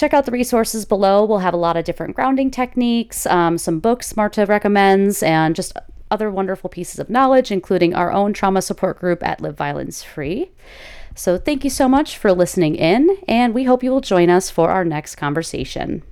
check 0.00 0.14
out 0.14 0.24
the 0.24 0.32
resources 0.32 0.86
below. 0.86 1.26
We'll 1.26 1.40
have 1.40 1.52
a 1.52 1.58
lot 1.58 1.76
of 1.76 1.84
different 1.84 2.16
grounding 2.16 2.50
techniques, 2.50 3.26
um, 3.26 3.58
some 3.58 3.80
books 3.80 4.16
Marta 4.16 4.46
recommends, 4.46 5.22
and 5.22 5.54
just 5.54 5.76
other 6.10 6.30
wonderful 6.30 6.70
pieces 6.70 6.98
of 6.98 7.10
knowledge, 7.10 7.52
including 7.52 7.94
our 7.94 8.10
own 8.10 8.32
trauma 8.32 8.62
support 8.62 8.98
group 8.98 9.22
at 9.22 9.42
Live 9.42 9.58
Violence 9.58 10.02
Free. 10.02 10.50
So 11.14 11.36
thank 11.36 11.64
you 11.64 11.70
so 11.70 11.86
much 11.86 12.16
for 12.16 12.32
listening 12.32 12.76
in, 12.76 13.18
and 13.28 13.52
we 13.52 13.64
hope 13.64 13.82
you 13.82 13.90
will 13.90 14.00
join 14.00 14.30
us 14.30 14.48
for 14.48 14.70
our 14.70 14.86
next 14.86 15.16
conversation. 15.16 16.02